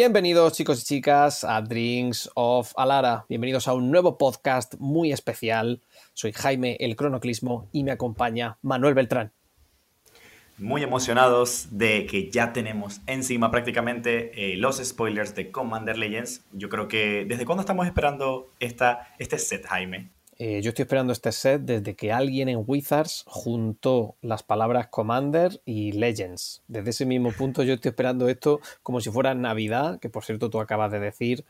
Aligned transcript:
Bienvenidos 0.00 0.52
chicos 0.52 0.80
y 0.80 0.84
chicas 0.84 1.42
a 1.42 1.60
Drinks 1.60 2.30
of 2.36 2.72
Alara. 2.76 3.26
Bienvenidos 3.28 3.66
a 3.66 3.74
un 3.74 3.90
nuevo 3.90 4.16
podcast 4.16 4.76
muy 4.78 5.10
especial. 5.10 5.82
Soy 6.12 6.30
Jaime 6.30 6.76
el 6.78 6.94
Cronoclismo 6.94 7.68
y 7.72 7.82
me 7.82 7.90
acompaña 7.90 8.58
Manuel 8.62 8.94
Beltrán. 8.94 9.32
Muy 10.56 10.84
emocionados 10.84 11.66
de 11.72 12.06
que 12.06 12.30
ya 12.30 12.52
tenemos 12.52 13.00
encima 13.08 13.50
prácticamente 13.50 14.52
eh, 14.52 14.56
los 14.56 14.76
spoilers 14.76 15.34
de 15.34 15.50
Commander 15.50 15.98
Legends. 15.98 16.44
Yo 16.52 16.68
creo 16.68 16.86
que 16.86 17.24
desde 17.28 17.44
cuándo 17.44 17.62
estamos 17.62 17.84
esperando 17.84 18.52
esta, 18.60 19.16
este 19.18 19.36
set, 19.36 19.66
Jaime. 19.66 20.12
Eh, 20.40 20.62
yo 20.62 20.68
estoy 20.68 20.84
esperando 20.84 21.12
este 21.12 21.32
set 21.32 21.62
desde 21.62 21.96
que 21.96 22.12
alguien 22.12 22.48
en 22.48 22.62
Wizards 22.64 23.24
juntó 23.26 24.14
las 24.20 24.44
palabras 24.44 24.86
Commander 24.86 25.60
y 25.64 25.90
Legends. 25.90 26.62
Desde 26.68 26.90
ese 26.90 27.06
mismo 27.06 27.32
punto 27.32 27.64
yo 27.64 27.74
estoy 27.74 27.88
esperando 27.88 28.28
esto 28.28 28.60
como 28.84 29.00
si 29.00 29.10
fuera 29.10 29.34
Navidad, 29.34 29.98
que 29.98 30.08
por 30.08 30.24
cierto 30.24 30.48
tú 30.48 30.60
acabas 30.60 30.92
de 30.92 31.00
decir 31.00 31.44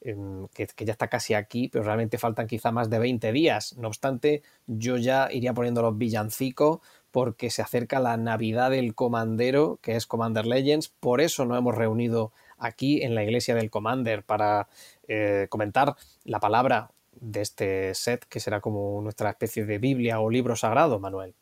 em, 0.00 0.48
que, 0.54 0.66
ya 0.86 0.92
está 0.92 1.08
casi 1.08 1.34
aquí, 1.34 1.68
pero 1.68 1.84
realmente 1.84 2.16
faltan 2.16 2.46
quizá 2.46 2.72
más 2.72 2.88
de 2.88 2.98
20 2.98 3.30
días. 3.32 3.76
No 3.76 3.88
obstante, 3.88 4.42
yo 4.66 4.96
ya 4.96 5.28
iría 5.30 5.52
poniendo 5.52 5.82
los 5.82 5.98
villancicos 5.98 6.78
porque 7.10 7.50
se 7.50 7.60
acerca 7.60 8.00
la 8.00 8.16
Navidad 8.16 8.70
del 8.70 8.94
Comandero, 8.94 9.78
que 9.82 9.96
es 9.96 10.06
Commander 10.06 10.46
Legends. 10.46 10.88
Por 10.88 11.20
eso 11.20 11.44
nos 11.44 11.58
hemos 11.58 11.74
reunido 11.74 12.32
aquí 12.56 13.02
en 13.02 13.14
la 13.14 13.22
iglesia 13.22 13.54
del 13.54 13.68
Commander 13.70 14.22
para 14.24 14.68
eh, 15.08 15.46
comentar 15.50 15.94
la 16.24 16.40
palabra 16.40 16.90
de 17.12 17.40
este 17.40 17.94
set, 17.94 18.24
que 18.28 18.40
será 18.40 18.60
como 18.60 19.00
nuestra 19.02 19.30
especie 19.30 19.64
de 19.64 19.78
Biblia 19.78 20.20
o 20.20 20.30
libro 20.30 20.56
sagrado, 20.56 20.98
Manuel. 20.98 21.34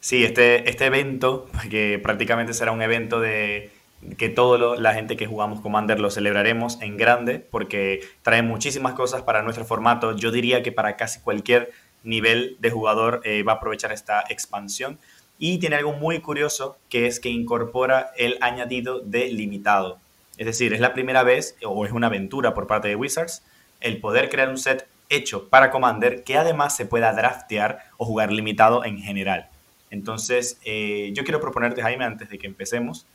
Sí, 0.00 0.24
este, 0.24 0.68
este 0.68 0.86
evento, 0.86 1.46
que 1.70 1.98
prácticamente 2.02 2.52
será 2.52 2.72
un 2.72 2.82
evento 2.82 3.20
de 3.20 3.70
que 4.18 4.28
toda 4.28 4.76
la 4.76 4.92
gente 4.92 5.16
que 5.16 5.26
jugamos 5.26 5.60
Commander 5.60 5.98
lo 5.98 6.10
celebraremos 6.10 6.80
en 6.82 6.96
grande, 6.96 7.38
porque 7.38 8.00
trae 8.22 8.42
muchísimas 8.42 8.92
cosas 8.92 9.22
para 9.22 9.42
nuestro 9.42 9.64
formato. 9.64 10.14
Yo 10.14 10.30
diría 10.30 10.62
que 10.62 10.72
para 10.72 10.96
casi 10.96 11.20
cualquier 11.20 11.72
nivel 12.02 12.56
de 12.60 12.70
jugador 12.70 13.22
eh, 13.24 13.42
va 13.42 13.52
a 13.52 13.54
aprovechar 13.56 13.92
esta 13.92 14.22
expansión. 14.28 14.98
Y 15.38 15.58
tiene 15.58 15.76
algo 15.76 15.94
muy 15.94 16.20
curioso, 16.20 16.76
que 16.88 17.06
es 17.06 17.18
que 17.18 17.30
incorpora 17.30 18.12
el 18.16 18.38
añadido 18.40 19.00
de 19.00 19.28
limitado. 19.32 19.98
Es 20.36 20.46
decir, 20.46 20.72
es 20.72 20.80
la 20.80 20.92
primera 20.92 21.22
vez, 21.22 21.56
o 21.64 21.86
es 21.86 21.92
una 21.92 22.08
aventura 22.08 22.54
por 22.54 22.66
parte 22.66 22.88
de 22.88 22.96
Wizards, 22.96 23.42
el 23.84 24.00
poder 24.00 24.30
crear 24.30 24.48
un 24.48 24.58
set 24.58 24.88
hecho 25.10 25.48
para 25.48 25.70
Commander 25.70 26.24
que 26.24 26.36
además 26.36 26.74
se 26.74 26.86
pueda 26.86 27.12
draftear 27.12 27.84
o 27.98 28.06
jugar 28.06 28.32
limitado 28.32 28.84
en 28.84 28.98
general. 28.98 29.48
Entonces, 29.90 30.58
eh, 30.64 31.10
yo 31.14 31.22
quiero 31.22 31.40
proponerte, 31.40 31.82
Jaime, 31.82 32.04
antes 32.04 32.30
de 32.30 32.38
que 32.38 32.46
empecemos, 32.46 33.06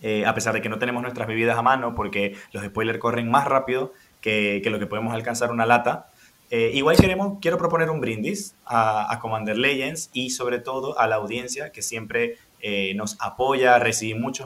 eh, 0.00 0.24
a 0.24 0.34
pesar 0.34 0.54
de 0.54 0.62
que 0.62 0.68
no 0.68 0.78
tenemos 0.78 1.02
nuestras 1.02 1.26
bebidas 1.26 1.58
a 1.58 1.62
mano 1.62 1.94
porque 1.96 2.36
los 2.52 2.64
spoilers 2.64 3.00
corren 3.00 3.28
más 3.28 3.46
rápido 3.46 3.92
que, 4.20 4.62
lo 4.64 4.78
que 4.78 4.86
podemos 4.86 5.12
alcanzar 5.12 5.50
una 5.50 5.66
lata, 5.66 6.10
eh, 6.50 6.70
igual 6.74 6.96
queremos, 6.96 7.38
quiero 7.42 7.58
proponer 7.58 7.90
un 7.90 8.00
brindis 8.00 8.54
a, 8.64 9.18
Commander 9.20 9.58
Legends 9.58 10.10
y 10.12 10.30
sobre 10.30 10.60
todo 10.60 10.98
a 10.98 11.08
la 11.08 11.16
audiencia 11.16 11.72
que 11.72 11.82
siempre 11.82 12.38
nos 12.96 13.16
apoya, 13.20 13.78
recibimos 13.78 14.42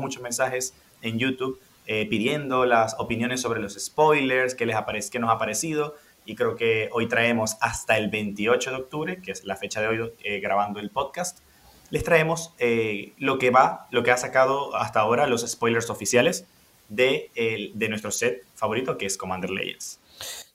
muchos 0.00 0.22
mensajes 0.22 0.74
en 1.02 1.18
YouTube 1.18 1.58
pidiendo 1.86 2.66
las 2.66 2.96
opiniones 2.98 3.40
sobre 3.40 3.60
los 3.60 3.74
spoilers, 3.74 4.54
qué, 4.54 4.66
les 4.66 5.10
qué 5.10 5.18
nos 5.18 5.30
ha 5.30 5.38
parecido. 5.38 5.94
Y 6.24 6.34
creo 6.34 6.56
que 6.56 6.88
hoy 6.92 7.06
traemos 7.06 7.56
hasta 7.60 7.96
el 7.96 8.10
28 8.10 8.70
de 8.70 8.76
octubre, 8.76 9.22
que 9.22 9.30
es 9.30 9.44
la 9.44 9.56
fecha 9.56 9.80
de 9.80 9.88
hoy 9.88 10.12
eh, 10.24 10.40
grabando 10.40 10.80
el 10.80 10.90
podcast, 10.90 11.38
les 11.90 12.02
traemos 12.02 12.52
eh, 12.58 13.12
lo 13.18 13.38
que 13.38 13.50
va, 13.50 13.86
lo 13.92 14.02
que 14.02 14.10
ha 14.10 14.16
sacado 14.16 14.74
hasta 14.74 14.98
ahora 14.98 15.28
los 15.28 15.48
spoilers 15.48 15.88
oficiales 15.88 16.44
de, 16.88 17.30
de 17.74 17.88
nuestro 17.88 18.10
set 18.10 18.44
favorito, 18.54 18.98
que 18.98 19.06
es 19.06 19.16
Commander 19.16 19.50
Legends. 19.50 20.00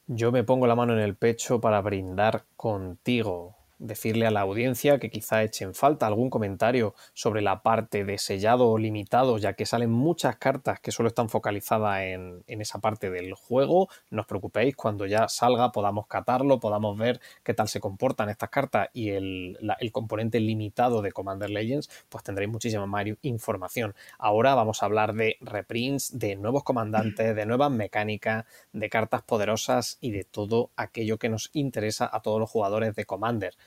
Yo 0.07 0.33
me 0.33 0.43
pongo 0.43 0.67
la 0.67 0.75
mano 0.75 0.91
en 0.91 0.99
el 0.99 1.15
pecho 1.15 1.61
para 1.61 1.81
brindar 1.81 2.43
contigo, 2.57 3.55
decirle 3.81 4.27
a 4.27 4.31
la 4.31 4.41
audiencia 4.41 4.99
que 4.99 5.09
quizá 5.09 5.43
echen 5.43 5.73
falta 5.73 6.07
algún 6.07 6.29
comentario 6.29 6.93
sobre 7.13 7.41
la 7.41 7.63
parte 7.63 8.05
de 8.05 8.17
sellado 8.17 8.69
o 8.69 8.77
limitado, 8.77 9.37
ya 9.37 9.53
que 9.53 9.65
salen 9.65 9.89
muchas 9.89 10.37
cartas 10.37 10.79
que 10.79 10.91
solo 10.91 11.09
están 11.09 11.29
focalizadas 11.29 12.01
en, 12.01 12.43
esa 12.47 12.79
parte 12.79 13.09
del 13.09 13.33
juego. 13.33 13.89
No 14.11 14.21
os 14.21 14.27
preocupéis, 14.27 14.75
cuando 14.75 15.07
ya 15.07 15.27
salga 15.27 15.71
podamos 15.71 16.05
catarlo, 16.05 16.59
podamos 16.59 16.97
ver 16.97 17.19
qué 17.43 17.53
tal 17.53 17.67
se 17.67 17.79
comportan 17.79 18.29
estas 18.29 18.49
cartas 18.49 18.89
y 18.93 19.09
el, 19.09 19.57
el 19.79 19.91
componente 19.91 20.39
limitado 20.39 21.01
de 21.01 21.11
Commander 21.11 21.49
Legends, 21.49 21.89
pues 22.07 22.23
tendréis 22.23 22.51
muchísima 22.51 22.85
más 22.85 23.05
información. 23.23 23.95
Ahora 24.19 24.53
vamos 24.53 24.83
a 24.83 24.85
hablar 24.85 25.13
de 25.13 25.37
reprints, 25.41 26.19
de 26.19 26.35
nuevos 26.35 26.63
comandantes, 26.63 27.35
de 27.35 27.45
nuevas 27.47 27.71
mecánicas, 27.71 28.45
de 28.73 28.89
cartas 28.89 29.23
poderosas 29.23 29.97
y 30.01 30.11
de 30.11 30.23
todo 30.23 30.69
aquello 30.75 31.17
que 31.17 31.29
nos 31.29 31.49
interesa 31.53 32.07
a 32.11 32.21
todos 32.21 32.39
los 32.39 32.49
jugadores 32.49 32.95
de 32.95 33.05
Commander. 33.05 33.55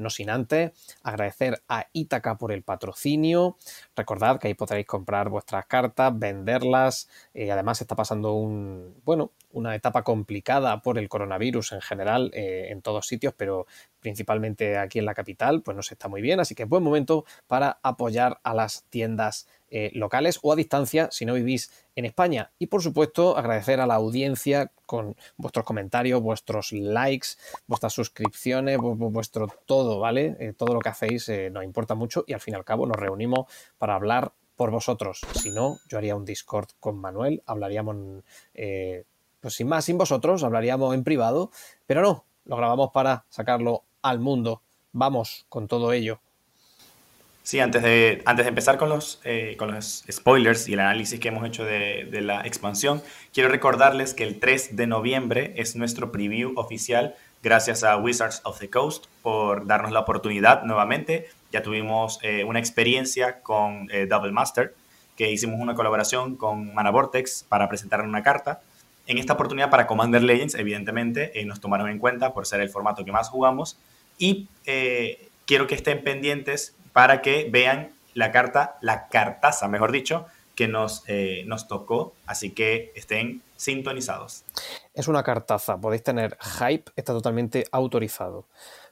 No 0.00 0.10
sin 0.10 0.30
antes 0.30 0.72
agradecer 1.02 1.62
a 1.68 1.86
Ítaca 1.92 2.38
por 2.38 2.52
el 2.52 2.62
patrocinio. 2.62 3.56
Recordad 3.94 4.38
que 4.38 4.48
ahí 4.48 4.54
podréis 4.54 4.86
comprar 4.86 5.28
vuestras 5.28 5.66
cartas, 5.66 6.18
venderlas. 6.18 7.08
Eh, 7.34 7.52
además 7.52 7.80
está 7.80 7.94
pasando 7.94 8.32
un, 8.32 8.96
bueno, 9.04 9.32
una 9.52 9.74
etapa 9.74 10.02
complicada 10.02 10.80
por 10.82 10.98
el 10.98 11.08
coronavirus 11.08 11.72
en 11.72 11.80
general 11.80 12.30
eh, 12.34 12.68
en 12.70 12.82
todos 12.82 13.06
sitios, 13.06 13.34
pero 13.36 13.66
principalmente 14.00 14.78
aquí 14.78 14.98
en 14.98 15.04
la 15.04 15.14
capital, 15.14 15.62
pues 15.62 15.76
no 15.76 15.82
se 15.82 15.94
está 15.94 16.08
muy 16.08 16.22
bien. 16.22 16.40
Así 16.40 16.54
que 16.54 16.64
es 16.64 16.68
buen 16.68 16.82
momento 16.82 17.24
para 17.46 17.78
apoyar 17.82 18.40
a 18.42 18.54
las 18.54 18.84
tiendas 18.90 19.46
eh, 19.72 19.92
locales 19.94 20.40
o 20.42 20.52
a 20.52 20.56
distancia 20.56 21.08
si 21.12 21.24
no 21.24 21.34
vivís 21.34 21.70
en 21.94 22.04
España. 22.04 22.50
Y 22.58 22.66
por 22.66 22.82
supuesto, 22.82 23.36
agradecer 23.36 23.78
a 23.80 23.86
la 23.86 23.94
audiencia 23.94 24.72
con 24.84 25.14
vuestros 25.36 25.64
comentarios, 25.64 26.20
vuestros 26.20 26.72
likes, 26.72 27.28
vuestras 27.68 27.92
suscripciones, 27.92 28.78
vuestro 28.80 29.46
todo, 29.66 29.89
¿vale? 29.98 30.36
Eh, 30.38 30.52
todo 30.56 30.74
lo 30.74 30.80
que 30.80 30.90
hacéis 30.90 31.28
eh, 31.28 31.50
nos 31.50 31.64
importa 31.64 31.94
mucho 31.94 32.24
y 32.26 32.32
al 32.32 32.40
fin 32.40 32.54
y 32.54 32.56
al 32.56 32.64
cabo 32.64 32.86
nos 32.86 32.96
reunimos 32.96 33.46
para 33.78 33.94
hablar 33.94 34.32
por 34.56 34.70
vosotros. 34.70 35.22
Si 35.34 35.50
no, 35.50 35.78
yo 35.88 35.98
haría 35.98 36.14
un 36.14 36.24
Discord 36.24 36.68
con 36.78 36.98
Manuel, 36.98 37.42
hablaríamos, 37.46 38.22
pues 39.40 39.54
sin 39.54 39.68
más, 39.68 39.86
sin 39.86 39.96
vosotros, 39.96 40.44
hablaríamos 40.44 40.94
en 40.94 41.02
privado, 41.02 41.50
pero 41.86 42.02
no, 42.02 42.24
lo 42.44 42.56
grabamos 42.56 42.90
para 42.92 43.24
sacarlo 43.30 43.84
al 44.02 44.20
mundo. 44.20 44.62
Vamos 44.92 45.46
con 45.48 45.66
todo 45.66 45.92
ello. 45.92 46.20
Sí, 47.42 47.58
antes 47.58 47.82
de, 47.82 48.22
antes 48.26 48.44
de 48.44 48.50
empezar 48.50 48.76
con 48.76 48.90
los, 48.90 49.20
eh, 49.24 49.56
con 49.58 49.74
los 49.74 50.04
spoilers 50.10 50.68
y 50.68 50.74
el 50.74 50.80
análisis 50.80 51.18
que 51.18 51.28
hemos 51.28 51.44
hecho 51.46 51.64
de, 51.64 52.06
de, 52.10 52.20
la 52.20 52.46
expansión, 52.46 53.02
quiero 53.32 53.48
recordarles 53.48 54.14
que 54.14 54.24
el 54.24 54.38
3 54.38 54.76
de 54.76 54.86
noviembre 54.86 55.54
es 55.56 55.74
nuestro 55.74 56.12
preview 56.12 56.52
oficial, 56.56 57.16
gracias 57.42 57.84
a 57.84 57.96
Wizards 57.96 58.40
of 58.44 58.58
the 58.58 58.70
Coast 58.70 59.06
por 59.22 59.66
darnos 59.66 59.92
la 59.92 60.00
oportunidad 60.00 60.62
nuevamente. 60.64 61.28
Ya 61.52 61.62
tuvimos 61.62 62.18
eh, 62.22 62.44
una 62.44 62.58
experiencia 62.58 63.40
con 63.40 63.88
eh, 63.90 64.06
Double 64.06 64.32
Master, 64.32 64.74
que 65.16 65.30
hicimos 65.30 65.60
una 65.60 65.74
colaboración 65.74 66.36
con 66.36 66.74
Mana 66.74 66.90
Vortex 66.90 67.44
para 67.48 67.68
presentar 67.68 68.02
una 68.02 68.22
carta. 68.22 68.60
En 69.06 69.18
esta 69.18 69.32
oportunidad 69.32 69.70
para 69.70 69.86
Commander 69.86 70.22
Legends, 70.22 70.54
evidentemente, 70.54 71.32
nos 71.44 71.60
tomaron 71.60 71.88
en 71.88 71.98
cuenta 71.98 72.32
por 72.32 72.46
ser 72.46 72.60
el 72.60 72.70
formato 72.70 73.04
que 73.04 73.12
más 73.12 73.28
jugamos. 73.28 73.76
Y 74.18 74.46
quiero 75.46 75.66
que 75.66 75.74
estén 75.74 76.04
pendientes 76.04 76.76
para 76.92 77.20
que 77.20 77.48
vean 77.50 77.90
la 78.14 78.30
carta, 78.30 78.76
la 78.80 79.08
cartaza, 79.08 79.68
mejor 79.68 79.92
dicho, 79.92 80.26
que 80.60 80.68
nos, 80.68 81.04
eh, 81.06 81.42
nos 81.46 81.68
tocó. 81.68 82.12
Así 82.26 82.50
que 82.50 82.92
estén 82.94 83.40
sintonizados. 83.56 84.44
Es 84.92 85.08
una 85.08 85.22
cartaza, 85.22 85.80
podéis 85.80 86.02
tener 86.02 86.36
hype, 86.38 86.92
está 86.96 87.14
totalmente 87.14 87.64
autorizado. 87.72 88.44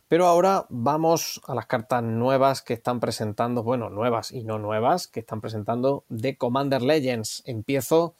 Pero 0.09 0.27
ahora 0.27 0.65
vamos 0.71 1.43
a 1.47 1.55
las 1.55 1.67
cartas 1.67 2.03
nuevas 2.03 2.63
que 2.63 2.73
están 2.73 3.01
presentando, 3.01 3.63
bueno, 3.63 3.91
nuevas 3.91 4.33
y 4.33 4.45
no 4.45 4.59
nuevas, 4.59 5.09
que 5.09 5.21
están 5.21 5.43
presentando 5.43 6.05
de 6.09 6.39
Commander 6.39 6.81
Legends. 6.81 7.43
Empiezo 7.45 8.15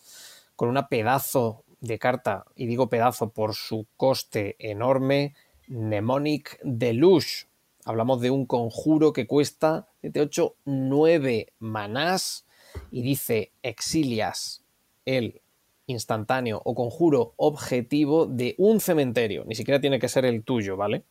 con 0.55 0.69
una 0.69 0.89
pedazo 0.89 1.65
de 1.81 1.99
carta, 1.99 2.45
y 2.55 2.67
digo 2.67 2.91
pedazo 2.91 3.31
por 3.31 3.55
su 3.55 3.87
coste 3.97 4.57
enorme, 4.59 5.35
Mnemonic 5.69 6.61
Deluge. 6.63 7.47
Hablamos 7.87 8.21
de 8.21 8.31
un 8.31 8.45
conjuro 8.45 9.15
que 9.15 9.27
cuesta 9.27 9.89
7, 10.03 10.21
8, 10.21 10.55
9 10.67 11.55
manás 11.61 12.45
y 12.91 13.03
dice 13.03 13.53
exilias 13.63 14.65
el 15.05 15.41
instantáneo 15.87 16.61
o 16.65 16.75
conjuro 16.75 17.33
objetivo 17.37 18.27
de 18.27 18.55
un 18.59 18.81
cementerio. 18.81 19.45
Ni 19.47 19.55
siquiera 19.55 19.81
tiene 19.81 19.99
que 19.99 20.09
ser 20.09 20.25
el 20.25 20.45
tuyo, 20.45 20.77
¿vale? 20.77 21.05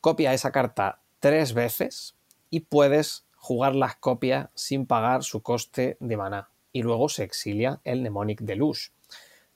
Copia 0.00 0.34
esa 0.34 0.52
carta 0.52 1.00
tres 1.20 1.54
veces 1.54 2.14
y 2.50 2.60
puedes 2.60 3.26
jugar 3.36 3.74
las 3.74 3.96
copias 3.96 4.48
sin 4.54 4.86
pagar 4.86 5.24
su 5.24 5.42
coste 5.42 5.96
de 6.00 6.16
maná. 6.16 6.50
Y 6.72 6.82
luego 6.82 7.08
se 7.08 7.24
exilia 7.24 7.80
el 7.84 8.00
Mnemonic 8.00 8.42
Deluge. 8.42 8.90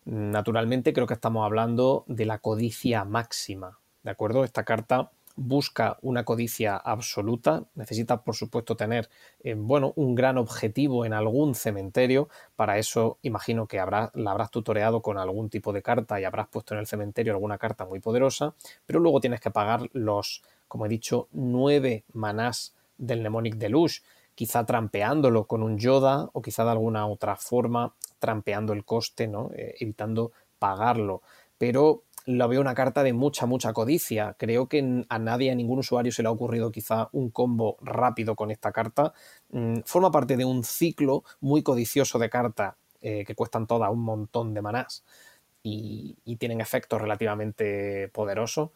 Naturalmente 0.04 0.92
creo 0.92 1.06
que 1.06 1.14
estamos 1.14 1.44
hablando 1.44 2.04
de 2.08 2.26
la 2.26 2.38
codicia 2.38 3.04
máxima, 3.04 3.78
¿de 4.02 4.10
acuerdo? 4.10 4.44
Esta 4.44 4.64
carta 4.64 5.12
busca 5.36 5.98
una 6.02 6.24
codicia 6.24 6.76
absoluta, 6.76 7.64
necesita 7.74 8.22
por 8.22 8.34
supuesto 8.34 8.76
tener 8.76 9.08
eh, 9.42 9.54
bueno, 9.56 9.92
un 9.96 10.14
gran 10.14 10.38
objetivo 10.38 11.04
en 11.04 11.12
algún 11.12 11.54
cementerio, 11.54 12.28
para 12.56 12.78
eso 12.78 13.18
imagino 13.22 13.66
que 13.66 13.80
habrá, 13.80 14.10
la 14.14 14.32
habrás 14.32 14.50
tutoreado 14.50 15.02
con 15.02 15.18
algún 15.18 15.50
tipo 15.50 15.72
de 15.72 15.82
carta 15.82 16.20
y 16.20 16.24
habrás 16.24 16.48
puesto 16.48 16.74
en 16.74 16.80
el 16.80 16.86
cementerio 16.86 17.32
alguna 17.32 17.58
carta 17.58 17.84
muy 17.84 18.00
poderosa, 18.00 18.54
pero 18.86 19.00
luego 19.00 19.20
tienes 19.20 19.40
que 19.40 19.50
pagar 19.50 19.88
los, 19.92 20.42
como 20.68 20.86
he 20.86 20.88
dicho, 20.88 21.28
nueve 21.32 22.04
manás 22.12 22.74
del 22.98 23.20
Mnemonic 23.20 23.56
Deluxe, 23.56 24.02
quizá 24.34 24.64
trampeándolo 24.64 25.46
con 25.46 25.62
un 25.62 25.78
Yoda 25.78 26.28
o 26.32 26.42
quizá 26.42 26.64
de 26.64 26.70
alguna 26.70 27.06
otra 27.06 27.36
forma 27.36 27.94
trampeando 28.18 28.72
el 28.72 28.84
coste, 28.84 29.28
¿no? 29.28 29.50
Eh, 29.54 29.74
evitando 29.80 30.32
pagarlo. 30.58 31.22
Pero 31.58 32.04
lo 32.26 32.48
veo 32.48 32.60
una 32.60 32.74
carta 32.74 33.02
de 33.02 33.12
mucha, 33.12 33.46
mucha 33.46 33.72
codicia. 33.72 34.34
Creo 34.38 34.68
que 34.68 35.04
a 35.08 35.18
nadie, 35.18 35.50
a 35.50 35.54
ningún 35.54 35.80
usuario 35.80 36.12
se 36.12 36.22
le 36.22 36.28
ha 36.28 36.32
ocurrido 36.32 36.70
quizá 36.70 37.08
un 37.12 37.30
combo 37.30 37.76
rápido 37.80 38.36
con 38.36 38.50
esta 38.50 38.72
carta. 38.72 39.12
Mm, 39.50 39.80
forma 39.84 40.10
parte 40.10 40.36
de 40.36 40.44
un 40.44 40.64
ciclo 40.64 41.24
muy 41.40 41.62
codicioso 41.62 42.18
de 42.18 42.30
cartas 42.30 42.74
eh, 43.00 43.24
que 43.24 43.34
cuestan 43.34 43.66
todas 43.66 43.90
un 43.90 44.02
montón 44.02 44.54
de 44.54 44.62
manás 44.62 45.04
y, 45.62 46.16
y, 46.24 46.36
tienen 46.36 46.60
efectos 46.60 47.00
relativamente 47.00 48.08
poderosos. 48.08 48.70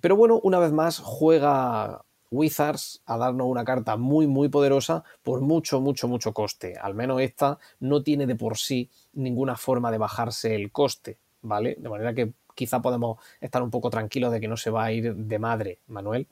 Pero 0.00 0.16
bueno, 0.16 0.40
una 0.42 0.58
vez 0.58 0.72
más 0.72 0.98
juega 0.98 2.04
Wizards 2.30 3.02
a 3.06 3.18
darnos 3.18 3.48
una 3.48 3.64
carta 3.64 3.96
muy, 3.96 4.26
muy 4.26 4.48
poderosa 4.48 5.02
por 5.22 5.40
mucho, 5.40 5.80
mucho, 5.80 6.08
mucho 6.08 6.32
coste. 6.32 6.74
Al 6.80 6.94
menos 6.94 7.20
esta 7.20 7.58
no 7.80 8.02
tiene 8.02 8.26
de 8.26 8.36
por 8.36 8.56
sí 8.56 8.88
ninguna 9.12 9.56
forma 9.56 9.90
de 9.90 9.98
bajarse 9.98 10.54
el 10.54 10.70
coste, 10.70 11.18
¿vale? 11.42 11.76
De 11.78 11.88
manera 11.88 12.14
que 12.14 12.32
quizá 12.60 12.82
podemos 12.82 13.18
estar 13.40 13.62
un 13.62 13.70
poco 13.70 13.88
tranquilos 13.88 14.30
de 14.32 14.38
que 14.38 14.46
no 14.46 14.58
se 14.58 14.68
va 14.68 14.84
a 14.84 14.92
ir 14.92 15.14
de 15.14 15.38
madre, 15.38 15.78
Manuel. 15.88 16.26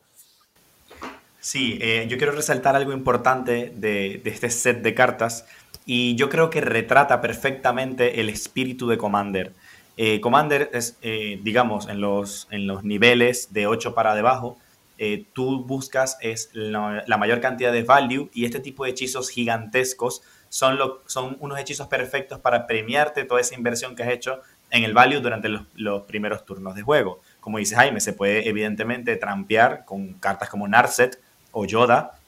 Sí, 1.41 1.79
eh, 1.81 2.07
yo 2.07 2.19
quiero 2.19 2.33
resaltar 2.33 2.77
algo 2.77 2.93
importante 2.93 3.73
de, 3.75 4.21
este 4.27 4.51
set 4.51 4.83
de 4.83 4.93
cartas 4.93 5.47
y 5.87 6.17
yo 6.17 6.29
creo 6.29 6.51
que 6.51 6.61
retrata 6.61 7.23
perfectamente 7.23 8.21
el 8.21 8.29
espíritu 8.29 8.89
de 8.89 8.99
Commander. 8.99 9.55
Eh, 9.97 10.21
Commander 10.21 10.69
es, 10.75 10.99
eh, 11.01 11.41
digamos, 11.43 11.89
en 11.89 12.03
los, 12.03 12.47
en 12.51 12.67
los 12.67 12.85
niveles 12.85 13.55
de 13.55 13.67
8 13.67 13.95
para 13.95 14.15
debajo, 14.15 14.59
tú 15.33 15.65
buscas 15.65 16.19
es 16.21 16.51
la, 16.53 17.17
mayor 17.19 17.41
cantidad 17.41 17.73
de 17.73 17.85
value 17.85 18.29
y 18.35 18.45
este 18.45 18.59
tipo 18.59 18.85
de 18.85 18.91
hechizos 18.91 19.31
gigantescos 19.31 20.23
son, 20.49 20.77
lo, 20.77 21.03
son 21.07 21.37
unos 21.39 21.57
hechizos 21.61 21.87
perfectos 21.87 22.41
para 22.41 22.67
premiarte 22.67 23.25
toda 23.25 23.41
esa 23.41 23.55
inversión 23.55 23.95
que 23.95 24.03
has 24.03 24.11
hecho 24.11 24.43
en 24.71 24.85
el 24.85 24.93
value 24.93 25.21
durante 25.21 25.49
los, 25.49 26.03
primeros 26.03 26.45
turnos 26.45 26.75
de 26.75 26.83
juego. 26.83 27.21
Como 27.41 27.59
dice 27.59 27.77
Jaime, 27.77 28.01
se 28.01 28.13
puede 28.13 28.49
evidentemente 28.49 29.17
trampear 29.17 29.85
con 29.85 30.15
cartas 30.15 30.49
como 30.51 30.69
Narset 30.69 31.19
o 31.53 31.65
Yoda. 31.65 32.19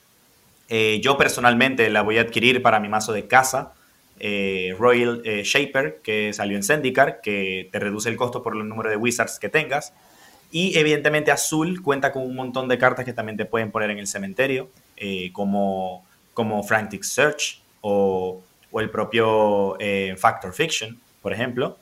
Eh, 0.68 1.00
yo 1.02 1.16
personalmente 1.18 1.90
la 1.90 2.02
voy 2.02 2.18
a 2.18 2.22
adquirir 2.22 2.62
para 2.62 2.80
mi 2.80 2.88
mazo 2.88 3.12
de 3.12 3.26
casa, 3.26 3.72
eh, 4.18 4.74
Royal 4.78 5.22
eh, 5.24 5.42
Shaper, 5.44 6.00
que 6.02 6.32
salió 6.32 6.56
en 6.56 6.62
Zendikar, 6.62 7.20
que 7.20 7.68
te 7.72 7.78
reduce 7.78 8.08
el 8.08 8.16
costo 8.16 8.42
por 8.42 8.56
el 8.56 8.68
número 8.68 8.88
de 8.88 8.96
wizards 8.96 9.38
que 9.38 9.48
tengas. 9.48 9.92
Y 10.52 10.76
evidentemente 10.78 11.30
Azul 11.30 11.82
cuenta 11.82 12.12
con 12.12 12.22
un 12.22 12.34
montón 12.34 12.68
de 12.68 12.78
cartas 12.78 13.04
que 13.04 13.12
también 13.12 13.36
te 13.36 13.44
pueden 13.44 13.70
poner 13.70 13.90
en 13.90 13.98
el 13.98 14.06
cementerio, 14.06 14.68
como, 15.32 16.04
como 16.34 16.62
Frantic 16.64 17.04
Search 17.04 17.62
o, 17.80 18.42
o 18.70 18.80
el 18.80 18.90
propio 18.90 19.78
Factor 20.18 20.52
Fiction, 20.52 20.98
por 21.22 21.32
ejemplo. 21.32 21.78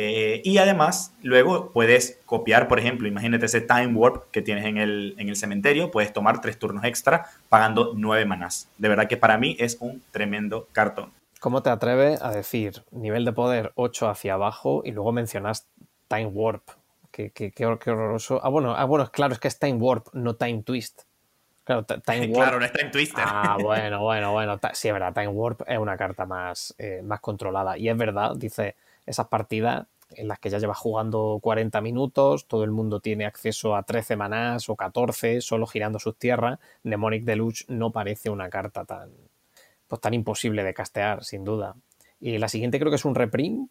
Eh, 0.00 0.42
y 0.44 0.58
además, 0.58 1.12
luego 1.22 1.72
puedes 1.72 2.20
copiar, 2.24 2.68
por 2.68 2.78
ejemplo, 2.78 3.08
imagínate 3.08 3.46
ese 3.46 3.60
Time 3.60 3.88
Warp 3.94 4.30
que 4.30 4.42
tienes 4.42 4.64
en 4.64 4.78
el, 4.78 5.16
en 5.18 5.28
el 5.28 5.34
cementerio, 5.34 5.90
puedes 5.90 6.12
tomar 6.12 6.40
tres 6.40 6.56
turnos 6.56 6.84
extra 6.84 7.26
pagando 7.48 7.94
nueve 7.96 8.24
manás. 8.24 8.68
De 8.78 8.88
verdad 8.88 9.08
que 9.08 9.16
para 9.16 9.38
mí 9.38 9.56
es 9.58 9.76
un 9.80 10.00
tremendo 10.12 10.68
cartón. 10.70 11.10
¿Cómo 11.40 11.64
te 11.64 11.70
atreves 11.70 12.22
a 12.22 12.30
decir 12.30 12.84
nivel 12.92 13.24
de 13.24 13.32
poder 13.32 13.72
8 13.74 14.08
hacia 14.08 14.34
abajo 14.34 14.82
y 14.84 14.92
luego 14.92 15.10
mencionas 15.10 15.66
Time 16.06 16.26
Warp? 16.26 16.62
Qué, 17.10 17.30
qué, 17.30 17.50
qué, 17.50 17.66
horroroso. 17.66 18.40
Ah 18.44 18.50
bueno, 18.50 18.76
ah, 18.76 18.84
bueno, 18.84 19.10
claro, 19.10 19.32
es 19.32 19.40
que 19.40 19.48
es 19.48 19.58
Time 19.58 19.78
Warp, 19.78 20.10
no 20.12 20.36
Time 20.36 20.62
Twist. 20.62 21.02
Claro, 21.64 21.84
Time 21.84 22.26
Warp. 22.28 22.34
Claro, 22.34 22.60
no 22.60 22.66
es 22.66 22.72
Time 22.72 22.90
Twister. 22.90 23.24
Ah, 23.26 23.56
bueno, 23.60 24.00
bueno, 24.00 24.30
bueno. 24.30 24.60
Sí, 24.74 24.86
es 24.86 24.94
verdad, 24.94 25.12
Time 25.12 25.26
Warp 25.26 25.62
es 25.66 25.76
una 25.76 25.96
carta 25.96 26.24
más, 26.24 26.72
eh, 26.78 27.02
más 27.02 27.18
controlada. 27.18 27.76
Y 27.76 27.88
es 27.88 27.96
verdad, 27.96 28.36
dice 28.36 28.76
esas 29.08 29.28
partidas 29.28 29.86
en 30.10 30.28
las 30.28 30.38
que 30.38 30.50
ya 30.50 30.58
llevas 30.58 30.78
jugando 30.78 31.38
40 31.42 31.80
minutos, 31.80 32.46
todo 32.46 32.64
el 32.64 32.70
mundo 32.70 33.00
tiene 33.00 33.26
acceso 33.26 33.76
a 33.76 33.82
13 33.82 34.16
manás 34.16 34.68
o 34.68 34.76
14 34.76 35.40
solo 35.40 35.66
girando 35.66 35.98
sus 35.98 36.16
tierras, 36.16 36.58
Mnemonic 36.82 37.24
Deluxe 37.24 37.66
no 37.68 37.92
parece 37.92 38.30
una 38.30 38.48
carta 38.48 38.84
tan, 38.84 39.10
pues, 39.86 40.00
tan 40.00 40.14
imposible 40.14 40.64
de 40.64 40.74
castear, 40.74 41.24
sin 41.24 41.44
duda. 41.44 41.74
Y 42.20 42.38
la 42.38 42.48
siguiente 42.48 42.78
creo 42.78 42.90
que 42.90 42.96
es 42.96 43.04
un 43.04 43.14
reprint. 43.14 43.70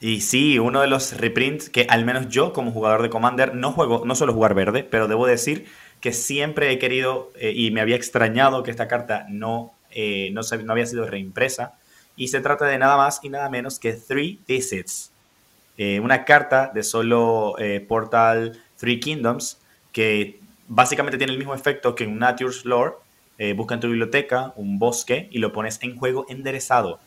Y 0.00 0.20
sí, 0.20 0.58
uno 0.58 0.80
de 0.80 0.86
los 0.86 1.16
reprints 1.16 1.68
que 1.70 1.86
al 1.88 2.04
menos 2.04 2.28
yo 2.28 2.52
como 2.52 2.70
jugador 2.70 3.02
de 3.02 3.10
Commander 3.10 3.54
no 3.54 3.72
juego, 3.72 4.04
no 4.04 4.14
suelo 4.14 4.32
jugar 4.32 4.54
verde, 4.54 4.84
pero 4.84 5.08
debo 5.08 5.26
decir 5.26 5.66
que 6.00 6.12
siempre 6.12 6.70
he 6.70 6.78
querido 6.78 7.32
eh, 7.34 7.52
y 7.54 7.72
me 7.72 7.80
había 7.80 7.96
extrañado 7.96 8.62
que 8.62 8.70
esta 8.70 8.86
carta 8.86 9.26
no, 9.28 9.72
eh, 9.90 10.30
no, 10.32 10.42
no 10.64 10.72
había 10.72 10.86
sido 10.86 11.04
reimpresa 11.04 11.77
y 12.18 12.28
se 12.28 12.40
trata 12.40 12.66
de 12.66 12.76
nada 12.76 12.96
más 12.96 13.20
y 13.22 13.30
nada 13.30 13.48
menos 13.48 13.78
que 13.78 13.92
Three 13.94 14.40
Visits. 14.46 15.12
Eh, 15.78 16.00
una 16.00 16.24
carta 16.24 16.72
de 16.74 16.82
solo 16.82 17.54
eh, 17.58 17.80
Portal 17.80 18.60
Three 18.76 18.98
Kingdoms 18.98 19.60
que 19.92 20.40
básicamente 20.66 21.16
tiene 21.16 21.32
el 21.32 21.38
mismo 21.38 21.54
efecto 21.54 21.94
que 21.94 22.06
un 22.06 22.18
Nature's 22.18 22.64
Lore. 22.64 22.94
Eh, 23.38 23.52
busca 23.52 23.74
en 23.74 23.80
tu 23.80 23.86
biblioteca 23.86 24.52
un 24.56 24.80
bosque 24.80 25.28
y 25.30 25.38
lo 25.38 25.52
pones 25.52 25.78
en 25.82 25.96
juego 25.96 26.26
enderezado. 26.28 26.98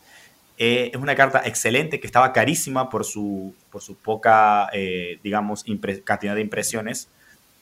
es 0.57 0.95
una 0.95 1.15
carta 1.15 1.41
excelente 1.43 1.99
que 1.99 2.07
estaba 2.07 2.31
carísima 2.31 2.89
por 2.89 3.03
su, 3.03 3.53
por 3.69 3.81
poca, 3.97 4.69
digamos, 5.23 5.65
cantidad 6.05 6.35
de 6.35 6.41
impresiones. 6.41 7.09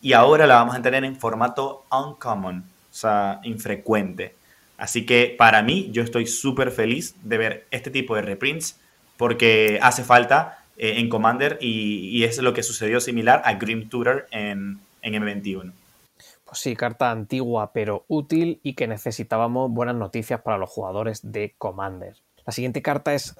Y 0.01 0.13
ahora 0.13 0.45
la 0.45 0.55
vamos 0.55 0.75
a 0.75 0.81
tener 0.81 1.03
en 1.03 1.15
formato 1.15 1.85
uncommon, 1.91 2.59
o 2.59 2.93
sea, 2.93 3.39
infrecuente. 3.43 4.35
Así 4.79 5.05
que 5.05 5.35
para 5.37 5.61
mí, 5.61 5.89
yo 5.91 6.01
estoy 6.01 6.25
súper 6.25 6.71
feliz 6.71 7.15
de 7.23 7.37
ver 7.37 7.67
este 7.69 7.91
tipo 7.91 8.15
de 8.15 8.21
reprints 8.21 8.79
porque 9.17 9.77
hace 9.81 10.03
falta 10.03 10.63
eh, 10.77 10.93
en 10.97 11.09
Commander 11.09 11.57
y, 11.59 12.23
es 12.23 12.37
lo 12.37 12.53
que 12.53 12.63
sucedió 12.63 13.01
similar 13.01 13.41
a 13.43 13.55
Grim 13.55 13.89
Tutor 13.89 14.27
en, 14.31 14.79
en 15.01 15.13
M21. 15.13 15.73
Pues 16.45 16.59
sí, 16.59 16.75
carta 16.75 17.11
antigua 17.11 17.73
pero 17.73 18.05
útil 18.07 18.61
y 18.63 18.73
que 18.73 18.87
necesitábamos 18.87 19.69
buenas 19.69 19.95
noticias 19.95 20.41
para 20.41 20.57
los 20.57 20.69
jugadores 20.69 21.19
de 21.29 21.53
Commander. 21.57 22.15
La 22.45 22.53
siguiente 22.53 22.81
carta 22.81 23.13
es 23.13 23.35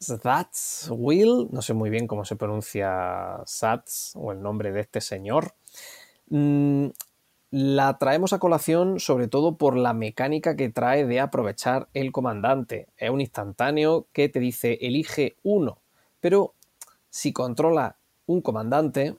Sats 0.00 0.88
Will, 0.90 1.48
no 1.52 1.62
sé 1.62 1.74
muy 1.74 1.90
bien 1.90 2.08
cómo 2.08 2.24
se 2.24 2.34
pronuncia 2.34 3.40
Sats 3.46 4.14
o 4.16 4.32
el 4.32 4.42
nombre 4.42 4.72
de 4.72 4.80
este 4.80 5.00
señor. 5.00 5.54
La 7.54 7.98
traemos 7.98 8.32
a 8.32 8.38
colación 8.38 8.98
sobre 8.98 9.28
todo 9.28 9.58
por 9.58 9.76
la 9.76 9.92
mecánica 9.92 10.56
que 10.56 10.70
trae 10.70 11.04
de 11.04 11.20
aprovechar 11.20 11.86
el 11.92 12.10
comandante. 12.10 12.88
Es 12.96 13.10
un 13.10 13.20
instantáneo 13.20 14.06
que 14.14 14.30
te 14.30 14.40
dice 14.40 14.78
elige 14.80 15.36
uno, 15.42 15.82
pero 16.18 16.54
si 17.10 17.34
controla 17.34 17.98
un 18.24 18.40
comandante, 18.40 19.18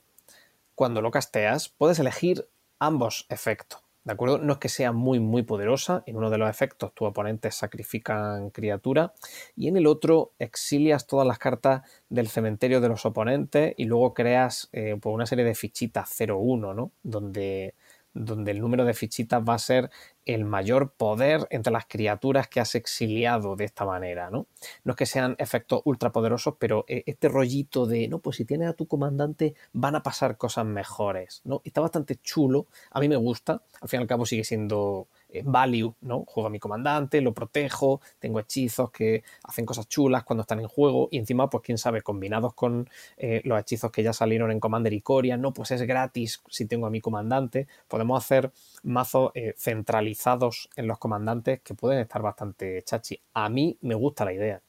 cuando 0.74 1.04
lo 1.04 1.12
casteas, 1.12 1.70
puedes 1.70 2.00
elegir 2.00 2.48
ambos 2.80 3.28
efectos. 3.30 3.82
¿De 4.04 4.14
acuerdo? 4.14 4.40
No 4.40 4.54
es 4.54 4.60
que 4.60 4.68
sea 4.68 4.92
muy, 4.92 5.20
muy 5.20 5.44
poderosa. 5.44 6.02
En 6.08 6.18
uno 6.18 6.32
de 6.32 6.40
los 6.40 6.50
efectos, 6.50 6.92
tu 6.96 7.06
oponente 7.06 7.52
sacrifican 7.52 8.50
criatura. 8.50 9.14
Y 9.56 9.68
en 9.68 9.78
el 9.78 9.86
otro, 9.86 10.32
exilias 10.40 11.06
todas 11.06 11.28
las 11.28 11.38
cartas 11.38 11.84
del 12.10 12.30
cementerio 12.30 12.82
de 12.82 12.90
los 12.90 13.06
oponentes 13.06 13.76
y 13.78 13.86
luego 13.86 14.16
creas 14.16 14.70
eh, 14.72 14.98
pues 15.00 15.14
una 15.14 15.28
serie 15.28 15.46
de 15.46 15.54
fichitas 15.54 16.10
0-1, 16.20 16.74
¿no? 16.74 16.92
Donde 17.04 17.76
donde 18.14 18.52
el 18.52 18.60
número 18.60 18.86
de 18.86 18.94
fichitas 18.94 19.44
va 19.48 19.56
a 19.56 19.60
ser 19.60 19.90
el 20.26 20.46
mayor 20.46 20.94
poder 20.94 21.48
entre 21.50 21.74
las 21.74 21.86
criaturas 21.86 22.48
que 22.48 22.60
has 22.60 22.76
exiliado 22.76 23.56
de 23.56 23.66
esta 23.66 23.86
manera, 23.86 24.30
¿no? 24.30 24.48
No 24.84 24.92
es 24.92 24.98
que 24.98 25.06
sean 25.06 25.36
efectos 25.40 25.82
ultrapoderosos, 25.86 26.56
pero 26.60 26.86
eh, 26.88 27.04
este 27.06 27.28
rollito 27.28 27.86
de, 27.86 28.08
no, 28.08 28.20
pues 28.20 28.38
si 28.38 28.46
tienes 28.46 28.70
a 28.70 28.74
tu 28.74 28.88
comandante 28.88 29.56
van 29.74 29.96
a 29.96 30.04
pasar 30.04 30.38
cosas 30.38 30.66
mejores, 30.66 31.42
¿no? 31.44 31.62
Está 31.66 31.82
bastante 31.82 32.16
chulo, 32.16 32.68
a 32.92 33.00
mí 33.00 33.10
me 33.10 33.18
gusta, 33.18 33.64
al 33.82 33.90
fin 33.90 34.00
y 34.00 34.04
al 34.04 34.08
cabo 34.08 34.26
sigue 34.26 34.44
siendo 34.44 35.08
value, 35.44 35.96
¿no? 36.02 36.24
Juego 36.26 36.48
a 36.48 36.50
mi 36.50 36.60
comandante, 36.60 37.22
lo 37.22 37.34
protejo, 37.34 38.02
tengo 38.20 38.40
hechizos 38.40 38.92
que 38.92 39.24
hacen 39.44 39.66
cosas 39.66 39.88
chulas 39.88 40.24
cuando 40.24 40.42
están 40.42 40.60
en 40.60 40.68
juego 40.68 41.08
y 41.12 41.18
encima, 41.18 41.50
pues 41.50 41.64
quién 41.64 41.78
sabe, 41.78 42.02
combinados 42.02 42.54
con 42.54 42.90
eh, 43.18 43.42
los 43.44 43.60
hechizos 43.60 43.92
que 43.92 44.04
ya 44.04 44.14
salieron 44.14 44.52
en 44.52 44.60
Commander 44.60 44.94
y 44.94 45.02
Coria, 45.02 45.38
no, 45.38 45.54
pues 45.54 45.72
es 45.72 45.82
gratis 45.84 46.44
si 46.50 46.66
tengo 46.66 46.86
a 46.86 46.90
mi 46.90 47.02
comandante, 47.02 47.68
podemos 47.88 48.24
hacer 48.24 48.52
mazos 48.84 49.32
eh, 49.34 49.54
centralizados 49.58 50.70
en 50.76 50.88
los 50.88 51.00
comandantes 51.00 51.62
que 51.62 51.74
pueden 51.74 52.00
estar 52.00 52.22
bastante 52.22 52.84
chachi. 52.84 53.20
A 53.34 53.50
mí 53.50 53.78
me 53.82 53.96
gusta 53.96 54.26
la 54.26 54.34
idea. 54.34 54.62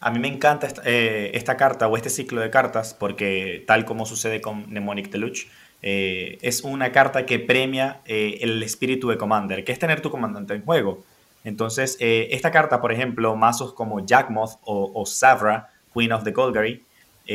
A 0.00 0.10
mí 0.10 0.18
me 0.18 0.28
encanta 0.28 0.66
esta, 0.66 0.82
esta, 0.84 1.56
carta 1.56 1.88
o 1.88 1.96
este 1.96 2.10
ciclo 2.10 2.42
de 2.42 2.50
cartas 2.50 2.92
porque 2.92 3.64
tal 3.66 3.86
como 3.86 4.04
sucede 4.04 4.42
con 4.42 4.68
Mnemonic 4.68 5.10
Deluxe, 5.10 5.48
eh, 5.82 6.38
es 6.42 6.62
una 6.62 6.90
carta 6.92 7.26
que 7.26 7.38
premia 7.38 8.00
eh, 8.06 8.38
el 8.40 8.62
espíritu 8.62 9.08
de 9.08 9.16
Commander, 9.16 9.64
que 9.64 9.72
es 9.72 9.78
tener 9.78 10.00
tu 10.00 10.10
comandante 10.10 10.54
en 10.54 10.62
juego. 10.62 11.04
Entonces, 11.44 11.96
eh, 12.00 12.28
esta 12.32 12.50
carta, 12.50 12.80
por 12.80 12.92
ejemplo, 12.92 13.36
mazos 13.36 13.72
como 13.72 14.04
Jackmoth 14.04 14.58
o, 14.64 14.90
o 14.94 15.06
Savra, 15.06 15.70
Queen 15.94 16.12
of 16.12 16.24
the 16.24 16.32
Golgari, 16.32 16.82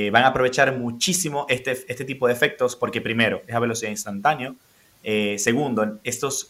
van 0.10 0.24
a 0.24 0.28
aprovechar 0.28 0.78
muchísimo 0.78 1.46
este, 1.50 1.72
este 1.72 2.06
tipo 2.06 2.26
de 2.26 2.32
efectos 2.32 2.78
porque 2.78 3.02
primero 3.02 3.42
es 3.46 3.54
a 3.54 3.60
velocidad 3.60 3.92
instantánea, 3.92 4.54
segundo, 5.38 6.00
estos, 6.06 6.50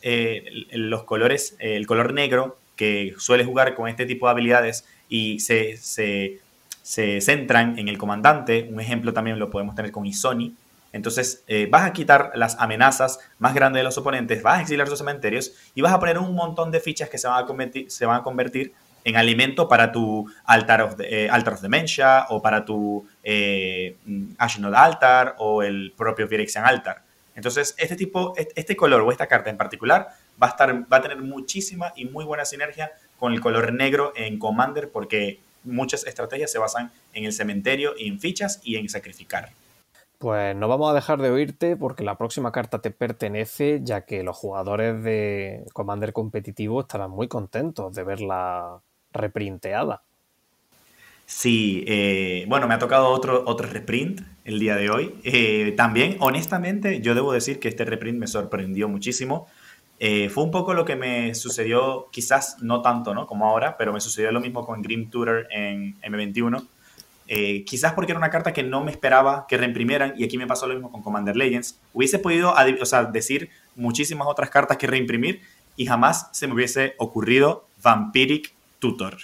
los 0.72 1.04
colores, 1.06 1.56
el 1.58 1.88
color 1.88 2.14
negro 2.14 2.60
que 2.76 3.16
suele 3.18 3.44
jugar 3.44 3.74
con 3.74 3.88
este 3.88 4.06
tipo 4.06 4.28
de 4.28 4.34
habilidades 4.34 4.86
y 5.10 5.40
se, 5.40 5.76
se, 5.78 6.40
se 6.84 7.20
centran 7.22 7.80
en 7.80 7.88
el 7.88 7.98
comandante, 7.98 8.68
un 8.72 8.80
ejemplo 8.80 9.12
también 9.12 9.40
lo 9.40 9.50
podemos 9.50 9.74
tener 9.74 9.92
con 9.92 10.06
Isoni, 10.06 10.56
entonces 10.94 11.44
eh, 11.48 11.68
vas 11.70 11.84
a 11.84 11.94
quitar 11.94 12.32
las 12.36 12.58
amenazas 12.60 13.20
más 13.40 13.54
grandes 13.54 13.80
de 13.80 13.84
los 13.84 13.98
oponentes, 13.98 14.44
vas 14.44 14.60
a 14.60 14.62
exiliar 14.62 14.88
sus 14.88 14.98
cementerios 14.98 15.54
y 15.76 15.82
vas 15.82 15.94
a 15.94 16.00
poner 16.00 16.18
un 16.18 16.36
montón 16.36 16.72
de 16.72 16.80
fichas 16.80 17.10
que 17.10 17.18
se 17.18 17.28
van 17.28 17.44
a 17.44 18.24
convertir, 18.24 18.74
en 19.04 19.16
alimento 19.16 19.68
para 19.68 19.92
tu 19.92 20.32
Altar 20.46 20.82
of, 20.82 20.96
eh, 21.00 21.30
Altar 21.30 21.54
of 21.54 21.62
Dementia 21.62 22.28
o 22.30 22.42
para 22.42 22.66
tu 22.66 23.08
eh, 23.24 23.98
Ashnod 24.38 24.74
Altar 24.76 25.36
o 25.40 25.64
el 25.64 25.94
propio 25.96 26.28
Phyrexian 26.28 26.66
Altar. 26.66 27.04
Entonces, 27.36 27.74
este 27.78 27.96
tipo, 27.96 28.34
este 28.38 28.76
color 28.76 29.02
o 29.02 29.12
esta 29.12 29.28
carta 29.28 29.50
en 29.50 29.58
particular 29.58 30.10
va 30.42 30.48
a, 30.48 30.74
va 30.92 30.98
a 30.98 31.02
tener 31.02 31.18
muchísima 31.18 31.94
y 31.96 32.06
muy 32.06 32.26
buena 32.26 32.46
sinergia 32.46 32.92
con 33.18 33.34
el 33.34 33.40
color 33.40 33.74
negro 33.74 34.12
en 34.16 34.38
Commander 34.38 34.90
porque 34.92 35.40
muchas 35.64 36.06
estrategias 36.06 36.52
se 36.52 36.60
basan 36.60 36.92
en 37.14 37.24
el 37.24 37.34
cementerio 37.34 37.94
en 37.98 38.20
fichas 38.20 38.60
y 38.64 38.76
en 38.76 38.90
sacrificar. 38.90 39.52
Pues 40.22 40.56
no 40.56 40.68
vamos 40.68 40.92
a 40.92 40.94
dejar 40.94 41.20
de 41.20 41.32
oírte 41.32 41.76
porque 41.76 42.04
la 42.04 42.16
próxima 42.16 42.52
carta 42.52 42.80
te 42.80 42.92
pertenece, 42.92 43.80
ya 43.82 44.06
que 44.06 44.22
los 44.22 44.38
jugadores 44.38 45.04
de 45.04 45.66
Commander 45.74 46.14
competitivo 46.14 46.82
estarán 46.82 47.10
muy 47.10 47.28
contentos 47.28 47.96
de 47.96 48.04
verla 48.04 48.82
reprinteada. 49.12 50.04
Sí, 51.26 51.84
eh, 51.88 52.46
bueno, 52.48 52.68
me 52.68 52.76
ha 52.76 52.78
tocado 52.78 53.08
otro, 53.08 53.42
otro 53.48 53.68
reprint 53.68 54.22
el 54.46 54.60
día 54.60 54.76
de 54.76 54.92
hoy. 54.92 55.16
Eh, 55.24 55.74
también, 55.76 56.18
honestamente, 56.20 57.02
yo 57.02 57.16
debo 57.16 57.34
decir 57.34 57.60
que 57.60 57.70
este 57.70 57.84
reprint 57.84 58.20
me 58.20 58.28
sorprendió 58.28 58.88
muchísimo. 58.88 59.48
Eh, 59.98 60.30
fue 60.30 60.44
un 60.44 60.52
poco 60.52 60.76
lo 60.76 60.86
que 60.86 60.96
me 60.96 61.34
sucedió, 61.34 62.10
quizás 62.12 62.58
no 62.62 62.84
tanto 62.84 63.16
¿no? 63.16 63.26
como 63.26 63.48
ahora, 63.48 63.76
pero 63.76 63.92
me 63.92 64.00
sucedió 64.00 64.32
lo 64.32 64.40
mismo 64.40 64.68
con 64.68 64.84
Grim 64.84 65.10
Tutor 65.10 65.48
en 65.50 66.00
M21 66.02 66.64
eh, 67.28 67.64
quizás 67.66 67.94
porque 67.94 68.12
era 68.12 68.20
una 68.20 68.30
carta 68.30 68.54
que 68.54 68.64
no 68.64 68.84
me 68.84 68.92
esperaba 68.92 69.46
que 69.48 69.58
reimprimieran, 69.58 70.14
y 70.18 70.24
aquí 70.24 70.38
me 70.38 70.48
pasó 70.48 70.68
lo 70.68 70.74
mismo 70.74 70.92
con 70.92 71.02
Commander 71.02 71.36
Legends. 71.36 71.80
Hubiese 71.94 72.20
podido 72.20 72.54
decir 73.14 73.50
muchísimas 73.76 74.28
otras 74.28 74.50
cartas 74.50 74.78
que 74.78 74.88
reimprimir 74.88 75.42
y 75.78 75.86
jamás 75.86 76.30
se 76.34 76.48
me 76.48 76.54
hubiese 76.54 76.94
ocurrido 76.98 77.68
Vampiric 77.82 78.54
Tutor. 78.80 79.18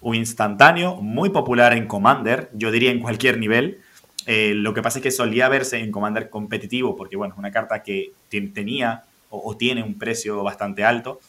Un 0.00 0.14
instantáneo 0.14 0.96
muy 0.96 1.28
popular 1.28 1.74
en 1.74 1.86
Commander, 1.86 2.48
yo 2.54 2.70
diría 2.70 2.90
en 2.90 3.00
cualquier 3.00 3.38
nivel. 3.38 3.80
Eh, 4.26 4.54
lo 4.54 4.72
que 4.72 4.82
pasa 4.82 4.98
es 4.98 5.02
que 5.02 5.10
solía 5.10 5.48
verse 5.48 5.78
en 5.78 5.92
Commander 5.92 6.30
competitivo, 6.30 6.96
porque 6.96 7.16
bueno, 7.16 7.34
es 7.34 7.38
una 7.38 7.50
carta 7.50 7.82
que 7.82 8.12
tenía 8.30 9.04
o, 9.28 9.56
tiene 9.56 9.82
un 9.82 9.98
precio 9.98 10.42
bastante 10.42 10.84
alto. 10.84 11.20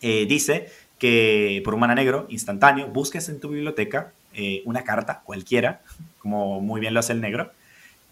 Eh, 0.00 0.26
dice 0.26 0.68
que 0.98 1.62
por 1.64 1.74
un 1.74 1.80
mana 1.80 1.94
negro 1.94 2.26
instantáneo 2.28 2.88
busques 2.88 3.28
en 3.28 3.40
tu 3.40 3.48
biblioteca 3.48 4.12
eh, 4.34 4.62
una 4.64 4.84
carta 4.84 5.22
cualquiera, 5.24 5.82
como 6.18 6.60
muy 6.60 6.80
bien 6.80 6.94
lo 6.94 7.00
hace 7.00 7.12
el 7.12 7.20
negro, 7.20 7.52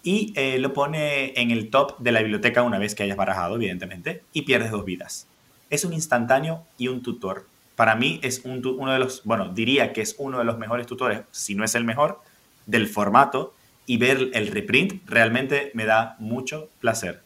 y 0.02 0.32
eh, 0.36 0.58
lo 0.58 0.72
pone 0.72 1.32
en 1.40 1.50
el 1.50 1.70
top 1.70 1.98
de 1.98 2.12
la 2.12 2.20
biblioteca 2.20 2.62
una 2.62 2.78
vez 2.78 2.94
que 2.94 3.04
hayas 3.04 3.16
barajado, 3.16 3.56
evidentemente, 3.56 4.22
y 4.32 4.42
pierdes 4.42 4.70
dos 4.70 4.84
vidas. 4.84 5.26
Es 5.70 5.84
un 5.84 5.92
instantáneo 5.92 6.64
y 6.76 6.88
un 6.88 7.02
tutor. 7.02 7.46
Para 7.76 7.94
mí 7.94 8.20
es 8.22 8.42
uno 8.44 8.92
de 8.92 8.98
los, 8.98 9.24
bueno, 9.24 9.48
diría 9.48 9.92
que 9.92 10.02
es 10.02 10.16
uno 10.18 10.38
de 10.38 10.44
los 10.44 10.58
mejores 10.58 10.86
tutores, 10.86 11.22
si 11.30 11.54
no 11.54 11.64
es 11.64 11.74
el 11.74 11.84
mejor, 11.84 12.20
del 12.66 12.88
formato, 12.88 13.54
y 13.86 13.96
ver 13.96 14.30
el 14.34 14.48
reprint 14.48 15.08
realmente 15.08 15.70
me 15.74 15.84
da 15.84 16.16
mucho 16.18 16.68
placer. 16.80 17.22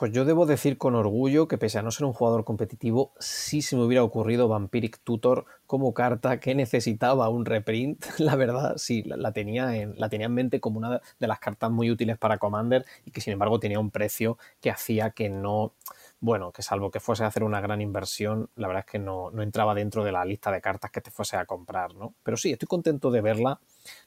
Pues 0.00 0.12
yo 0.12 0.24
debo 0.24 0.46
decir 0.46 0.78
con 0.78 0.94
orgullo 0.94 1.46
que 1.46 1.58
pese 1.58 1.78
a 1.78 1.82
no 1.82 1.90
ser 1.90 2.06
un 2.06 2.14
jugador 2.14 2.42
competitivo, 2.42 3.12
sí 3.18 3.60
se 3.60 3.76
me 3.76 3.84
hubiera 3.84 4.02
ocurrido 4.02 4.48
Vampiric 4.48 4.98
Tutor 5.04 5.44
como 5.66 5.92
carta 5.92 6.40
que 6.40 6.54
necesitaba 6.54 7.28
un 7.28 7.44
reprint. 7.44 8.02
La 8.18 8.34
verdad, 8.34 8.78
sí, 8.78 9.02
la 9.04 9.32
tenía 9.32 9.76
en, 9.76 9.92
la 9.98 10.08
tenía 10.08 10.28
en 10.28 10.32
mente 10.32 10.58
como 10.58 10.78
una 10.78 11.02
de 11.18 11.26
las 11.26 11.38
cartas 11.38 11.70
muy 11.70 11.90
útiles 11.90 12.16
para 12.16 12.38
Commander 12.38 12.86
y 13.04 13.10
que 13.10 13.20
sin 13.20 13.34
embargo 13.34 13.60
tenía 13.60 13.78
un 13.78 13.90
precio 13.90 14.38
que 14.62 14.70
hacía 14.70 15.10
que 15.10 15.28
no, 15.28 15.74
bueno, 16.20 16.52
que 16.52 16.62
salvo 16.62 16.90
que 16.90 17.00
fuese 17.00 17.24
a 17.24 17.28
hacer 17.28 17.42
una 17.42 17.62
gran 17.62 17.80
inversión, 17.80 18.50
la 18.56 18.68
verdad 18.68 18.84
es 18.86 18.92
que 18.92 18.98
no, 18.98 19.30
entraba 19.40 19.74
dentro 19.74 20.04
de 20.04 20.12
la 20.12 20.24
lista 20.26 20.50
de 20.52 20.60
cartas 20.60 20.90
que 20.90 21.00
te 21.00 21.10
fuese 21.10 21.38
a 21.38 21.46
comprar, 21.46 21.94
¿no? 21.94 22.14
Pero 22.22 22.36
sí, 22.36 22.52
estoy 22.52 22.68
contento 22.68 23.10
de 23.10 23.22
verla. 23.22 23.58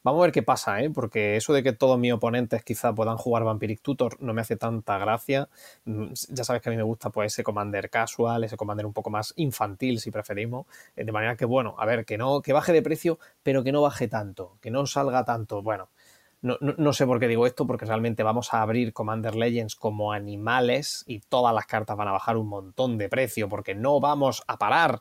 Vamos 0.03 0.20
a 0.20 0.24
ver 0.24 0.32
qué 0.32 0.43
pasa, 0.43 0.79
¿eh? 0.82 0.91
Porque 0.91 1.36
eso 1.38 1.53
de 1.53 1.63
que 1.63 1.74
todos 1.74 1.98
mis 1.98 2.13
oponentes 2.13 2.63
quizá 2.63 2.93
puedan 2.93 3.17
jugar 3.17 3.43
Vampiric 3.43 3.82
Tutor 3.82 4.22
no 4.22 4.34
me 4.34 4.41
hace 4.41 4.55
tanta 4.55 5.00
gracia. 5.00 5.50
Mm, 5.86 6.13
ya 6.29 6.43
sabes 6.43 6.62
que 6.62 6.70
a 6.70 6.72
mí 6.72 6.77
me 6.77 6.84
gusta 6.84 7.10
pues 7.10 7.34
ese 7.34 7.43
Commander 7.43 7.89
casual, 7.89 8.43
ese 8.43 8.58
Commander 8.58 8.86
un 8.86 8.93
poco 8.93 9.10
más 9.10 9.34
infantil, 9.38 10.00
si 10.00 10.12
preferimos. 10.12 10.67
Eh, 10.96 11.05
de 11.05 11.12
manera 11.12 11.36
que, 11.36 11.46
bueno, 11.46 11.75
a 11.79 11.86
ver, 11.88 12.05
que 12.05 12.20
no, 12.20 12.43
que 12.43 12.53
baje 12.53 12.74
de 12.74 12.84
precio, 12.84 13.17
pero 13.41 13.63
que 13.63 13.72
no 13.72 13.82
baje 13.82 14.08
tanto, 14.08 14.58
que 14.62 14.70
no 14.70 14.86
salga 14.86 15.25
tanto. 15.25 15.63
Bueno, 15.63 15.89
no, 16.43 16.91
sé 16.91 17.05
por 17.05 17.21
qué 17.21 17.29
digo 17.29 17.47
esto, 17.47 17.65
porque 17.65 17.85
realmente 17.85 18.21
vamos 18.21 18.53
a 18.53 18.62
abrir 18.62 18.91
Commander 18.91 19.33
Legends 19.33 19.77
como 19.77 20.12
animales 20.12 21.05
y 21.07 21.21
todas 21.21 21.55
las 21.55 21.65
cartas 21.65 21.95
van 21.95 22.09
a 22.09 22.12
bajar 22.12 22.35
un 22.35 22.50
montón 22.50 22.97
de 22.97 23.07
precio 23.07 23.47
porque 23.47 23.75
no 23.75 24.01
vamos 24.01 24.43
a 24.47 24.57
parar. 24.57 25.00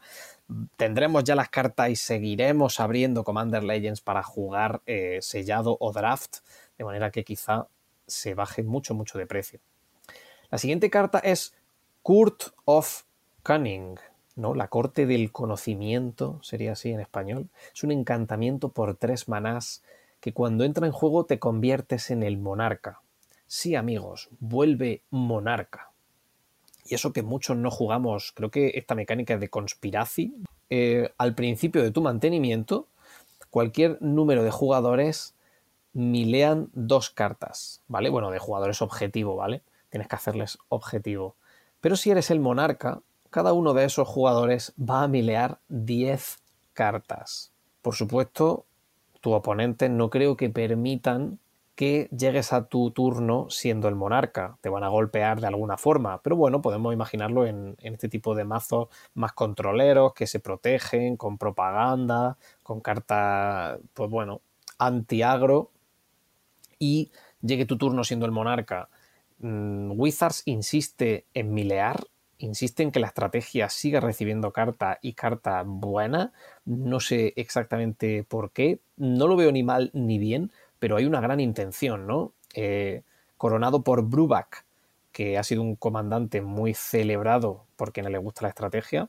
Tendremos 0.77 1.25
ya 1.25 1.35
las 1.35 1.49
cartas 1.49 1.91
y 1.91 1.97
seguiremos 1.97 2.79
abriendo 2.79 3.25
Commander 3.25 3.65
Legends 3.65 4.01
para 4.01 4.23
jugar 4.23 4.83
eh, 4.87 5.19
sellado 5.21 5.77
o 5.81 5.93
draft, 5.93 6.37
de 6.79 6.85
manera 6.85 7.11
que 7.11 7.25
quizá 7.25 7.67
se 8.07 8.35
baje 8.35 8.63
mucho, 8.63 8.95
mucho 8.95 9.19
de 9.19 9.27
precio. 9.27 9.59
La 10.49 10.59
siguiente 10.59 10.91
carta 10.91 11.19
es 11.19 11.57
Court 12.05 12.55
of 12.67 13.03
Cunning, 13.43 13.99
¿no? 14.37 14.55
La 14.55 14.69
corte 14.69 15.07
del 15.07 15.33
conocimiento, 15.33 16.39
sería 16.45 16.73
así 16.73 16.93
en 16.93 17.01
español. 17.01 17.49
Es 17.75 17.83
un 17.83 17.91
encantamiento 17.91 18.69
por 18.69 18.95
tres 18.95 19.29
manás 19.29 19.83
que 20.23 20.33
cuando 20.33 20.63
entra 20.63 20.87
en 20.87 20.93
juego 20.93 21.27
te 21.27 21.41
conviertes 21.41 22.13
en 22.13 22.23
el 22.23 22.39
monarca. 22.39 23.01
Sí, 23.49 23.75
amigos, 23.75 24.29
vuelve 24.39 25.03
monarca. 25.11 25.91
Y 26.87 26.95
eso 26.95 27.13
que 27.13 27.23
muchos 27.23 27.57
no 27.57 27.73
jugamos, 27.73 28.31
creo 28.33 28.49
que 28.49 28.73
esta 28.77 28.95
mecánica 28.95 29.37
de 29.37 29.49
conspiracy, 29.49 30.33
eh, 30.71 31.13
al 31.19 31.35
principio 31.35 31.83
de 31.83 31.91
tu 31.91 32.03
mantenimiento, 32.03 32.87
cualquier 33.51 34.01
número 34.01 34.45
de 34.45 34.53
jugadores 34.53 35.35
milean 35.93 36.71
dos 36.73 37.11
cartas, 37.11 37.83
¿vale? 37.89 38.09
Bueno, 38.09 38.31
de 38.31 38.39
jugadores 38.39 38.81
objetivo, 38.81 39.35
¿vale? 39.35 39.63
Tienes 39.91 40.07
que 40.07 40.17
hacerles 40.17 40.57
objetivo. 40.69 41.35
Pero 41.81 41.97
si 41.97 42.13
eres 42.13 42.31
el 42.31 42.39
monarca, 42.39 43.03
cada 43.31 43.53
uno 43.55 43.75
de 43.75 43.87
esos 43.87 44.07
jugadores 44.07 44.73
va 44.79 45.03
a 45.03 45.09
milear 45.09 45.59
10 45.69 46.39
cartas. 46.75 47.51
Por 47.83 47.97
supuesto, 47.97 48.67
tu 49.23 49.33
oponente 49.33 49.89
no 49.89 50.11
creo 50.11 50.37
que 50.37 50.51
permitan 50.51 51.39
que 51.75 52.09
llegues 52.17 52.53
a 52.53 52.67
tu 52.67 52.91
turno 52.91 53.49
siendo 53.51 53.89
el 53.89 53.95
monarca. 53.95 54.59
Te 54.61 54.69
van 54.69 54.85
a 54.85 54.89
golpear 54.89 55.41
de 55.41 55.47
alguna 55.47 55.79
forma. 55.79 56.21
Pero 56.23 56.37
bueno, 56.37 56.61
podemos 56.61 56.93
imaginarlo 56.93 57.47
en, 57.47 57.77
este 57.81 58.09
tipo 58.09 58.35
de 58.35 58.45
mazos 58.45 58.89
más 59.15 59.33
controleros 59.33 60.13
que 60.13 60.27
se 60.27 60.41
protegen 60.41 61.17
con 61.17 61.39
propaganda, 61.39 62.37
con 62.63 62.81
cartas, 62.81 63.79
pues 63.95 64.11
bueno, 64.11 64.43
anti-agro. 64.79 65.71
Y 66.79 67.13
llegue 67.41 67.65
tu 67.65 67.79
turno 67.79 68.05
siendo 68.05 68.27
el 68.27 68.33
monarca. 68.33 68.89
Mm, 69.39 69.93
Wizards 69.99 70.43
insiste 70.47 71.27
en 71.33 71.55
milear 71.55 72.07
insiste 72.43 72.83
en 72.83 72.91
que 72.91 73.01
la 73.01 73.07
estrategia 73.07 73.69
siga 73.69 74.01
recibiendo 74.01 74.53
carta 74.53 74.99
y 75.01 75.15
carta 75.15 75.63
buena. 75.65 76.33
No 76.65 77.01
sé 77.01 77.33
exactamente 77.37 78.25
por 78.25 78.51
qué. 78.51 78.81
No 78.97 79.29
lo 79.29 79.37
veo 79.37 79.53
ni 79.53 79.63
mal 79.63 79.91
ni 79.95 80.19
bien, 80.19 80.53
pero 80.79 80.97
hay 80.97 81.07
una 81.07 81.21
gran 81.21 81.41
intención, 81.41 82.07
¿no? 82.07 82.33
Eh, 82.55 83.03
coronado 83.37 83.83
por 83.83 84.03
Bruback, 84.05 84.65
que 85.13 85.39
ha 85.39 85.45
sido 85.45 85.63
un 85.63 85.77
comandante 85.77 86.43
muy 86.43 86.75
celebrado 86.75 87.67
por 87.77 87.93
quienes 87.93 88.13
le 88.13 88.19
gusta 88.19 88.43
la 88.43 88.49
estrategia. 88.49 89.09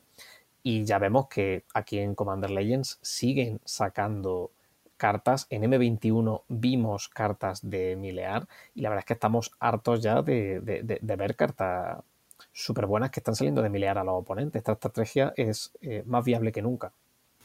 Y 0.63 0.86
ya 0.86 0.98
vemos 1.00 1.28
que 1.28 1.66
aquí 1.74 2.00
en 2.00 2.16
Commander 2.16 2.52
Legends 2.52 3.00
siguen 3.02 3.60
sacando 3.66 4.52
cartas. 4.98 5.48
En 5.50 5.63
M21 5.63 6.44
vimos 6.48 7.10
cartas 7.10 7.68
de 7.70 7.96
Milear 7.96 8.48
y 8.74 8.82
la 8.82 8.90
verdad 8.90 9.02
es 9.02 9.06
que 9.06 9.13
estamos 9.13 9.52
hartos 9.60 10.02
ya 10.02 10.22
de, 10.22 10.62
de 10.62 11.16
ver 11.16 11.36
cartas 11.36 12.04
súper 12.54 12.86
buenas 12.86 13.10
que 13.10 13.20
están 13.20 13.36
saliendo 13.36 13.62
de 13.62 13.70
milear 13.70 13.98
a 13.98 14.04
los 14.04 14.22
oponentes. 14.22 14.60
Esta 14.60 14.74
estrategia 14.74 15.34
es 15.36 15.72
eh, 15.82 16.04
más 16.06 16.24
viable 16.24 16.52
que 16.52 16.62
nunca. 16.62 16.92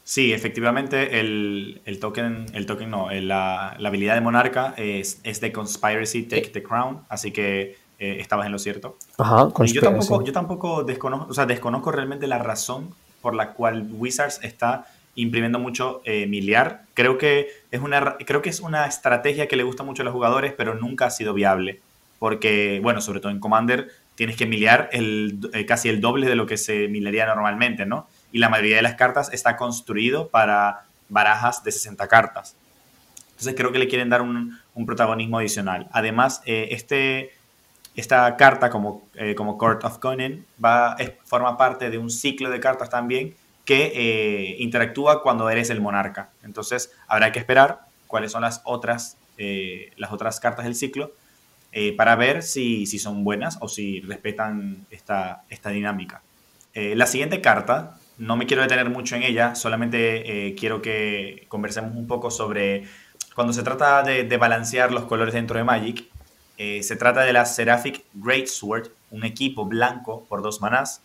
Sí, 0.03 0.33
efectivamente, 0.33 1.19
el, 1.19 1.81
token, 1.99 2.45
el 2.53 2.65
token 2.65 2.89
no, 2.89 3.11
la, 3.11 3.71
habilidad 3.71 4.15
de 4.15 4.21
Monarca 4.21 4.73
es, 4.77 5.19
es 5.23 5.39
de 5.39 5.51
Conspiracy 5.51 6.23
Take 6.23 6.49
the 6.49 6.63
Crown, 6.63 7.01
así 7.09 7.31
que 7.31 7.77
estabas 7.99 8.47
en 8.47 8.53
lo 8.53 8.59
cierto. 8.59 8.97
Ajá, 9.19 9.49
y 9.65 9.73
yo 9.73 9.81
tampoco, 9.81 10.23
yo 10.23 10.31
tampoco 10.33 10.83
desconozco, 10.83 11.29
o 11.29 11.33
sea, 11.33 11.45
desconozco 11.45 11.91
realmente 11.91 12.25
la 12.25 12.39
razón 12.39 12.89
por 13.21 13.35
la 13.35 13.53
cual 13.53 13.87
Wizards 13.91 14.39
está 14.41 14.87
imprimiendo 15.13 15.59
mucho 15.59 16.01
miliar. 16.05 16.85
Creo 16.95 17.19
que, 17.19 17.49
es 17.69 17.81
una, 17.81 18.17
creo 18.17 18.41
que 18.41 18.49
es 18.49 18.61
una 18.61 18.87
estrategia 18.87 19.47
que 19.47 19.57
le 19.57 19.63
gusta 19.63 19.83
mucho 19.83 20.01
a 20.01 20.05
los 20.05 20.13
jugadores, 20.13 20.53
pero 20.53 20.73
nunca 20.73 21.05
ha 21.05 21.11
sido 21.11 21.35
viable. 21.35 21.81
Porque, 22.19 22.79
bueno, 22.81 22.99
sobre 22.99 23.19
todo 23.19 23.31
en 23.31 23.39
Commander, 23.39 23.89
tienes 24.19 24.35
que 24.35 24.45
miliar 24.45 24.89
el, 24.91 25.39
casi 25.65 25.87
el 25.87 26.01
doble 26.01 26.27
de 26.27 26.35
lo 26.35 26.45
que 26.45 26.57
se 26.57 26.89
milería 26.89 27.25
normalmente, 27.25 27.85
¿no? 27.85 28.09
Y 28.33 28.39
la 28.39 28.49
mayoría 28.49 28.75
de 28.75 28.81
las 28.81 28.95
cartas 28.95 29.31
está 29.31 29.55
construido 29.55 30.27
para 30.27 30.81
barajas 31.07 31.63
de 31.63 31.71
60 31.71 32.05
cartas. 32.09 32.53
Entonces 33.29 33.55
creo 33.55 33.71
que 33.71 33.79
le 33.79 33.87
quieren 33.87 34.09
dar 34.09 34.21
un, 34.21 34.59
protagonismo 34.85 35.37
adicional. 35.37 35.87
Además, 35.93 36.41
eh, 36.45 36.67
este, 36.71 37.31
esta 37.95 38.35
carta 38.35 38.69
como, 38.69 39.07
eh, 39.13 39.35
como 39.35 39.57
Court 39.57 39.85
of 39.85 39.99
Conan 39.99 40.45
forma 41.23 41.57
parte 41.57 41.89
de 41.89 41.97
un 41.97 42.09
ciclo 42.09 42.49
de 42.49 42.59
cartas 42.59 42.89
también 42.89 43.35
que 43.63 43.93
eh, 43.95 44.57
interactúa 44.59 45.23
cuando 45.23 45.49
eres 45.49 45.69
el 45.69 45.79
monarca. 45.79 46.29
Entonces 46.43 46.91
habrá 47.07 47.31
que 47.31 47.39
esperar 47.39 47.85
cuáles 48.05 48.33
son 48.33 48.41
las 48.41 48.61
otras, 48.65 49.15
las 49.37 50.11
otras 50.11 50.41
cartas 50.41 50.65
del 50.65 50.75
ciclo 50.75 51.13
para 51.97 52.15
ver 52.15 52.41
si, 52.41 52.85
si, 52.85 52.97
son 52.99 53.23
buenas 53.23 53.57
o 53.61 53.67
si 53.67 54.01
respetan 54.01 54.85
esta, 54.89 55.43
esta 55.49 55.69
dinámica. 55.69 56.21
la 56.73 57.05
siguiente 57.05 57.41
carta 57.41 57.99
no 58.19 58.35
me 58.35 58.45
quiero 58.45 58.61
detener 58.61 58.89
mucho 58.89 59.15
en 59.15 59.23
ella, 59.23 59.55
solamente 59.55 60.47
eh, 60.47 60.55
quiero 60.55 60.81
que 60.81 61.45
conversemos 61.47 61.95
un 61.95 62.05
poco 62.05 62.29
sobre 62.29 62.83
cuando 63.33 63.53
se 63.53 63.63
trata 63.63 64.03
de, 64.03 64.37
balancear 64.37 64.91
los 64.91 65.05
colores 65.05 65.33
dentro 65.33 65.57
de 65.57 65.63
Magic. 65.63 66.05
Eh, 66.57 66.83
se 66.83 66.97
trata 66.97 67.21
de 67.21 67.31
la 67.31 67.45
Seraphic 67.45 68.03
Greatsword, 68.13 68.89
un 69.11 69.23
equipo 69.23 69.65
blanco 69.65 70.25
por 70.27 70.41
dos 70.41 70.59
manás, 70.59 71.01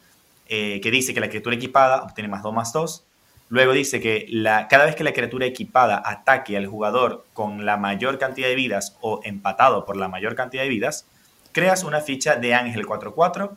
eh, 0.49 0.81
que 0.83 0.91
dice 0.91 1.15
que 1.15 1.21
la 1.21 1.29
criatura 1.29 1.55
equipada 1.55 2.03
obtiene 2.03 2.29
más 2.29 2.43
2 2.43 2.53
más 2.53 2.73
2. 2.73 3.05
Luego 3.49 3.73
dice 3.73 4.01
que 4.01 4.27
la, 4.31 4.69
cada 4.69 4.87
vez 4.87 4.97
que 4.97 5.05
la 5.05 5.13
criatura 5.13 5.47
equipada 5.47 6.03
ataque 6.05 6.57
al 6.57 6.67
jugador 6.67 7.25
con 7.33 7.65
la 7.65 7.77
mayor 7.77 8.19
cantidad 8.19 8.49
de 8.49 8.55
vidas 8.55 8.97
o 9.01 9.21
empatado 9.25 9.85
por 9.85 9.97
la 9.97 10.09
mayor 10.09 10.35
cantidad 10.35 10.63
de 10.63 10.69
vidas, 10.69 11.07
creas 11.53 11.85
una 11.85 12.01
ficha 12.01 12.37
de 12.37 12.55
ángel 12.55 12.87
4-4 12.87 13.51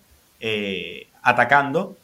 atacando 1.23 1.97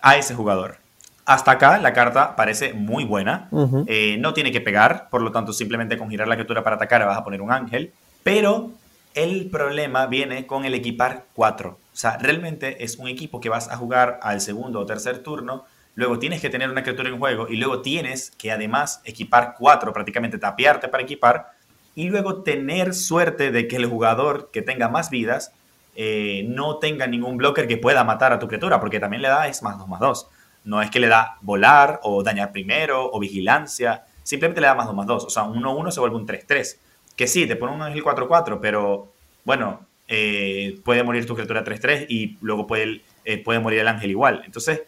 a 0.00 0.16
ese 0.16 0.34
jugador. 0.34 0.76
Hasta 1.24 1.52
acá 1.52 1.78
la 1.78 1.92
carta 1.92 2.36
parece 2.36 2.72
muy 2.72 3.04
buena. 3.04 3.48
Eh, 3.86 4.16
no 4.18 4.32
tiene 4.32 4.50
que 4.50 4.62
pegar, 4.62 5.08
por 5.10 5.20
lo 5.20 5.30
tanto 5.30 5.52
simplemente 5.52 5.98
con 5.98 6.08
girar 6.08 6.26
la 6.26 6.36
criatura 6.36 6.64
para 6.64 6.76
atacar 6.76 7.04
vas 7.04 7.18
a 7.18 7.24
poner 7.24 7.42
un 7.42 7.52
ángel. 7.52 7.92
Pero 8.22 8.70
el 9.14 9.50
problema 9.50 10.06
viene 10.06 10.46
con 10.46 10.64
el 10.64 10.74
equipar 10.74 11.26
4. 11.34 11.70
O 11.70 11.96
sea, 11.96 12.16
realmente 12.16 12.82
es 12.82 12.96
un 12.96 13.08
equipo 13.08 13.40
que 13.40 13.48
vas 13.48 13.68
a 13.68 13.76
jugar 13.76 14.20
al 14.22 14.40
segundo 14.40 14.80
o 14.80 14.86
tercer 14.86 15.22
turno. 15.22 15.64
Luego 15.98 16.20
tienes 16.20 16.40
que 16.40 16.48
tener 16.48 16.70
una 16.70 16.84
criatura 16.84 17.08
en 17.08 17.18
juego 17.18 17.48
y 17.48 17.56
luego 17.56 17.82
tienes 17.82 18.30
que 18.38 18.52
además 18.52 19.02
equipar 19.04 19.56
4, 19.58 19.92
prácticamente 19.92 20.38
tapiarte 20.38 20.86
para 20.86 21.02
equipar. 21.02 21.50
Y 21.96 22.08
luego 22.08 22.44
tener 22.44 22.94
suerte 22.94 23.50
de 23.50 23.66
que 23.66 23.74
el 23.74 23.86
jugador 23.86 24.50
que 24.52 24.62
tenga 24.62 24.88
más 24.88 25.10
vidas 25.10 25.50
eh, 25.96 26.44
no 26.46 26.76
tenga 26.76 27.08
ningún 27.08 27.36
blocker 27.36 27.66
que 27.66 27.78
pueda 27.78 28.04
matar 28.04 28.32
a 28.32 28.38
tu 28.38 28.46
criatura, 28.46 28.78
porque 28.78 29.00
también 29.00 29.22
le 29.22 29.28
da 29.28 29.48
es 29.48 29.60
más 29.64 29.76
2 29.76 29.88
más 29.88 29.98
2. 29.98 30.28
No 30.66 30.80
es 30.80 30.88
que 30.88 31.00
le 31.00 31.08
da 31.08 31.36
volar 31.40 31.98
o 32.04 32.22
dañar 32.22 32.52
primero 32.52 33.10
o 33.10 33.18
vigilancia. 33.18 34.04
Simplemente 34.22 34.60
le 34.60 34.68
da 34.68 34.76
más 34.76 34.86
2 34.86 34.94
más 34.94 35.06
2. 35.08 35.24
O 35.24 35.30
sea, 35.30 35.42
un 35.42 35.60
1-1 35.60 35.90
se 35.90 35.98
vuelve 35.98 36.14
un 36.14 36.28
3-3. 36.28 36.76
Que 37.16 37.26
sí, 37.26 37.44
te 37.48 37.56
pone 37.56 37.72
un 37.72 37.82
ángel 37.82 38.04
4-4, 38.04 38.60
pero 38.62 39.12
bueno, 39.42 39.80
eh, 40.06 40.78
puede 40.84 41.02
morir 41.02 41.26
tu 41.26 41.34
criatura 41.34 41.64
3-3 41.64 42.06
y 42.08 42.38
luego 42.40 42.68
puede, 42.68 43.02
eh, 43.24 43.42
puede 43.42 43.58
morir 43.58 43.80
el 43.80 43.88
ángel 43.88 44.12
igual. 44.12 44.42
Entonces, 44.46 44.82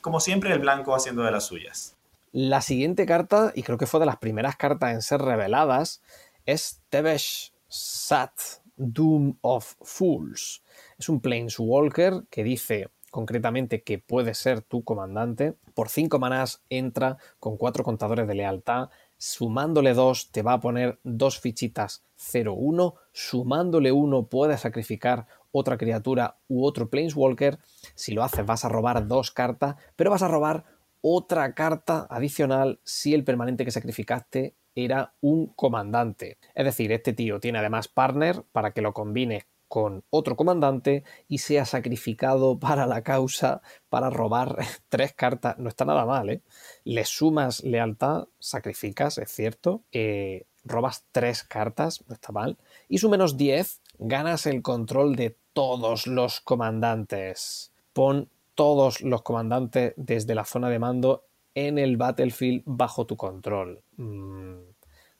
como 0.00 0.20
siempre, 0.20 0.52
el 0.52 0.58
blanco 0.58 0.94
haciendo 0.94 1.22
de 1.22 1.30
las 1.30 1.46
suyas. 1.46 1.96
La 2.32 2.62
siguiente 2.62 3.04
carta, 3.04 3.52
y 3.54 3.62
creo 3.62 3.78
que 3.78 3.86
fue 3.86 4.00
de 4.00 4.06
las 4.06 4.16
primeras 4.16 4.56
cartas 4.56 4.92
en 4.92 5.02
ser 5.02 5.20
reveladas, 5.20 6.02
es 6.46 6.80
Tevesh 6.88 7.52
Sat, 7.68 8.32
Doom 8.76 9.36
of 9.42 9.74
Fools. 9.82 10.62
Es 10.98 11.08
un 11.08 11.20
Planeswalker 11.20 12.24
que 12.30 12.42
dice 12.42 12.88
concretamente 13.10 13.82
que 13.82 13.98
puede 13.98 14.32
ser 14.32 14.62
tu 14.62 14.82
comandante, 14.82 15.54
por 15.74 15.90
5 15.90 16.18
manás 16.18 16.62
entra 16.70 17.18
con 17.38 17.58
4 17.58 17.84
contadores 17.84 18.26
de 18.26 18.34
lealtad, 18.34 18.88
sumándole 19.18 19.92
2 19.92 20.30
te 20.32 20.40
va 20.40 20.54
a 20.54 20.60
poner 20.60 20.98
dos 21.04 21.38
fichitas 21.38 22.02
0-1, 22.18 22.94
sumándole 23.12 23.92
1 23.92 24.26
puedes 24.28 24.60
sacrificar 24.62 25.26
otra 25.52 25.78
criatura 25.78 26.38
u 26.48 26.64
otro 26.64 26.90
Planeswalker, 26.90 27.58
si 27.94 28.12
lo 28.12 28.24
haces 28.24 28.44
vas 28.44 28.64
a 28.64 28.68
robar 28.68 29.06
dos 29.06 29.30
cartas, 29.30 29.76
pero 29.94 30.10
vas 30.10 30.22
a 30.22 30.28
robar 30.28 30.64
otra 31.00 31.54
carta 31.54 32.06
adicional 32.10 32.80
si 32.84 33.14
el 33.14 33.24
permanente 33.24 33.64
que 33.64 33.70
sacrificaste 33.70 34.56
era 34.74 35.14
un 35.20 35.48
comandante. 35.48 36.38
Es 36.54 36.64
decir, 36.64 36.92
este 36.92 37.12
tío 37.12 37.40
tiene 37.40 37.58
además 37.58 37.88
partner 37.88 38.44
para 38.52 38.72
que 38.72 38.82
lo 38.82 38.94
combines 38.94 39.44
con 39.68 40.04
otro 40.10 40.36
comandante 40.36 41.02
y 41.28 41.38
sea 41.38 41.64
sacrificado 41.64 42.58
para 42.60 42.86
la 42.86 43.02
causa 43.02 43.62
para 43.88 44.10
robar 44.10 44.56
tres 44.88 45.12
cartas. 45.12 45.58
No 45.58 45.68
está 45.68 45.84
nada 45.84 46.06
mal, 46.06 46.30
¿eh? 46.30 46.42
Le 46.84 47.04
sumas 47.04 47.62
lealtad, 47.64 48.28
sacrificas, 48.38 49.18
es 49.18 49.30
cierto, 49.30 49.82
eh, 49.92 50.46
robas 50.64 51.06
tres 51.10 51.42
cartas, 51.42 52.04
no 52.06 52.14
está 52.14 52.32
mal, 52.32 52.58
y 52.88 52.98
su 52.98 53.08
menos 53.08 53.36
10 53.36 53.80
ganas 53.98 54.46
el 54.46 54.62
control 54.62 55.16
de 55.16 55.38
todos 55.52 56.06
los 56.06 56.40
comandantes. 56.40 57.72
Pon 57.92 58.28
todos 58.54 59.00
los 59.02 59.22
comandantes 59.22 59.94
desde 59.96 60.34
la 60.34 60.44
zona 60.44 60.68
de 60.68 60.78
mando 60.78 61.24
en 61.54 61.78
el 61.78 61.96
battlefield 61.96 62.62
bajo 62.64 63.06
tu 63.06 63.16
control. 63.16 63.82
Mm, 63.96 64.54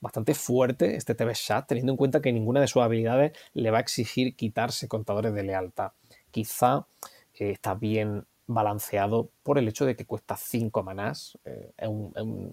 bastante 0.01 0.35
fuerte 0.35 0.97
este 0.97 1.15
TV 1.15 1.33
Chat, 1.35 1.69
teniendo 1.69 1.93
en 1.93 1.97
cuenta 1.97 2.21
que 2.21 2.33
ninguna 2.33 2.61
de 2.61 2.67
sus 2.67 2.83
habilidades 2.83 3.33
le 3.55 3.71
va 3.71 3.79
a 3.79 3.83
exigir 3.83 4.35
quitarse 4.37 4.89
contadores 4.89 5.35
de 5.35 5.43
lealtad. 5.43 5.93
Quizá 6.31 6.87
eh, 7.35 7.51
está 7.51 7.75
bien 7.75 8.27
balanceado 8.47 9.31
por 9.43 9.59
el 9.59 9.69
hecho 9.69 9.85
de 9.85 9.97
que 9.97 10.05
cuesta 10.05 10.37
5 10.37 10.83
manás. 10.83 11.39
Eh, 11.45 11.73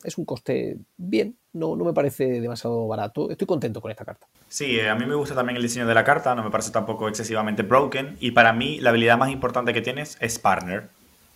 es, 0.04 0.18
un, 0.18 0.26
coste 0.26 0.78
bien, 0.98 1.38
no, 1.54 1.76
no 1.76 1.86
me 1.86 1.94
parece 1.94 2.42
demasiado 2.42 2.88
barato. 2.88 3.30
Estoy 3.30 3.48
contento 3.48 3.82
con 3.82 3.92
esta 3.92 4.06
carta. 4.06 4.28
Sí, 4.48 4.80
eh, 4.80 4.90
a 4.90 4.96
mí 4.96 5.06
me 5.06 5.16
gusta 5.16 5.36
también 5.36 5.58
el 5.58 5.64
diseño 5.64 5.88
de 5.88 5.94
la 5.94 6.04
carta, 6.04 6.36
no 6.36 6.44
me 6.44 6.52
parece 6.52 6.72
tampoco 6.72 7.08
excesivamente 7.08 7.64
broken. 7.64 8.18
Y 8.20 8.32
para 8.32 8.54
mí, 8.54 8.80
la 8.80 8.92
habilidad 8.92 9.18
más 9.18 9.32
importante 9.32 9.74
que 9.74 9.82
tienes 9.82 10.18
es 10.20 10.40
Partner. 10.40 10.90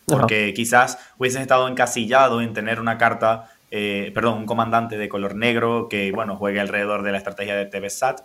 Porque 0.06 0.54
quizás 0.54 1.00
hubieses 1.18 1.42
estado 1.42 1.66
encasillado 1.70 2.42
en 2.42 2.54
tener 2.54 2.82
una 2.82 2.98
carta 2.98 3.54
eh, 3.76 4.12
perdón, 4.14 4.38
un 4.38 4.46
comandante 4.46 5.00
de 5.00 5.10
color 5.10 5.34
negro 5.34 5.88
que, 5.90 6.12
bueno, 6.12 6.36
juegue 6.36 6.60
alrededor 6.60 7.02
de 7.02 7.12
la 7.12 7.18
estrategia 7.18 7.56
de 7.56 7.66
TVSAT. 7.66 8.22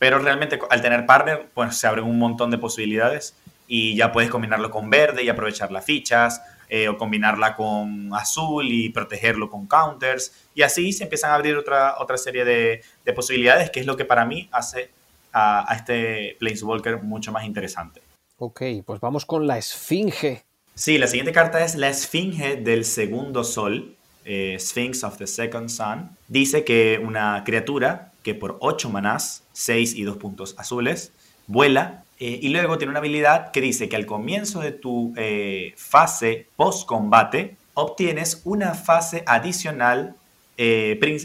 Pero 0.00 0.18
realmente 0.18 0.58
al 0.70 0.82
tener 0.82 1.06
partner, 1.06 1.46
pues 1.54 1.76
se 1.76 1.86
abren 1.86 2.04
un 2.04 2.18
montón 2.18 2.50
de 2.50 2.58
posibilidades 2.58 3.36
y 3.68 3.94
ya 3.94 4.10
puedes 4.10 4.30
combinarlo 4.30 4.70
con 4.70 4.90
verde 4.90 5.22
y 5.22 5.28
aprovechar 5.28 5.70
las 5.70 5.84
fichas, 5.84 6.42
eh, 6.68 6.88
o 6.88 6.98
combinarla 6.98 7.54
con 7.54 8.10
azul 8.14 8.66
y 8.68 8.88
protegerlo 8.88 9.48
con 9.48 9.66
counters. 9.66 10.32
Y 10.54 10.62
así 10.62 10.92
se 10.92 11.04
empiezan 11.04 11.30
a 11.30 11.34
abrir 11.34 11.56
otra, 11.56 11.96
otra 11.98 12.18
serie 12.18 12.44
de, 12.44 12.82
posibilidades, 13.14 13.70
que 13.70 13.80
es 13.80 13.86
lo 13.86 13.96
que 13.96 14.04
para 14.04 14.24
mí 14.24 14.48
hace 14.50 14.90
a, 15.32 15.70
a 15.70 15.76
este 15.76 16.36
Planeswalker 16.40 17.02
mucho 17.02 17.30
más 17.30 17.44
interesante. 17.44 18.02
Ok, 18.38 18.62
pues 18.84 19.00
vamos 19.00 19.24
con 19.24 19.46
la 19.46 19.58
Esfinge. 19.58 20.44
Sí, 20.74 20.98
la 20.98 21.06
siguiente 21.06 21.32
carta 21.32 21.64
es 21.64 21.74
la 21.74 21.88
Esfinge 21.88 22.56
del 22.56 22.84
segundo 22.84 23.44
sol. 23.44 23.96
Eh, 24.30 24.58
Sphinx 24.60 25.04
of 25.04 25.16
the 25.16 25.26
Second 25.26 25.70
Sun, 25.70 26.10
dice 26.28 26.62
que 26.62 27.00
una 27.02 27.44
criatura 27.44 28.12
que 28.22 28.34
por 28.34 28.58
8 28.60 28.90
manás, 28.90 29.42
6 29.54 29.94
y 29.94 30.02
2 30.02 30.18
puntos 30.18 30.54
azules, 30.58 31.12
vuela 31.46 32.04
eh, 32.18 32.38
y 32.42 32.48
luego 32.48 32.78
tiene 32.78 32.90
una 32.90 33.00
habilidad 33.00 33.50
que 33.52 33.60
dice 33.60 33.88
que 33.88 33.96
al 33.96 34.06
comienzo 34.06 34.60
de 34.60 34.72
tu 34.72 35.12
eh, 35.16 35.74
fase 35.76 36.46
post-combate 36.56 37.56
obtienes 37.74 38.42
una 38.44 38.74
fase 38.74 39.22
adicional, 39.26 40.16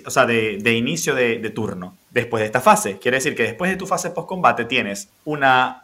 o 0.06 0.10
sea, 0.12 0.25
de, 0.27 0.73
inicio 0.73 1.15
de, 1.15 1.39
de, 1.39 1.49
turno. 1.49 1.97
Después 2.12 2.41
de 2.41 2.45
esta 2.45 2.62
fase, 2.62 2.99
quiere 2.99 3.17
decir 3.17 3.36
que 3.36 3.41
después 3.41 3.71
de 3.71 3.77
tu 3.77 3.88
fase 3.88 4.12
post-combate 4.12 4.65
tienes 4.65 5.10
una 5.25 5.84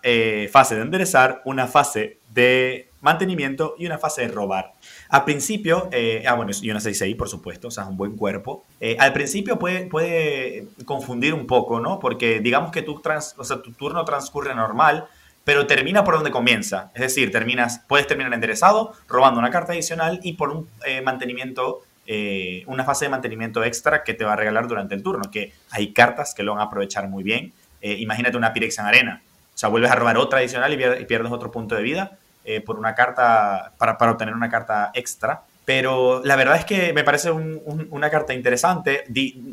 fase 0.51 0.75
de 0.75 0.81
enderezar, 0.83 1.41
una 1.45 1.65
fase 1.65 2.17
de 2.31 2.89
mantenimiento 3.01 3.75
y 3.79 3.87
una 3.87 3.97
fase 3.97 4.21
de 4.21 4.27
robar. 4.27 4.73
Al 5.09 5.23
principio, 5.23 5.89
eh, 5.91 6.23
ah, 6.27 6.35
bueno, 6.35 6.51
y 6.61 6.69
una 6.69 6.79
6-6, 6.79 7.17
por 7.17 7.27
supuesto, 7.27 7.69
o 7.69 7.71
sea, 7.71 7.85
un 7.85 7.97
buen 7.97 8.15
cuerpo. 8.15 8.63
Eh, 8.79 8.95
al 8.99 9.11
principio 9.11 9.57
puede, 9.57 9.87
puede 9.87 10.67
confundir 10.85 11.33
un 11.33 11.47
poco, 11.47 11.79
¿no? 11.79 11.99
Porque 11.99 12.39
digamos 12.39 12.71
que 12.71 12.83
tu 12.83 13.01
turno 13.01 14.05
transcurre 14.05 14.53
normal, 14.53 15.07
pero 15.43 15.65
termina 15.65 16.03
por 16.03 16.13
donde 16.13 16.29
comienza. 16.29 16.91
Es 16.93 17.01
decir, 17.01 17.31
terminas, 17.31 17.81
puedes 17.87 18.05
terminar 18.05 18.31
enderezado, 18.33 18.93
robando 19.07 19.39
una 19.39 19.49
carta 19.49 19.73
adicional 19.73 20.19
y 20.21 20.33
por 20.33 20.51
un 20.51 20.69
eh, 20.85 21.01
mantenimiento, 21.01 21.81
una 22.65 22.83
fase 22.85 23.05
de 23.05 23.09
mantenimiento 23.09 23.63
extra 23.63 24.03
que 24.03 24.15
te 24.15 24.25
va 24.25 24.33
a 24.33 24.35
regalar 24.35 24.67
durante 24.67 24.95
el 24.95 25.03
turno, 25.03 25.29
que 25.31 25.53
hay 25.69 25.93
cartas 25.93 26.33
que 26.33 26.41
lo 26.41 26.53
van 26.53 26.61
a 26.61 26.65
aprovechar 26.65 27.07
muy 27.07 27.23
bien. 27.23 27.53
imagínate 27.81 28.35
una 28.35 28.51
Pirex 28.51 28.79
en 28.79 28.85
arena 28.85 29.21
O 29.53 29.57
sea, 29.57 29.69
vuelves 29.69 29.91
a 29.91 29.95
robar 29.95 30.17
otra 30.17 30.39
adicional 30.39 30.73
y 30.73 31.05
pierdes 31.05 31.31
otro 31.31 31.51
punto 31.51 31.75
de 31.75 31.83
vida 31.83 32.17
eh, 32.51 32.61
por 32.61 32.79
una 32.79 32.95
carta, 32.95 33.73
para, 33.77 33.95
obtener 34.11 34.33
una 34.33 34.49
carta 34.49 34.89
extra. 34.95 35.43
Pero 35.65 36.23
la 36.25 36.35
verdad 36.35 36.55
es 36.55 36.65
que 36.65 36.93
me 36.93 37.03
parece 37.03 37.29
una 37.29 38.09
carta 38.09 38.33
interesante. 38.33 39.03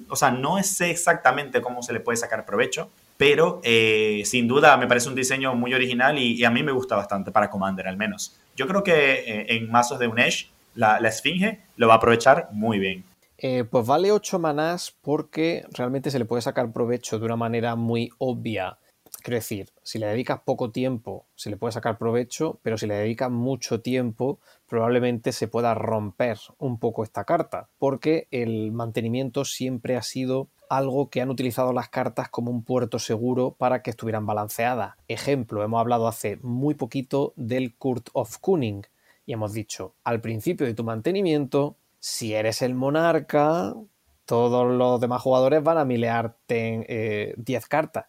o 0.08 0.16
sea, 0.16 0.30
no 0.30 0.62
sé 0.62 0.90
exactamente 0.90 1.60
cómo 1.60 1.82
se 1.82 1.92
le 1.92 2.00
puede 2.00 2.16
sacar 2.16 2.46
provecho, 2.46 2.88
pero 3.18 3.60
eh, 3.64 4.22
sin 4.24 4.48
duda 4.48 4.78
me 4.78 4.86
parece 4.86 5.10
un 5.10 5.14
diseño 5.14 5.54
muy 5.54 5.74
original 5.74 6.18
y, 6.18 6.42
a 6.42 6.48
mí 6.50 6.62
me 6.62 6.72
gusta 6.72 6.96
bastante 6.96 7.32
para 7.32 7.50
Commander 7.50 7.86
al 7.86 7.98
menos. 7.98 8.34
Yo 8.56 8.66
creo 8.66 8.82
que 8.82 9.12
eh, 9.12 9.56
en 9.56 9.70
mazos 9.70 9.98
de 9.98 10.06
Unesh 10.06 10.50
la, 10.74 10.98
la 10.98 11.08
Esfinge 11.08 11.60
lo 11.76 11.88
va 11.88 11.94
a 11.94 11.96
aprovechar 11.98 12.48
muy 12.52 12.78
bien. 12.78 13.04
pues 13.70 13.86
vale 13.86 14.10
8 14.10 14.38
manás 14.38 14.96
porque 15.02 15.66
realmente 15.74 16.10
se 16.10 16.18
le 16.18 16.24
puede 16.24 16.40
sacar 16.40 16.72
provecho 16.72 17.18
de 17.18 17.26
una 17.26 17.36
manera 17.36 17.76
muy 17.76 18.08
obvia 18.16 18.78
Quiero 19.26 19.38
decir, 19.38 19.72
si 19.82 19.98
le 19.98 20.06
dedicas 20.06 20.42
poco 20.44 20.70
tiempo, 20.70 21.26
se 21.34 21.50
le 21.50 21.56
puede 21.56 21.72
sacar 21.72 21.98
provecho, 21.98 22.60
pero 22.62 22.78
si 22.78 22.86
le 22.86 22.94
dedicas 22.94 23.28
mucho 23.28 23.80
tiempo, 23.80 24.38
probablemente 24.68 25.32
se 25.32 25.48
pueda 25.48 25.74
romper 25.74 26.38
un 26.58 26.78
poco 26.78 27.02
esta 27.02 27.24
carta, 27.24 27.68
porque 27.76 28.28
el 28.30 28.70
mantenimiento 28.70 29.44
siempre 29.44 29.96
ha 29.96 30.02
sido 30.02 30.46
algo 30.70 31.10
que 31.10 31.22
han 31.22 31.30
utilizado 31.30 31.72
las 31.72 31.88
cartas 31.88 32.28
como 32.28 32.52
un 32.52 32.62
puerto 32.62 33.00
seguro 33.00 33.56
para 33.58 33.82
que 33.82 33.90
estuvieran 33.90 34.26
balanceadas. 34.26 34.94
Ejemplo, 35.08 35.64
hemos 35.64 35.80
hablado 35.80 36.06
hace 36.06 36.38
muy 36.42 36.74
poquito 36.74 37.32
del 37.34 37.74
Court 37.74 38.10
of 38.12 38.38
Kuning 38.38 38.86
y 39.26 39.32
hemos 39.32 39.52
dicho, 39.52 39.96
al 40.04 40.20
principio 40.20 40.68
de 40.68 40.74
tu 40.74 40.84
mantenimiento, 40.84 41.74
si 41.98 42.32
eres 42.32 42.62
el 42.62 42.76
monarca, 42.76 43.74
todos 44.24 44.72
los 44.72 45.00
demás 45.00 45.20
jugadores 45.20 45.64
van 45.64 45.78
a 45.78 45.84
milearte 45.84 47.34
10 47.36 47.64
eh, 47.64 47.66
cartas 47.68 48.04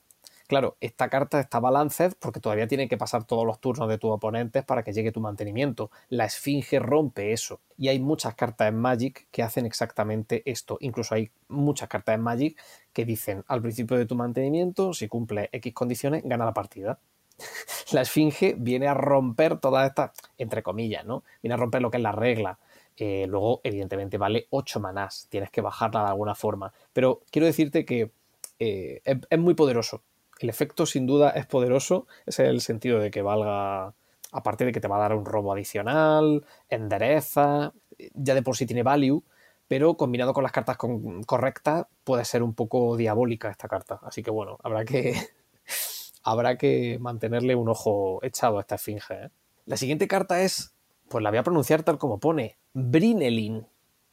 Claro, 0.47 0.77
esta 0.79 1.09
carta 1.09 1.41
está 1.41 1.59
balanced 1.59 2.13
porque 2.19 2.39
todavía 2.39 2.67
tiene 2.67 2.87
que 2.87 2.97
pasar 2.97 3.25
todos 3.25 3.45
los 3.45 3.59
turnos 3.59 3.89
de 3.89 3.97
tus 3.97 4.11
oponentes 4.11 4.63
para 4.63 4.81
que 4.81 4.93
llegue 4.93 5.11
tu 5.11 5.19
mantenimiento. 5.19 5.91
La 6.07 6.23
esfinge 6.23 6.79
rompe 6.79 7.33
eso. 7.33 7.59
Y 7.77 7.89
hay 7.89 7.99
muchas 7.99 8.33
cartas 8.35 8.69
en 8.69 8.77
Magic 8.77 9.27
que 9.29 9.43
hacen 9.43 9.65
exactamente 9.65 10.43
esto. 10.45 10.77
Incluso 10.79 11.15
hay 11.15 11.31
muchas 11.49 11.89
cartas 11.89 12.15
en 12.15 12.21
Magic 12.21 12.57
que 12.93 13.03
dicen 13.03 13.43
al 13.49 13.61
principio 13.61 13.97
de 13.97 14.05
tu 14.05 14.15
mantenimiento, 14.15 14.93
si 14.93 15.09
cumple 15.09 15.49
X 15.51 15.73
condiciones, 15.73 16.23
gana 16.23 16.45
la 16.45 16.53
partida. 16.53 16.97
la 17.91 18.01
esfinge 18.01 18.55
viene 18.57 18.87
a 18.87 18.93
romper 18.93 19.59
todas 19.59 19.89
estas, 19.89 20.11
entre 20.37 20.63
comillas, 20.63 21.05
¿no? 21.05 21.23
Viene 21.43 21.55
a 21.55 21.57
romper 21.57 21.81
lo 21.81 21.91
que 21.91 21.97
es 21.97 22.03
la 22.03 22.13
regla. 22.13 22.57
Eh, 22.95 23.25
luego, 23.27 23.59
evidentemente, 23.65 24.17
vale 24.17 24.47
8 24.51 24.79
manás. 24.79 25.27
Tienes 25.29 25.51
que 25.51 25.59
bajarla 25.59 26.03
de 26.03 26.07
alguna 26.07 26.35
forma. 26.35 26.71
Pero 26.93 27.21
quiero 27.31 27.47
decirte 27.47 27.83
que 27.83 28.11
eh, 28.59 29.01
es 29.03 29.39
muy 29.39 29.53
poderoso 29.53 30.03
el 30.41 30.49
efecto 30.49 30.85
sin 30.85 31.05
duda 31.07 31.31
es 31.31 31.45
poderoso, 31.45 32.07
es 32.25 32.39
el 32.39 32.61
sentido 32.61 32.99
de 32.99 33.11
que 33.11 33.21
valga, 33.21 33.93
aparte 34.31 34.65
de 34.65 34.71
que 34.71 34.79
te 34.79 34.87
va 34.87 34.97
a 34.97 34.99
dar 34.99 35.13
un 35.13 35.25
robo 35.25 35.53
adicional, 35.53 36.45
endereza, 36.69 37.73
ya 38.13 38.35
de 38.35 38.43
por 38.43 38.55
sí 38.55 38.65
tiene 38.65 38.83
value, 38.83 39.23
pero 39.67 39.95
combinado 39.95 40.33
con 40.33 40.43
las 40.43 40.51
cartas 40.51 40.77
correctas 41.25 41.87
puede 42.03 42.25
ser 42.25 42.43
un 42.43 42.53
poco 42.53 42.95
diabólica 42.95 43.49
esta 43.49 43.67
carta. 43.67 43.99
Así 44.03 44.23
que 44.23 44.31
bueno, 44.31 44.57
habrá 44.63 44.85
que, 44.85 45.15
habrá 46.23 46.57
que 46.57 46.97
mantenerle 46.99 47.55
un 47.55 47.69
ojo 47.69 48.19
echado 48.23 48.57
a 48.57 48.61
esta 48.61 48.75
esfinge. 48.75 49.13
¿eh? 49.13 49.29
La 49.65 49.77
siguiente 49.77 50.07
carta 50.07 50.41
es, 50.41 50.73
pues 51.09 51.23
la 51.23 51.29
voy 51.29 51.39
a 51.39 51.43
pronunciar 51.43 51.83
tal 51.83 51.97
como 51.97 52.19
pone, 52.19 52.57
Brinelin 52.73 53.67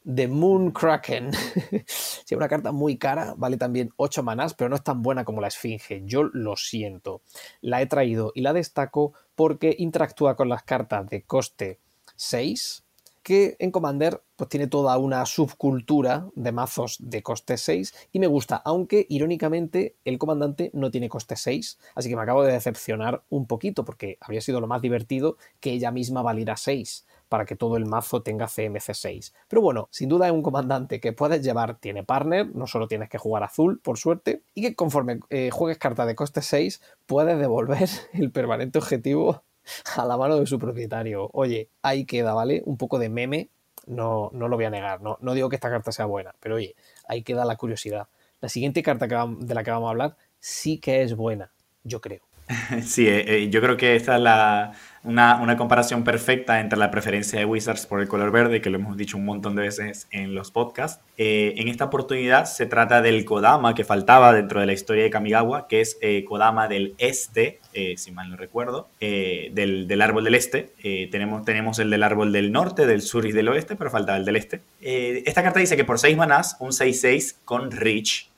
de 0.05 0.27
Moon 0.27 0.71
Kraken. 0.71 1.31
es 1.71 2.25
una 2.31 2.47
carta 2.47 2.71
muy 2.71 2.97
cara, 2.97 3.33
vale 3.35 3.57
también 3.57 3.91
8 3.97 4.23
manás, 4.23 4.53
pero 4.53 4.69
no 4.69 4.75
es 4.75 4.83
tan 4.83 5.01
buena 5.01 5.25
como 5.25 5.41
la 5.41 5.47
Esfinge. 5.47 6.03
Yo 6.05 6.23
lo 6.23 6.55
siento. 6.55 7.21
La 7.59 7.81
he 7.81 7.87
traído 7.87 8.31
y 8.33 8.41
la 8.41 8.53
destaco 8.53 9.13
porque 9.35 9.75
interactúa 9.77 10.35
con 10.35 10.47
las 10.47 10.63
cartas 10.63 11.07
de 11.09 11.23
coste 11.23 11.79
6 12.15 12.84
que 13.25 13.55
en 13.57 13.71
Commander 13.71 14.21
pues 14.35 14.49
tiene 14.51 14.67
toda 14.67 14.95
una 14.99 15.25
subcultura 15.25 16.29
de 16.35 16.51
mazos 16.51 16.97
de 16.99 17.23
coste 17.23 17.57
6 17.57 18.09
y 18.11 18.19
me 18.19 18.27
gusta, 18.27 18.57
aunque 18.57 19.07
irónicamente 19.09 19.95
el 20.05 20.19
comandante 20.19 20.69
no 20.73 20.91
tiene 20.91 21.09
coste 21.09 21.35
6, 21.35 21.79
así 21.95 22.07
que 22.07 22.15
me 22.15 22.21
acabo 22.21 22.43
de 22.43 22.53
decepcionar 22.53 23.23
un 23.29 23.47
poquito 23.47 23.83
porque 23.83 24.19
habría 24.21 24.41
sido 24.41 24.61
lo 24.61 24.67
más 24.67 24.83
divertido 24.83 25.37
que 25.59 25.71
ella 25.71 25.89
misma 25.89 26.21
valiera 26.21 26.55
6 26.55 27.07
para 27.27 27.45
que 27.45 27.55
todo 27.55 27.77
el 27.77 27.87
mazo 27.87 28.21
tenga 28.21 28.45
CMC6. 28.45 29.33
Pero 29.47 29.63
bueno, 29.63 29.87
sin 29.89 30.07
duda 30.07 30.27
es 30.27 30.31
un 30.31 30.43
comandante 30.43 30.99
que 30.99 31.11
puedes 31.11 31.41
llevar, 31.41 31.79
tiene 31.79 32.03
partner, 32.03 32.55
no 32.55 32.67
solo 32.67 32.87
tienes 32.87 33.09
que 33.09 33.17
jugar 33.17 33.41
azul, 33.41 33.79
por 33.79 33.97
suerte, 33.97 34.43
y 34.53 34.61
que 34.61 34.75
conforme 34.75 35.19
eh, 35.31 35.49
juegues 35.51 35.79
carta 35.79 36.05
de 36.05 36.13
coste 36.13 36.43
6, 36.43 36.79
puedes 37.07 37.39
devolver 37.39 37.89
el 38.13 38.31
permanente 38.31 38.77
objetivo 38.77 39.44
a 39.97 40.05
la 40.05 40.17
mano 40.17 40.39
de 40.39 40.45
su 40.45 40.59
propietario. 40.59 41.29
Oye, 41.33 41.69
ahí 41.81 42.05
queda, 42.05 42.33
¿vale? 42.33 42.61
Un 42.65 42.77
poco 42.77 42.99
de 42.99 43.09
meme, 43.09 43.49
no, 43.87 44.29
no 44.33 44.47
lo 44.47 44.55
voy 44.55 44.65
a 44.65 44.69
negar, 44.69 45.01
no, 45.01 45.17
no 45.21 45.33
digo 45.33 45.49
que 45.49 45.55
esta 45.55 45.69
carta 45.69 45.91
sea 45.91 46.05
buena, 46.05 46.33
pero 46.39 46.55
oye, 46.55 46.75
ahí 47.07 47.23
queda 47.23 47.45
la 47.45 47.55
curiosidad. 47.55 48.07
La 48.41 48.49
siguiente 48.49 48.83
carta 48.83 49.07
de 49.07 49.55
la 49.55 49.63
que 49.63 49.71
vamos 49.71 49.87
a 49.87 49.91
hablar 49.91 50.17
sí 50.39 50.79
que 50.79 51.01
es 51.01 51.15
buena, 51.15 51.51
yo 51.83 52.01
creo. 52.01 52.21
Sí, 52.83 53.07
eh, 53.07 53.25
eh, 53.27 53.49
yo 53.49 53.61
creo 53.61 53.77
que 53.77 53.95
esta 53.95 54.15
es 54.15 54.21
la, 54.21 54.73
una, 55.03 55.57
comparación 55.57 56.03
perfecta 56.03 56.59
entre 56.59 56.77
la 56.77 56.91
preferencia 56.91 57.39
de 57.39 57.45
Wizards 57.45 57.85
por 57.85 58.01
el 58.01 58.07
color 58.07 58.31
verde, 58.31 58.61
que 58.61 58.69
lo 58.69 58.77
hemos 58.77 58.97
dicho 58.97 59.17
un 59.17 59.25
montón 59.25 59.55
de 59.55 59.63
veces 59.63 60.07
en 60.11 60.35
los 60.35 60.51
podcasts. 60.51 61.03
Eh, 61.17 61.53
en 61.57 61.67
esta 61.67 61.85
oportunidad 61.85 62.45
se 62.45 62.65
trata 62.65 63.01
del 63.01 63.25
Kodama 63.25 63.73
que 63.73 63.83
faltaba 63.83 64.33
dentro 64.33 64.59
de 64.59 64.65
la 64.65 64.73
historia 64.73 65.03
de 65.03 65.09
Kamigawa, 65.09 65.67
que 65.67 65.81
es 65.81 65.97
Kodama 66.27 66.67
del 66.67 66.93
Este, 66.97 67.59
si 67.97 68.11
mal 68.11 68.29
no 68.29 68.37
recuerdo, 68.37 68.87
del, 68.99 70.01
árbol 70.01 70.23
del 70.23 70.35
Este. 70.35 70.73
tenemos, 71.11 71.45
tenemos 71.45 71.79
el 71.79 71.89
del 71.89 72.03
árbol 72.03 72.31
del 72.31 72.51
Norte, 72.51 72.85
del 72.85 73.01
Sur 73.01 73.25
y 73.25 73.31
del 73.31 73.49
Oeste, 73.49 73.75
pero 73.75 73.89
faltaba 73.89 74.17
el 74.17 74.25
del 74.25 74.35
Este. 74.35 74.61
esta 74.81 75.43
carta 75.43 75.59
dice 75.59 75.75
que 75.75 75.85
por 75.85 75.99
6 75.99 76.15
manás, 76.17 76.57
un 76.59 76.71
6-6 76.71 77.35
con 77.43 77.71
Reach, 77.71 78.29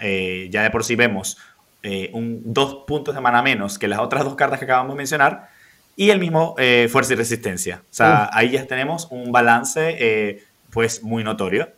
ya 0.00 0.62
de 0.62 0.70
por 0.70 0.84
sí 0.84 0.96
vemos 0.96 1.38
un, 2.12 2.42
dos 2.44 2.84
puntos 2.86 3.14
de 3.14 3.20
mana 3.20 3.42
menos 3.42 3.78
que 3.78 3.88
las 3.88 3.98
otras 3.98 4.24
dos 4.24 4.34
cartas 4.34 4.58
que 4.58 4.64
acabamos 4.64 4.94
de 4.94 4.98
mencionar, 4.98 5.48
y 5.98 6.10
el 6.10 6.20
mismo 6.20 6.54
eh, 6.58 6.88
fuerza 6.88 7.14
y 7.14 7.16
resistencia. 7.16 7.82
O 7.82 7.92
sea, 7.92 8.30
ahí 8.32 8.50
ya 8.50 8.64
tenemos 8.66 9.08
un 9.10 9.32
balance 9.32 9.96
eh, 9.98 10.44
pues 10.70 11.02
muy 11.02 11.24
notorio. 11.24 11.70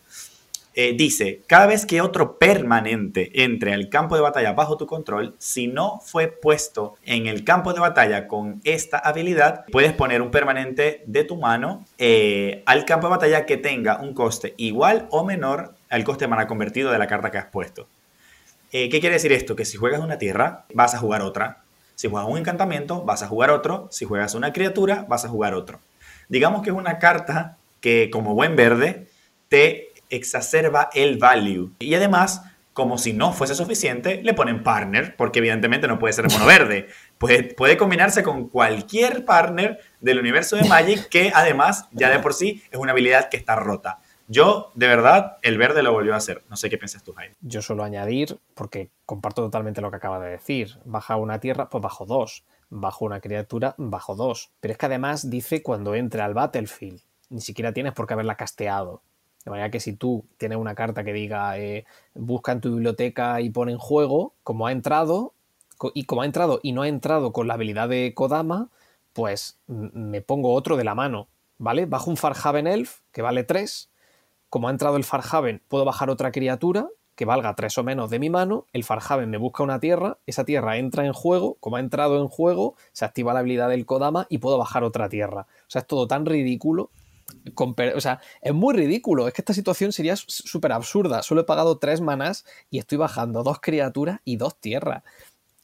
Eh, 0.74 0.94
dice, 0.94 1.40
cada 1.46 1.64
vez 1.64 1.86
que 1.86 2.02
otro 2.02 2.36
permanente 2.36 3.42
entre 3.42 3.72
al 3.72 3.88
campo 3.88 4.16
de 4.16 4.20
batalla 4.20 4.52
bajo 4.52 4.76
tu 4.76 4.86
control, 4.86 5.34
si 5.38 5.68
no 5.68 6.00
fue 6.04 6.28
puesto 6.28 6.96
en 7.06 7.28
el 7.28 7.44
campo 7.44 7.72
de 7.72 7.80
batalla 7.80 8.28
con 8.28 8.60
esta 8.64 8.98
habilidad, 8.98 9.64
puedes 9.72 9.94
poner 9.94 10.20
un 10.20 10.30
permanente 10.30 11.02
de 11.06 11.24
tu 11.24 11.36
mano 11.36 11.86
al 12.66 12.84
campo 12.84 13.06
de 13.06 13.10
batalla 13.12 13.46
que 13.46 13.56
tenga 13.56 14.00
un 14.02 14.12
coste 14.12 14.52
igual 14.58 15.08
o 15.10 15.24
menor 15.24 15.74
al 15.88 16.04
coste 16.04 16.26
de 16.26 16.28
mana 16.28 16.46
convertido 16.46 16.92
de 16.92 16.98
la 16.98 17.06
carta 17.06 17.30
que 17.30 17.38
has 17.38 17.46
puesto. 17.46 17.88
¿Qué 18.70 18.88
quiere 18.88 19.10
decir 19.10 19.32
esto? 19.32 19.56
Que 19.56 19.64
si 19.64 19.76
juegas 19.76 20.00
una 20.00 20.18
tierra, 20.18 20.64
vas 20.72 20.94
a 20.94 20.98
jugar 20.98 21.22
otra. 21.22 21.62
Si 21.96 22.08
juegas 22.08 22.28
un 22.30 22.38
encantamiento, 22.38 23.02
vas 23.02 23.22
a 23.22 23.26
jugar 23.26 23.50
otro. 23.50 23.88
Si 23.90 24.04
juegas 24.04 24.34
una 24.34 24.52
criatura, 24.52 25.04
vas 25.08 25.24
a 25.24 25.28
jugar 25.28 25.54
otro. 25.54 25.80
Digamos 26.28 26.62
que 26.62 26.70
es 26.70 26.76
una 26.76 26.98
carta 26.98 27.58
que, 27.80 28.10
como 28.10 28.34
buen 28.34 28.56
verde, 28.56 29.08
te 29.48 29.88
exacerba 30.08 30.90
el 30.94 31.18
value. 31.18 31.72
Y 31.80 31.94
además, 31.94 32.42
como 32.72 32.96
si 32.98 33.12
no 33.12 33.32
fuese 33.32 33.54
suficiente, 33.54 34.22
le 34.22 34.34
ponen 34.34 34.62
partner, 34.62 35.16
porque 35.16 35.40
evidentemente 35.40 35.88
no 35.88 35.98
puede 35.98 36.12
ser 36.12 36.30
mono 36.30 36.46
verde. 36.46 36.88
Puede 37.18 37.76
combinarse 37.76 38.22
con 38.22 38.48
cualquier 38.48 39.24
partner 39.24 39.80
del 40.00 40.20
universo 40.20 40.56
de 40.56 40.64
Magic 40.64 41.08
que 41.08 41.32
además 41.34 41.86
ya 41.92 42.08
de 42.08 42.20
por 42.20 42.34
sí 42.34 42.62
es 42.70 42.78
una 42.78 42.92
habilidad 42.92 43.28
que 43.28 43.36
está 43.36 43.56
rota. 43.56 43.99
Yo, 44.32 44.70
de 44.76 44.86
verdad, 44.86 45.38
el 45.42 45.58
verde 45.58 45.82
lo 45.82 45.92
volvió 45.92 46.14
a 46.14 46.18
hacer. 46.18 46.44
No 46.48 46.54
sé 46.54 46.70
qué 46.70 46.78
piensas 46.78 47.02
tú, 47.02 47.12
Jaime. 47.14 47.34
Yo 47.40 47.62
suelo 47.62 47.82
añadir, 47.82 48.38
porque 48.54 48.92
comparto 49.04 49.42
totalmente 49.42 49.80
lo 49.80 49.90
que 49.90 49.96
acaba 49.96 50.20
de 50.20 50.30
decir. 50.30 50.78
Baja 50.84 51.16
una 51.16 51.40
tierra, 51.40 51.68
pues 51.68 51.82
bajo 51.82 52.06
dos. 52.06 52.44
Bajo 52.68 53.04
una 53.04 53.20
criatura, 53.20 53.74
bajo 53.76 54.14
dos. 54.14 54.52
Pero 54.60 54.70
es 54.70 54.78
que 54.78 54.86
además 54.86 55.28
dice 55.30 55.64
cuando 55.64 55.96
entre 55.96 56.22
al 56.22 56.34
battlefield. 56.34 57.00
Ni 57.28 57.40
siquiera 57.40 57.72
tienes 57.72 57.92
por 57.92 58.06
qué 58.06 58.14
haberla 58.14 58.36
casteado. 58.36 59.02
De 59.44 59.50
manera 59.50 59.68
que 59.72 59.80
si 59.80 59.94
tú 59.94 60.24
tienes 60.38 60.58
una 60.58 60.76
carta 60.76 61.02
que 61.02 61.12
diga 61.12 61.58
eh, 61.58 61.84
busca 62.14 62.52
en 62.52 62.60
tu 62.60 62.70
biblioteca 62.70 63.40
y 63.40 63.50
pone 63.50 63.72
en 63.72 63.78
juego, 63.78 64.34
como 64.44 64.68
ha 64.68 64.70
entrado, 64.70 65.34
y 65.92 66.04
como 66.04 66.22
ha 66.22 66.26
entrado 66.26 66.60
y 66.62 66.70
no 66.70 66.82
ha 66.82 66.88
entrado 66.88 67.32
con 67.32 67.48
la 67.48 67.54
habilidad 67.54 67.88
de 67.88 68.14
Kodama, 68.14 68.68
pues 69.12 69.58
me 69.66 70.20
pongo 70.20 70.54
otro 70.54 70.76
de 70.76 70.84
la 70.84 70.94
mano, 70.94 71.26
¿vale? 71.58 71.86
Bajo 71.86 72.10
un 72.10 72.16
Farhaven 72.16 72.68
Elf, 72.68 73.00
que 73.10 73.22
vale 73.22 73.42
3, 73.42 73.89
como 74.50 74.68
ha 74.68 74.70
entrado 74.70 74.96
el 74.96 75.04
Farhaven, 75.04 75.62
puedo 75.68 75.84
bajar 75.84 76.10
otra 76.10 76.32
criatura 76.32 76.88
que 77.14 77.24
valga 77.26 77.54
tres 77.54 77.76
o 77.76 77.84
menos 77.84 78.08
de 78.08 78.18
mi 78.18 78.30
mano, 78.30 78.66
el 78.72 78.82
Farhaven 78.82 79.28
me 79.28 79.36
busca 79.36 79.62
una 79.62 79.78
tierra, 79.78 80.16
esa 80.26 80.44
tierra 80.44 80.78
entra 80.78 81.04
en 81.04 81.12
juego, 81.12 81.58
como 81.60 81.76
ha 81.76 81.80
entrado 81.80 82.18
en 82.18 82.28
juego, 82.28 82.76
se 82.92 83.04
activa 83.04 83.34
la 83.34 83.40
habilidad 83.40 83.68
del 83.68 83.84
Kodama 83.84 84.26
y 84.30 84.38
puedo 84.38 84.56
bajar 84.56 84.84
otra 84.84 85.08
tierra. 85.10 85.42
O 85.42 85.70
sea, 85.70 85.82
es 85.82 85.86
todo 85.86 86.08
tan 86.08 86.24
ridículo. 86.24 86.90
O 87.94 88.00
sea, 88.00 88.20
es 88.40 88.54
muy 88.54 88.74
ridículo. 88.74 89.28
Es 89.28 89.34
que 89.34 89.42
esta 89.42 89.52
situación 89.52 89.92
sería 89.92 90.16
súper 90.16 90.72
absurda. 90.72 91.22
Solo 91.22 91.42
he 91.42 91.44
pagado 91.44 91.76
tres 91.76 92.00
manás 92.00 92.46
y 92.70 92.78
estoy 92.78 92.96
bajando 92.96 93.42
dos 93.42 93.60
criaturas 93.60 94.20
y 94.24 94.36
dos 94.36 94.58
tierras. 94.58 95.02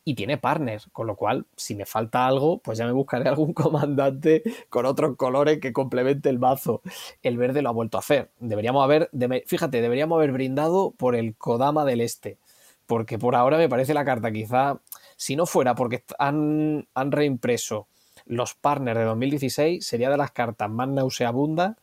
Y 0.09 0.15
tiene 0.15 0.39
partner, 0.39 0.81
con 0.93 1.09
lo 1.09 1.17
cual, 1.17 1.47
si 1.57 1.75
me 1.75 1.85
falta 1.85 2.29
algo, 2.29 2.59
pues 2.59 2.79
ya 2.79 2.87
me 2.87 2.93
buscaré 2.93 3.29
algún 3.29 3.53
comandante 3.53 4.45
con 4.69 4.87
otros 4.87 5.17
colores 5.17 5.59
que 5.59 5.73
complemente 5.73 6.29
el 6.29 6.39
mazo. 6.39 6.81
El 7.25 7.37
verde 7.37 7.61
lo 7.61 7.71
ha 7.71 7.73
vuelto 7.73 7.99
a 7.99 8.01
hacer. 8.01 8.31
Deberíamos 8.39 8.85
haber, 8.85 9.11
fíjate, 9.47 9.81
deberíamos 9.81 10.17
haber 10.17 10.31
brindado 10.31 10.93
por 10.93 11.17
el 11.17 11.35
Kodama 11.35 11.85
del 11.85 12.01
Este, 12.01 12.39
porque 12.87 13.19
por 13.19 13.35
ahora 13.35 13.59
me 13.59 13.69
parece 13.69 13.95
la 13.95 14.05
carta 14.05 14.31
quizá, 14.31 14.81
si 15.17 15.35
no 15.35 15.45
fuera 15.45 15.75
porque 15.75 16.05
han, 16.21 16.87
han 16.95 17.11
reimpreso 17.11 17.89
los 18.27 18.55
partners 18.55 19.01
de 19.01 19.07
2016, 19.07 19.85
sería 19.85 20.09
de 20.09 20.19
las 20.19 20.31
cartas 20.31 20.71
más 20.71 20.89
nauseabundas 20.89 21.75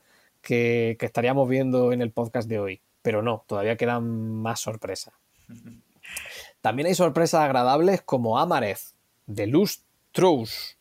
que, 0.41 0.95
que 0.97 1.05
estaríamos 1.05 1.49
viendo 1.49 1.91
en 1.91 2.01
el 2.01 2.11
podcast 2.13 2.47
de 2.47 2.59
hoy. 2.59 2.81
Pero 3.01 3.21
no, 3.21 3.43
todavía 3.47 3.75
quedan 3.75 4.07
más 4.41 4.61
sorpresas. 4.61 5.13
También 6.63 6.87
hay 6.87 6.95
sorpresas 6.95 7.41
agradables 7.41 8.01
como 8.03 8.39
Amareth, 8.39 8.93
de 9.27 9.47
Lustrous, 9.47 10.77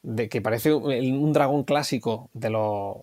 de 0.00 0.28
que 0.28 0.40
parece 0.40 0.72
un, 0.72 1.32
dragón 1.32 1.64
clásico 1.64 2.30
de, 2.34 2.50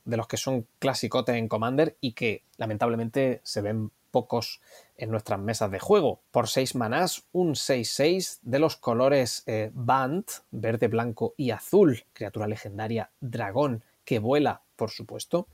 de, 0.05 0.17
los 0.17 0.27
que 0.29 0.37
son 0.37 0.65
clasicotes 0.79 1.35
en 1.35 1.49
Commander 1.49 1.97
y 1.99 2.13
que 2.13 2.43
lamentablemente 2.55 3.41
se 3.43 3.59
ven 3.59 3.91
pocos 4.11 4.61
en 4.95 5.11
nuestras 5.11 5.41
mesas 5.41 5.71
de 5.71 5.79
juego. 5.79 6.21
Por 6.31 6.47
6 6.47 6.75
manás, 6.75 7.25
un 7.33 7.55
6-6 7.55 8.39
de 8.43 8.59
los 8.59 8.77
colores 8.77 9.43
eh, 9.45 9.69
Band, 9.73 10.23
verde, 10.51 10.87
blanco 10.87 11.33
y 11.35 11.51
azul, 11.51 12.05
criatura 12.13 12.47
legendaria 12.47 13.09
dragón 13.19 13.83
que 14.05 14.19
vuela, 14.19 14.61
por 14.77 14.89
supuesto. 14.89 15.47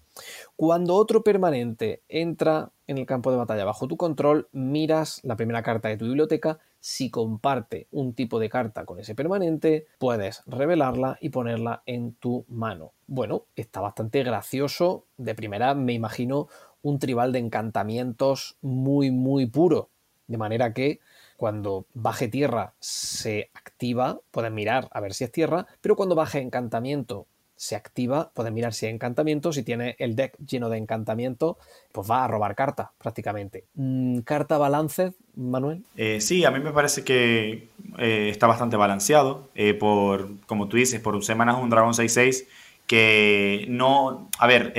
Cuando 0.56 0.96
otro 0.96 1.24
permanente 1.24 2.02
entra 2.08 2.72
en 2.88 2.98
el 2.98 3.06
campo 3.06 3.32
de 3.32 3.38
batalla 3.38 3.66
bajo 3.66 3.88
tu 3.88 3.98
control, 3.98 4.48
miras 4.52 5.22
la 5.24 5.36
primera 5.36 5.64
carta 5.64 5.90
de 5.90 5.98
tu 5.98 6.06
biblioteca. 6.06 6.60
Si 6.80 7.10
comparte 7.10 7.88
un 7.92 8.14
tipo 8.14 8.40
de 8.40 8.50
carta 8.50 8.86
con 8.86 9.00
ese 9.00 9.16
permanente, 9.16 9.88
puedes 10.00 10.44
revelarla 10.46 11.18
y 11.22 11.30
ponerla 11.30 11.84
en 11.86 12.14
tu 12.14 12.46
mano. 12.48 12.94
Bueno, 13.08 13.46
está 13.56 13.82
bastante 13.82 14.24
gracioso. 14.24 15.06
De 15.18 15.36
primera 15.36 15.74
me 15.74 15.94
imagino 15.94 16.48
un 16.82 17.00
tribal 17.00 17.32
de 17.32 17.40
encantamientos 17.40 18.58
muy, 18.62 19.12
muy 19.12 19.46
puro. 19.46 19.90
De 20.28 20.38
manera 20.38 20.74
que 20.74 21.00
cuando 21.38 21.86
baje 21.94 22.28
tierra 22.28 22.74
se 22.80 23.50
activa, 23.54 24.20
puedes 24.32 24.52
mirar 24.52 24.90
a 24.92 25.00
ver 25.00 25.14
si 25.14 25.24
es 25.24 25.32
tierra, 25.32 25.68
pero 25.82 25.96
cuando 25.96 26.16
baje 26.16 26.40
encantamiento 26.40 27.28
se 27.58 27.76
activa, 27.76 28.30
puedes 28.34 28.54
mirar 28.54 28.74
si 28.74 28.86
hay 28.86 28.94
encantamiento, 28.94 29.52
si 29.52 29.64
tiene 29.64 29.96
el 29.98 30.16
deck 30.16 30.38
lleno 30.38 30.70
de 30.70 30.78
encantamiento, 30.78 31.58
pues 31.92 32.10
va 32.10 32.24
a 32.24 32.28
robar 32.28 32.56
carta 32.56 32.92
prácticamente. 33.00 33.66
Mm, 33.74 34.20
¿Carta 34.20 34.60
balance, 34.60 35.14
Manuel? 35.36 35.82
Eh, 35.98 36.22
sí, 36.22 36.46
a 36.46 36.52
mí 36.52 36.60
me 36.60 36.72
parece 36.72 37.04
que 37.04 37.68
eh, 37.98 38.30
está 38.30 38.46
bastante 38.46 38.78
balanceado, 38.78 39.50
eh, 39.56 39.74
por, 39.74 40.30
como 40.46 40.68
tú 40.68 40.78
dices, 40.78 41.02
por 41.02 41.22
semanas 41.26 41.58
un 41.60 41.72
dragón 41.72 41.94
6-6 41.94 42.46
que 42.86 43.66
no, 43.68 44.30
a 44.38 44.48
ver, 44.48 44.74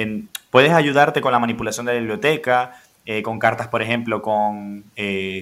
puedes 0.50 0.72
ayudarte 0.72 1.20
con 1.20 1.32
la 1.32 1.38
manipulación 1.38 1.84
de 1.84 1.92
la 1.92 1.98
biblioteca, 1.98 2.80
con 3.22 3.38
cartas, 3.38 3.68
por 3.68 3.82
ejemplo, 3.82 4.22
con, 4.22 4.84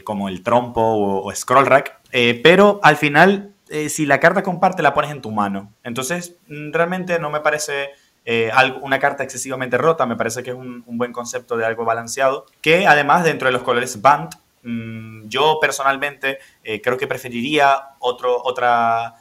como 0.03 0.29
el 0.29 0.43
trompo 0.43 0.81
o, 0.81 1.25
o 1.25 1.33
scroll 1.33 1.67
rack, 1.67 2.01
pero 2.43 2.81
al 2.83 2.97
final 2.97 3.53
eh, 3.69 3.89
si 3.89 4.07
la 4.07 4.21
carta 4.21 4.43
comparte, 4.43 4.83
la 4.83 4.95
pones 4.95 5.11
en 5.11 5.21
tu 5.21 5.31
mano. 5.31 5.73
Entonces, 5.83 6.37
mm, 6.49 6.73
realmente 6.73 7.19
no 7.19 7.31
me 7.31 7.41
parece 7.41 7.91
eh, 8.25 8.51
una 8.81 8.99
carta 8.99 9.23
excesivamente 9.23 9.79
rota, 9.79 10.07
me 10.07 10.17
parece 10.17 10.43
que 10.43 10.51
es 10.51 10.57
un, 10.57 10.85
buen 10.87 11.13
concepto 11.13 11.57
de 11.57 11.65
algo 11.65 11.85
balanceado, 11.85 12.47
que 12.61 12.87
además 12.87 13.25
dentro 13.25 13.47
de 13.47 13.53
los 13.53 13.63
colores 13.63 14.01
Band, 14.01 14.31
mm, 14.63 15.29
yo 15.29 15.59
personalmente 15.61 16.39
eh, 16.65 16.81
creo 16.81 16.97
que 16.97 17.07
preferiría 17.07 17.91
otro, 18.01 18.43
otra... 18.43 19.15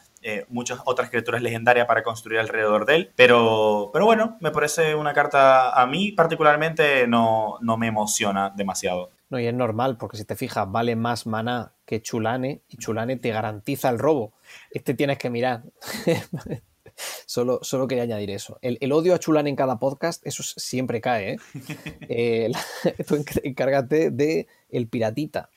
muchas 0.49 0.79
otras 0.85 1.09
criaturas 1.11 1.41
legendarias 1.43 1.85
para 1.85 2.01
construir 2.01 2.39
alrededor 2.39 2.85
de 2.87 2.95
él. 2.95 3.11
Pero, 3.15 3.91
pero 3.93 4.05
bueno, 4.05 4.37
me 4.41 4.49
parece 4.51 4.95
una 4.95 5.13
carta 5.13 5.69
a 5.79 5.85
mí 5.85 6.11
particularmente 6.13 7.07
no, 7.07 7.57
no 7.61 7.77
me 7.77 7.87
emociona 7.87 8.49
demasiado. 8.49 9.11
No, 9.29 9.39
y 9.39 9.47
es 9.47 9.53
normal, 9.53 9.97
porque 9.97 10.17
si 10.17 10.25
te 10.25 10.35
fijas, 10.35 10.71
vale 10.71 10.95
más 10.95 11.25
maná 11.25 11.73
que 11.85 12.01
Chulane 12.01 12.61
y 12.69 12.77
Chulane 12.77 13.17
te 13.17 13.31
garantiza 13.31 13.89
el 13.89 13.99
robo. 13.99 14.33
Este 14.71 14.93
tienes 14.93 15.17
que 15.17 15.29
mirar. 15.29 15.63
solo, 17.25 17.59
solo 17.61 17.87
quería 17.87 18.03
añadir 18.03 18.29
eso. 18.31 18.59
El, 18.61 18.91
odio 18.91 19.13
a 19.13 19.19
Chulane 19.19 19.49
en 19.49 19.55
cada 19.55 19.79
podcast, 19.79 20.25
eso 20.25 20.43
siempre 20.43 21.01
cae. 21.01 21.33
¿eh? 21.33 21.37
eh 22.09 22.51
encárgate 23.43 24.11
de 24.11 24.47
el 24.69 24.87
piratita. 24.87 25.49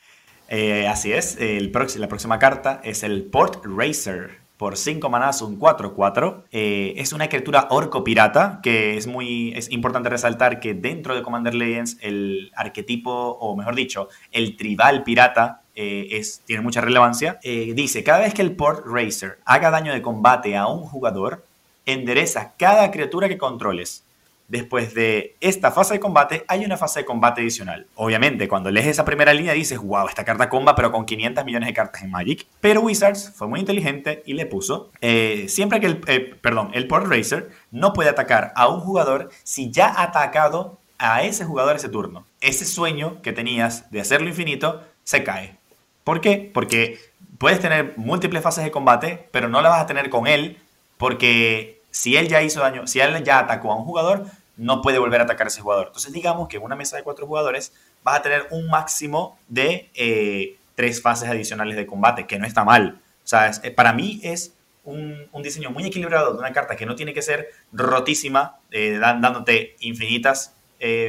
Eh, 0.48 0.86
así 0.88 1.12
es, 1.12 1.36
el 1.38 1.70
la 1.98 2.08
próxima 2.08 2.38
carta 2.38 2.80
es 2.82 3.02
el 3.02 3.24
Port 3.24 3.62
Racer 3.64 4.47
por 4.58 4.76
5 4.76 5.08
manás, 5.08 5.40
un 5.40 5.58
4-4. 5.58 6.42
Eh, 6.50 6.94
es 6.96 7.12
una 7.12 7.28
criatura 7.28 7.68
orco 7.70 8.04
pirata, 8.04 8.60
que 8.62 8.96
es 8.96 9.06
muy 9.06 9.52
es 9.54 9.70
importante 9.70 10.08
resaltar 10.10 10.60
que 10.60 10.74
dentro 10.74 11.14
de 11.14 11.22
Commander 11.22 11.54
Legends 11.54 11.96
el 12.00 12.50
arquetipo, 12.54 13.10
o 13.40 13.56
mejor 13.56 13.76
dicho, 13.76 14.08
el 14.32 14.56
tribal 14.56 15.04
pirata 15.04 15.62
eh, 15.76 16.08
es, 16.10 16.42
tiene 16.44 16.60
mucha 16.62 16.80
relevancia. 16.80 17.38
Eh, 17.44 17.72
dice, 17.74 18.02
cada 18.02 18.18
vez 18.18 18.34
que 18.34 18.42
el 18.42 18.56
Port 18.56 18.84
Racer 18.84 19.38
haga 19.44 19.70
daño 19.70 19.92
de 19.92 20.02
combate 20.02 20.56
a 20.56 20.66
un 20.66 20.82
jugador, 20.82 21.44
endereza 21.86 22.54
cada 22.58 22.90
criatura 22.90 23.28
que 23.28 23.38
controles. 23.38 24.04
Después 24.48 24.94
de 24.94 25.36
esta 25.40 25.70
fase 25.70 25.94
de 25.94 26.00
combate, 26.00 26.44
hay 26.48 26.64
una 26.64 26.78
fase 26.78 27.00
de 27.00 27.04
combate 27.04 27.42
adicional. 27.42 27.86
Obviamente, 27.96 28.48
cuando 28.48 28.70
lees 28.70 28.86
esa 28.86 29.04
primera 29.04 29.34
línea 29.34 29.52
dices, 29.52 29.78
wow, 29.78 30.08
esta 30.08 30.24
carta 30.24 30.48
comba, 30.48 30.74
pero 30.74 30.90
con 30.90 31.04
500 31.04 31.44
millones 31.44 31.68
de 31.68 31.74
cartas 31.74 32.02
en 32.02 32.10
Magic. 32.10 32.46
Pero 32.62 32.80
Wizards 32.80 33.30
fue 33.36 33.46
muy 33.46 33.60
inteligente 33.60 34.22
y 34.24 34.32
le 34.32 34.46
puso, 34.46 34.90
eh, 35.02 35.44
siempre 35.48 35.80
que 35.80 35.86
el, 35.86 36.00
eh, 36.06 36.34
perdón, 36.40 36.70
el 36.72 36.88
Port 36.88 37.06
Racer 37.06 37.50
no 37.70 37.92
puede 37.92 38.08
atacar 38.08 38.52
a 38.56 38.68
un 38.68 38.80
jugador 38.80 39.28
si 39.44 39.70
ya 39.70 39.88
ha 39.88 40.04
atacado 40.04 40.78
a 40.96 41.22
ese 41.24 41.44
jugador 41.44 41.76
ese 41.76 41.90
turno. 41.90 42.26
Ese 42.40 42.64
sueño 42.64 43.20
que 43.20 43.32
tenías 43.34 43.90
de 43.90 44.00
hacerlo 44.00 44.28
infinito 44.28 44.82
se 45.04 45.24
cae. 45.24 45.58
¿Por 46.04 46.22
qué? 46.22 46.50
Porque 46.54 46.98
puedes 47.36 47.60
tener 47.60 47.92
múltiples 47.98 48.42
fases 48.42 48.64
de 48.64 48.70
combate, 48.70 49.28
pero 49.30 49.48
no 49.48 49.60
la 49.60 49.68
vas 49.68 49.82
a 49.82 49.86
tener 49.86 50.08
con 50.08 50.26
él 50.26 50.58
porque 50.96 51.77
si 51.98 52.16
él 52.16 52.28
ya 52.28 52.40
hizo 52.42 52.60
daño, 52.60 52.86
si 52.86 53.00
él 53.00 53.24
ya 53.24 53.40
atacó 53.40 53.72
a 53.72 53.74
un 53.74 53.84
jugador, 53.84 54.24
no 54.56 54.82
puede 54.82 55.00
volver 55.00 55.20
a 55.20 55.24
atacar 55.24 55.48
a 55.48 55.48
ese 55.48 55.62
jugador. 55.62 55.88
Entonces, 55.88 56.12
digamos 56.12 56.46
que 56.46 56.58
en 56.58 56.62
una 56.62 56.76
mesa 56.76 56.96
de 56.96 57.02
cuatro 57.02 57.26
jugadores 57.26 57.72
vas 58.04 58.20
a 58.20 58.22
tener 58.22 58.46
un 58.52 58.68
máximo 58.68 59.36
de 59.48 59.90
eh, 59.94 60.58
tres 60.76 61.02
fases 61.02 61.28
adicionales 61.28 61.74
de 61.74 61.86
combate, 61.86 62.28
que 62.28 62.38
no 62.38 62.46
está 62.46 62.62
mal. 62.62 63.00
O 63.24 63.26
sea, 63.26 63.50
eh, 63.64 63.72
para 63.72 63.92
mí 63.92 64.20
es 64.22 64.54
un, 64.84 65.28
diseño 65.42 65.72
muy 65.72 65.86
equilibrado 65.86 66.34
de 66.34 66.38
una 66.38 66.52
carta 66.52 66.76
que 66.76 66.86
no 66.86 66.94
tiene 66.94 67.12
que 67.12 67.20
ser 67.20 67.48
rotísima, 67.72 68.60
eh, 68.70 68.98
dándote 69.00 69.74
infinitas 69.80 70.54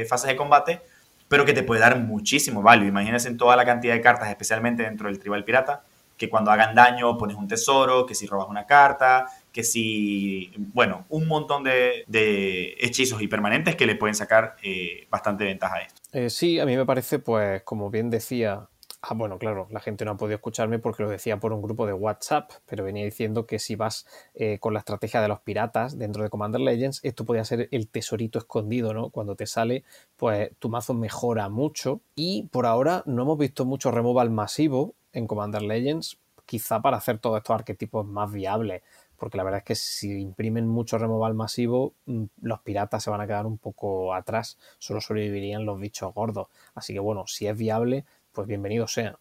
fases 0.08 0.26
de 0.26 0.34
combate, 0.34 0.82
pero 1.28 1.44
que 1.44 1.52
te 1.52 1.62
puede 1.62 1.82
dar 1.82 2.00
muchísimo 2.00 2.62
value. 2.62 2.88
Imagínense 2.88 3.28
en 3.28 3.36
toda 3.36 3.54
la 3.54 3.64
cantidad 3.64 3.94
de 3.94 4.00
cartas, 4.00 4.28
especialmente 4.28 4.82
dentro 4.82 5.06
del 5.06 5.20
tribal 5.20 5.44
pirata, 5.44 5.84
que 6.16 6.28
cuando 6.28 6.50
hagan 6.50 6.74
daño 6.74 7.16
pones 7.16 7.36
un 7.36 7.46
tesoro, 7.46 8.04
que 8.06 8.16
si 8.16 8.26
robas 8.26 8.48
una 8.48 8.66
carta, 8.66 9.26
que 9.52 9.64
si, 9.64 10.52
bueno, 10.56 11.06
un 11.08 11.26
montón 11.26 11.64
de, 11.64 12.76
hechizos 12.78 13.22
y 13.22 13.28
permanentes 13.28 13.76
que 13.76 13.86
le 13.86 13.96
pueden 13.96 14.14
sacar 14.14 14.56
eh, 14.62 15.06
bastante 15.10 15.44
ventaja 15.44 15.76
a 15.76 15.82
esto. 15.82 16.00
Eh, 16.12 16.30
sí, 16.30 16.60
a 16.60 16.66
mí 16.66 16.76
me 16.76 16.86
parece, 16.86 17.18
pues, 17.18 17.62
como 17.62 17.90
bien 17.90 18.10
decía, 18.10 18.68
ah, 19.02 19.14
bueno, 19.14 19.38
claro, 19.38 19.66
la 19.70 19.80
gente 19.80 20.04
no 20.04 20.12
ha 20.12 20.16
podido 20.16 20.36
escucharme 20.36 20.78
porque 20.78 21.02
lo 21.02 21.08
decía 21.08 21.38
por 21.38 21.52
un 21.52 21.62
grupo 21.62 21.86
de 21.86 21.92
WhatsApp, 21.92 22.50
pero 22.66 22.84
venía 22.84 23.04
diciendo 23.04 23.46
que 23.46 23.58
si 23.58 23.76
vas 23.76 24.06
eh, 24.34 24.58
con 24.58 24.72
la 24.72 24.80
estrategia 24.80 25.20
de 25.20 25.28
los 25.28 25.40
piratas 25.40 25.98
dentro 25.98 26.22
de 26.22 26.30
Commander 26.30 26.60
Legends, 26.60 27.00
esto 27.02 27.24
podría 27.24 27.44
ser 27.44 27.68
el 27.70 27.88
tesorito 27.88 28.38
escondido, 28.38 28.94
¿no? 28.94 29.10
Cuando 29.10 29.34
te 29.34 29.46
sale, 29.46 29.84
pues 30.16 30.50
tu 30.58 30.68
mazo 30.68 30.94
mejora 30.94 31.48
mucho 31.48 32.00
y 32.14 32.44
por 32.50 32.66
ahora 32.66 33.02
no 33.06 33.22
hemos 33.22 33.38
visto 33.38 33.64
mucho 33.64 33.90
removal 33.90 34.30
masivo 34.30 34.94
en 35.12 35.26
Commander 35.26 35.62
Legends, 35.62 36.18
quizá 36.46 36.82
para 36.82 36.96
hacer 36.96 37.18
todos 37.18 37.38
estos 37.38 37.54
arquetipos 37.54 38.06
más 38.06 38.30
viables 38.32 38.82
porque 39.20 39.36
la 39.36 39.44
verdad 39.44 39.58
es 39.58 39.64
que 39.64 39.74
si 39.74 40.18
imprimen 40.18 40.66
mucho 40.66 40.96
removal 40.96 41.34
masivo, 41.34 41.92
mm, 42.06 42.24
los 42.40 42.60
piratas 42.60 43.04
se 43.04 43.10
van 43.10 43.20
a 43.20 43.26
quedar 43.26 43.46
un 43.46 43.58
poco 43.58 44.14
atrás, 44.14 44.58
solo 44.78 45.02
sobrevivirían 45.02 45.66
los 45.66 45.78
bichos 45.78 46.12
gordos. 46.14 46.48
Así 46.74 46.94
que 46.94 47.00
bueno, 47.00 47.26
si 47.26 47.46
es 47.46 47.56
viable, 47.56 48.06
pues 48.32 48.48
bienvenido 48.48 48.88
sea. 48.88 49.18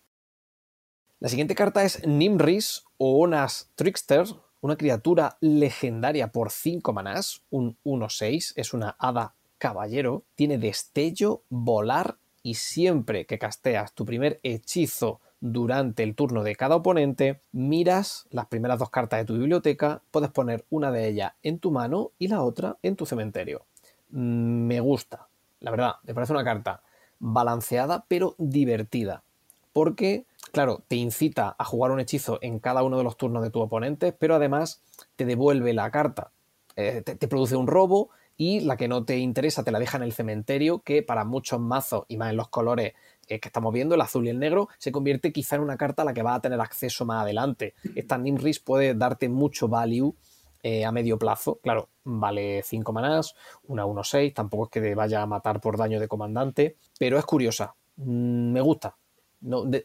La 1.19 1.27
siguiente 1.27 1.53
carta 1.53 1.83
es 1.83 2.07
Nimris 2.07 2.85
o 2.97 3.19
Onas 3.19 3.71
Trickster, 3.75 4.25
una 4.61 4.77
criatura 4.77 5.37
legendaria 5.41 6.31
por 6.31 6.49
5 6.49 6.93
manás, 6.93 7.43
un 7.49 7.77
1-6, 7.83 8.53
es 8.55 8.73
una 8.73 8.95
hada 8.99 9.35
caballero, 9.57 10.23
tiene 10.35 10.57
destello, 10.57 11.43
volar 11.49 12.17
y 12.41 12.53
siempre 12.53 13.25
que 13.25 13.37
casteas 13.37 13.93
tu 13.93 14.05
primer 14.05 14.39
hechizo 14.43 15.19
durante 15.41 16.03
el 16.03 16.15
turno 16.15 16.43
de 16.43 16.55
cada 16.55 16.75
oponente, 16.75 17.41
miras 17.51 18.27
las 18.29 18.47
primeras 18.47 18.79
dos 18.79 18.89
cartas 18.89 19.19
de 19.19 19.25
tu 19.25 19.37
biblioteca, 19.37 20.01
puedes 20.11 20.29
poner 20.29 20.65
una 20.69 20.91
de 20.91 21.07
ellas 21.07 21.33
en 21.43 21.59
tu 21.59 21.71
mano 21.71 22.11
y 22.19 22.27
la 22.27 22.43
otra 22.43 22.77
en 22.83 22.95
tu 22.95 23.05
cementerio. 23.05 23.65
Mm, 24.09 24.67
me 24.67 24.79
gusta, 24.79 25.27
la 25.59 25.71
verdad, 25.71 25.93
me 26.03 26.13
parece 26.13 26.33
una 26.33 26.43
carta 26.43 26.81
balanceada 27.19 28.05
pero 28.07 28.35
divertida, 28.37 29.23
porque 29.73 30.25
claro, 30.51 30.83
te 30.87 30.95
incita 30.95 31.55
a 31.57 31.65
jugar 31.65 31.91
un 31.91 31.99
hechizo 31.99 32.39
en 32.41 32.59
cada 32.59 32.83
uno 32.83 32.97
de 32.97 33.03
los 33.03 33.17
turnos 33.17 33.43
de 33.43 33.49
tu 33.49 33.61
oponente, 33.61 34.13
pero 34.13 34.35
además 34.35 34.81
te 35.15 35.25
devuelve 35.25 35.73
la 35.73 35.91
carta. 35.91 36.31
Eh, 36.75 37.01
te, 37.01 37.27
produce 37.27 37.55
un 37.55 37.67
robo 37.67 38.09
y 38.37 38.61
la 38.61 38.77
que 38.77 38.87
no 38.87 39.03
te 39.03 39.17
interesa 39.17 39.63
te 39.63 39.71
la 39.71 39.79
deja 39.79 39.97
en 39.97 40.03
el 40.03 40.13
cementerio, 40.13 40.79
que 40.79 41.03
para 41.03 41.25
muchos 41.25 41.59
mazos, 41.59 42.05
y 42.07 42.17
más 42.17 42.29
en 42.29 42.37
los 42.37 42.47
colores 42.47 42.93
que 43.39 43.47
estamos 43.47 43.73
viendo, 43.73 43.95
el 43.95 44.01
azul 44.01 44.25
y 44.25 44.29
el 44.29 44.39
negro, 44.39 44.69
se 44.77 44.91
convierte 44.91 45.31
quizá 45.31 45.57
en 45.57 45.61
una 45.61 45.77
carta 45.77 46.01
a 46.01 46.05
la 46.05 46.13
que 46.13 46.23
vas 46.23 46.37
a 46.37 46.41
tener 46.41 46.59
acceso 46.59 47.05
más 47.05 47.21
adelante. 47.21 47.75
Esta 47.95 48.17
Nimris 48.17 48.59
puede 48.59 48.95
darte 48.95 49.29
mucho 49.29 49.67
value 49.67 50.15
eh, 50.63 50.85
a 50.85 50.91
medio 50.91 51.19
plazo. 51.19 51.59
Claro, 51.61 51.89
vale 52.03 52.63
5 52.63 52.91
manás, 52.91 53.35
una 53.67 53.85
1-6, 53.85 54.33
tampoco 54.33 54.65
es 54.65 54.69
que 54.71 54.81
te 54.81 54.95
vaya 54.95 55.21
a 55.21 55.25
matar 55.25 55.61
por 55.61 55.77
daño 55.77 55.99
de 55.99 56.07
comandante, 56.07 56.77
pero 56.97 57.19
es 57.19 57.25
curiosa. 57.25 57.75
Mm, 57.97 58.51
me 58.53 58.61
gusta, 58.61 58.95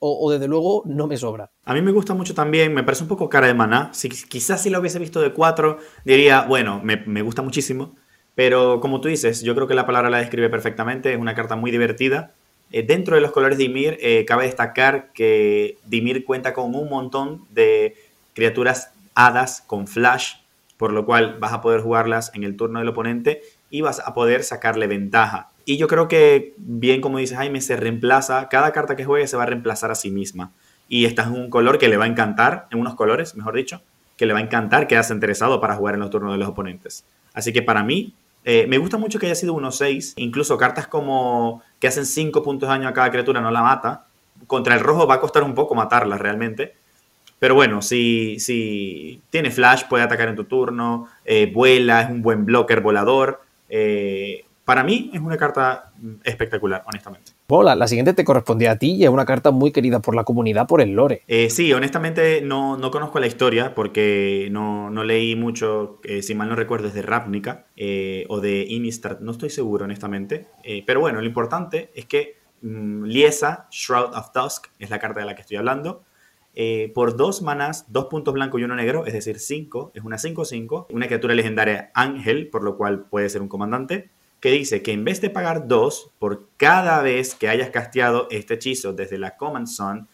o, 0.00 0.32
desde 0.32 0.48
luego 0.48 0.82
no 0.86 1.06
me 1.06 1.16
sobra. 1.16 1.50
A 1.64 1.74
mí 1.74 1.82
me 1.82 1.92
gusta 1.92 2.14
mucho 2.14 2.34
también, 2.34 2.74
me 2.74 2.82
parece 2.82 3.04
un 3.04 3.08
poco 3.08 3.28
cara 3.28 3.46
de 3.46 3.54
maná. 3.54 3.90
Si, 3.92 4.08
quizás 4.08 4.62
si 4.62 4.70
lo 4.70 4.80
hubiese 4.80 4.98
visto 4.98 5.20
de 5.20 5.32
4, 5.32 5.78
diría, 6.04 6.42
bueno, 6.42 6.80
me, 6.82 7.22
gusta 7.22 7.42
muchísimo. 7.42 7.94
Pero 8.34 8.80
como 8.80 9.00
tú 9.00 9.08
dices, 9.08 9.42
yo 9.42 9.54
creo 9.54 9.68
que 9.68 9.74
la 9.74 9.86
palabra 9.86 10.10
la 10.10 10.18
describe 10.18 10.50
perfectamente. 10.50 11.12
Es 11.12 11.20
una 11.20 11.34
carta 11.34 11.54
muy 11.54 11.70
divertida. 11.70 12.34
Eh, 12.76 12.82
dentro 12.82 13.14
de 13.14 13.20
los 13.20 13.30
colores 13.30 13.56
de 13.56 13.64
Ymir, 13.64 13.98
eh, 14.00 14.24
cabe 14.24 14.46
destacar 14.46 15.12
que 15.12 15.78
Dimir 15.84 16.24
cuenta 16.24 16.52
con 16.52 16.74
un 16.74 16.88
montón 16.88 17.44
de 17.50 17.94
criaturas 18.34 18.90
hadas 19.14 19.62
con 19.64 19.86
flash, 19.86 20.38
por 20.76 20.92
lo 20.92 21.06
cual 21.06 21.36
vas 21.38 21.52
a 21.52 21.60
poder 21.60 21.82
jugarlas 21.82 22.32
en 22.34 22.42
el 22.42 22.56
turno 22.56 22.80
del 22.80 22.88
oponente 22.88 23.42
y 23.70 23.82
vas 23.82 24.00
a 24.00 24.12
poder 24.12 24.42
sacarle 24.42 24.88
ventaja. 24.88 25.50
Y 25.64 25.76
yo 25.76 25.86
creo 25.86 26.08
que, 26.08 26.52
bien 26.56 27.00
como 27.00 27.18
dice 27.18 27.36
Jaime, 27.36 27.60
se 27.60 27.76
reemplaza, 27.76 28.48
cada 28.48 28.72
carta 28.72 28.96
que 28.96 29.04
juegue 29.04 29.28
se 29.28 29.36
va 29.36 29.44
a 29.44 29.46
reemplazar 29.46 29.92
a 29.92 29.94
sí 29.94 30.10
misma. 30.10 30.50
Y 30.88 31.04
esta 31.04 31.22
es 31.22 31.28
un 31.28 31.50
color 31.50 31.78
que 31.78 31.86
le 31.86 31.96
va 31.96 32.06
a 32.06 32.08
encantar, 32.08 32.66
en 32.72 32.80
unos 32.80 32.96
colores, 32.96 33.36
mejor 33.36 33.54
dicho, 33.54 33.82
que 34.16 34.26
le 34.26 34.32
va 34.32 34.40
a 34.40 34.42
encantar, 34.42 34.88
quedarse 34.88 35.14
interesado 35.14 35.60
para 35.60 35.76
jugar 35.76 35.94
en 35.94 36.00
los 36.00 36.10
turnos 36.10 36.32
de 36.32 36.38
los 36.38 36.48
oponentes. 36.48 37.04
Así 37.34 37.52
que 37.52 37.62
para 37.62 37.84
mí, 37.84 38.14
eh, 38.44 38.66
me 38.68 38.78
gusta 38.78 38.98
mucho 38.98 39.18
que 39.18 39.26
haya 39.26 39.34
sido 39.34 39.54
1-6. 39.54 40.14
Incluso 40.16 40.58
cartas 40.58 40.86
como 40.86 41.62
que 41.78 41.88
hacen 41.88 42.06
5 42.06 42.42
puntos 42.42 42.68
de 42.68 42.74
daño 42.74 42.88
a 42.88 42.92
cada 42.94 43.10
criatura 43.10 43.40
no 43.40 43.50
la 43.50 43.62
mata. 43.62 44.06
Contra 44.46 44.74
el 44.74 44.80
rojo 44.80 45.06
va 45.06 45.14
a 45.14 45.20
costar 45.20 45.42
un 45.42 45.54
poco 45.54 45.74
matarla 45.74 46.18
realmente. 46.18 46.74
Pero 47.38 47.54
bueno, 47.54 47.82
si, 47.82 48.38
si 48.38 49.20
tiene 49.30 49.50
flash, 49.50 49.84
puede 49.88 50.04
atacar 50.04 50.28
en 50.28 50.36
tu 50.36 50.44
turno. 50.44 51.08
Eh, 51.24 51.50
vuela, 51.52 52.02
es 52.02 52.10
un 52.10 52.22
buen 52.22 52.44
blocker 52.44 52.80
volador. 52.80 53.42
Eh, 53.68 54.43
para 54.64 54.82
mí 54.82 55.10
es 55.12 55.20
una 55.20 55.36
carta 55.36 55.92
espectacular, 56.24 56.82
honestamente. 56.86 57.32
Hola, 57.48 57.74
la 57.74 57.86
siguiente 57.86 58.14
te 58.14 58.24
correspondía 58.24 58.72
a 58.72 58.76
ti 58.76 58.92
y 58.92 59.04
es 59.04 59.10
una 59.10 59.26
carta 59.26 59.50
muy 59.50 59.72
querida 59.72 60.00
por 60.00 60.16
la 60.16 60.24
comunidad 60.24 60.66
por 60.66 60.80
el 60.80 60.92
lore. 60.92 61.22
Eh, 61.28 61.50
sí, 61.50 61.72
honestamente 61.72 62.40
no, 62.40 62.78
no, 62.78 62.90
conozco 62.90 63.20
la 63.20 63.26
historia 63.26 63.74
porque 63.74 64.48
no, 64.50 64.90
no 64.90 65.04
leí 65.04 65.36
mucho, 65.36 66.00
eh, 66.04 66.22
si 66.22 66.34
mal 66.34 66.48
no 66.48 66.56
recuerdo, 66.56 66.88
es 66.88 66.94
de 66.94 67.02
Ravnica 67.02 67.66
eh, 67.76 68.24
o 68.28 68.40
de 68.40 68.64
Innistrad, 68.68 69.20
no 69.20 69.32
estoy 69.32 69.50
seguro 69.50 69.84
honestamente. 69.84 70.46
pero 70.86 71.00
bueno, 71.00 71.20
lo 71.20 71.26
importante 71.26 71.90
es 71.94 72.06
que 72.06 72.38
mm, 72.62 73.04
Liesa, 73.04 73.68
Shroud 73.70 74.14
of 74.14 74.32
Dusk, 74.34 74.68
es 74.78 74.88
la 74.88 74.98
carta 74.98 75.20
de 75.20 75.26
la 75.26 75.34
que 75.34 75.42
estoy 75.42 75.58
hablando. 75.58 76.04
por 76.94 77.16
dos 77.16 77.42
manas, 77.42 77.84
dos 77.88 78.06
puntos 78.06 78.32
blancos 78.32 78.60
y 78.60 78.64
uno 78.64 78.76
negro, 78.76 79.04
es 79.04 79.12
decir, 79.12 79.38
cinco, 79.40 79.92
es 79.94 80.02
una 80.02 80.16
5-5, 80.16 80.86
una 80.90 81.06
criatura 81.06 81.34
legendaria 81.34 81.90
Ángel, 81.94 82.48
por 82.48 82.62
lo 82.62 82.76
cual 82.78 83.06
puede 83.10 83.28
ser 83.28 83.42
un 83.42 83.48
comandante 83.48 84.13
que 84.44 84.50
dice 84.50 84.82
que 84.82 84.92
en 84.92 85.04
vez 85.04 85.22
de 85.22 85.30
pagar 85.30 85.68
2 85.68 86.10
por 86.18 86.50
cada 86.58 87.00
vez 87.00 87.34
que 87.34 87.48
hayas 87.48 87.70
casteado 87.70 88.28
este 88.30 88.52
hechizo 88.52 88.92
desde 88.92 89.16
la 89.16 89.38
Command 89.38 89.66
Zone 89.66 90.04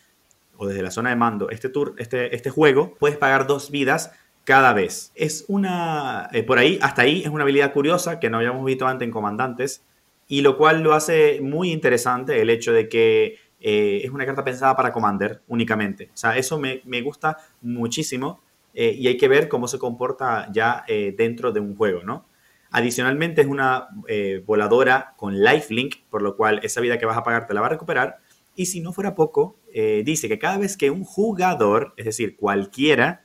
o 0.57 0.69
desde 0.69 0.85
la 0.85 0.93
zona 0.93 1.11
de 1.11 1.17
mando 1.17 1.51
este, 1.51 1.69
tour, 1.69 1.97
este, 1.99 2.33
este 2.33 2.49
juego, 2.49 2.95
puedes 3.01 3.17
pagar 3.19 3.49
dos 3.49 3.73
vidas 3.73 4.13
cada 4.45 4.73
vez. 4.73 5.11
Es 5.17 5.47
una, 5.49 6.29
eh, 6.33 6.45
por 6.45 6.59
ahí, 6.59 6.79
hasta 6.81 7.03
ahí 7.03 7.23
es 7.23 7.29
una 7.29 7.43
habilidad 7.43 7.73
curiosa 7.73 8.21
que 8.21 8.31
no 8.31 8.37
habíamos 8.37 8.65
visto 8.65 8.87
antes 8.87 9.05
en 9.05 9.11
comandantes 9.11 9.83
y 10.29 10.43
lo 10.43 10.57
cual 10.57 10.81
lo 10.81 10.95
hace 10.95 11.41
muy 11.41 11.73
interesante 11.73 12.41
el 12.41 12.51
hecho 12.51 12.73
de 12.73 12.89
que 12.89 13.37
eh, 13.59 14.03
es 14.05 14.11
una 14.13 14.25
carta 14.27 14.45
pensada 14.45 14.77
para 14.77 14.93
Commander 14.93 15.43
únicamente. 15.49 16.11
O 16.15 16.17
sea, 16.17 16.37
eso 16.37 16.57
me, 16.57 17.03
gusta 17.03 17.37
muchísimo 17.63 18.43
eh, 18.75 18.95
y 18.97 19.09
hay 19.09 19.17
que 19.17 19.27
ver 19.27 19.49
cómo 19.49 19.67
se 19.67 19.81
comporta 19.81 20.47
ya 20.53 20.85
dentro 20.87 21.51
de 21.51 21.59
un 21.59 21.75
juego, 21.75 22.05
¿no? 22.05 22.30
Adicionalmente 22.73 23.41
es 23.41 23.49
una 23.49 23.89
eh, 24.07 24.43
voladora 24.47 25.15
con 25.17 25.43
lifelink, 25.43 25.97
por 26.09 26.23
lo 26.23 26.37
cual 26.37 26.61
esa 26.63 26.81
vida 26.81 26.99
que 26.99 27.07
vas 27.07 27.17
a 27.17 27.25
pagar 27.25 27.47
te 27.47 27.55
la 27.55 27.61
va 27.61 27.67
a 27.67 27.71
recuperar. 27.71 28.19
Y 28.55 28.67
si 28.67 28.81
no 28.81 28.93
fuera 28.93 29.15
poco, 29.15 29.57
eh, 29.73 30.03
dice 30.05 30.29
que 30.29 30.39
cada 30.39 30.59
vez 30.59 30.77
que 30.77 30.91
un 30.91 31.05
jugador, 31.05 31.95
es 31.97 32.05
decir, 32.05 32.37
cualquiera, 32.37 33.25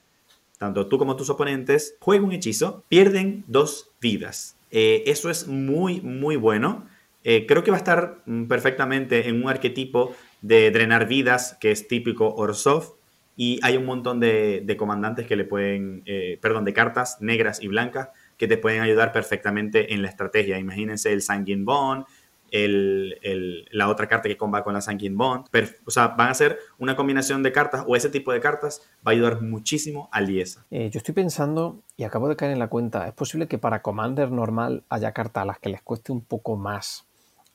tanto 0.58 0.88
tú 0.88 0.97
como 0.97 1.15
tus 1.15 1.29
oponentes, 1.29 1.95
juega 1.99 2.25
un 2.25 2.31
hechizo, 2.31 2.84
pierden 2.89 3.43
dos 3.47 3.91
vidas. 4.01 4.58
Eh, 4.71 5.03
eso 5.05 5.29
es 5.29 5.47
muy, 5.47 6.01
muy 6.01 6.38
bueno. 6.38 6.88
creo 7.23 7.63
que 7.63 7.71
va 7.71 7.77
a 7.77 7.79
estar 7.79 8.21
mm, 8.25 8.45
perfectamente 8.45 9.27
en 9.29 9.43
un 9.43 9.49
arquetipo 9.49 10.15
de 10.41 10.71
drenar 10.71 11.08
vidas, 11.08 11.58
que 11.60 11.71
es 11.71 11.88
típico 11.88 12.34
Orsov. 12.34 12.95
Y 13.38 13.60
hay 13.63 13.77
un 13.77 13.86
montón 13.86 14.19
de, 14.19 14.62
de 14.63 14.77
comandantes 14.77 15.27
que 15.27 15.36
le 15.36 15.43
pueden, 15.43 16.03
perdón, 16.41 16.63
de 16.65 16.73
cartas 16.73 17.17
negras 17.19 17.62
y 17.62 17.67
blancas 17.67 18.10
que 18.38 18.48
te 18.48 18.58
pueden 18.58 18.82
ayudar 18.82 19.12
perfectamente 19.12 19.93
en 19.93 20.02
la 20.02 20.10
estrategia. 20.10 20.60
Imagínense 20.60 21.12
el 21.12 21.21
Sanguine 21.21 21.63
Bond, 21.63 22.06
el, 22.52 23.67
la 23.71 23.89
otra 23.89 24.08
carta 24.08 24.30
que 24.30 24.38
comba 24.38 24.63
con 24.63 24.74
la 24.74 24.82
Sanguine 24.82 25.15
Bond. 25.15 25.48
o 25.86 25.91
sea, 25.91 26.08
van 26.10 26.30
a 26.30 26.34
ser 26.34 26.60
una 26.78 26.95
combinación 26.95 27.43
de 27.43 27.52
cartas 27.52 27.84
o 27.88 27.95
ese 27.95 28.10
tipo 28.10 28.32
de 28.32 28.39
cartas 28.39 28.82
va 29.06 29.12
a 29.12 29.13
ayudar 29.13 29.41
muchísimo 29.41 30.10
al 30.12 30.28
Liesa. 30.28 30.65
Eh, 30.71 30.89
yo 30.89 30.98
estoy 30.98 31.13
pensando, 31.13 31.82
y 31.98 32.04
acabo 32.04 32.30
de 32.30 32.36
caer 32.36 32.52
en 32.52 32.60
la 32.60 32.67
cuenta, 32.67 33.08
es 33.08 33.13
posible 33.13 33.48
que 33.48 33.58
para 33.58 33.82
Commander 33.82 34.32
normal 34.32 34.84
haya 34.89 35.12
cartas 35.12 35.43
a 35.43 35.45
las 35.45 35.60
que 35.60 35.69
les 35.69 35.82
cueste 35.82 36.12
un 36.12 36.21
poco 36.21 36.56
más 36.56 37.06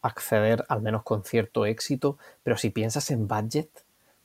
acceder, 0.03 0.65
al 0.69 0.83
menos 0.83 1.03
con 1.03 1.25
cierto 1.25 1.67
éxito, 1.67 2.19
pero 2.43 2.57
si 2.57 2.71
piensas 2.71 3.11
en 3.11 3.29
budget, 3.29 3.69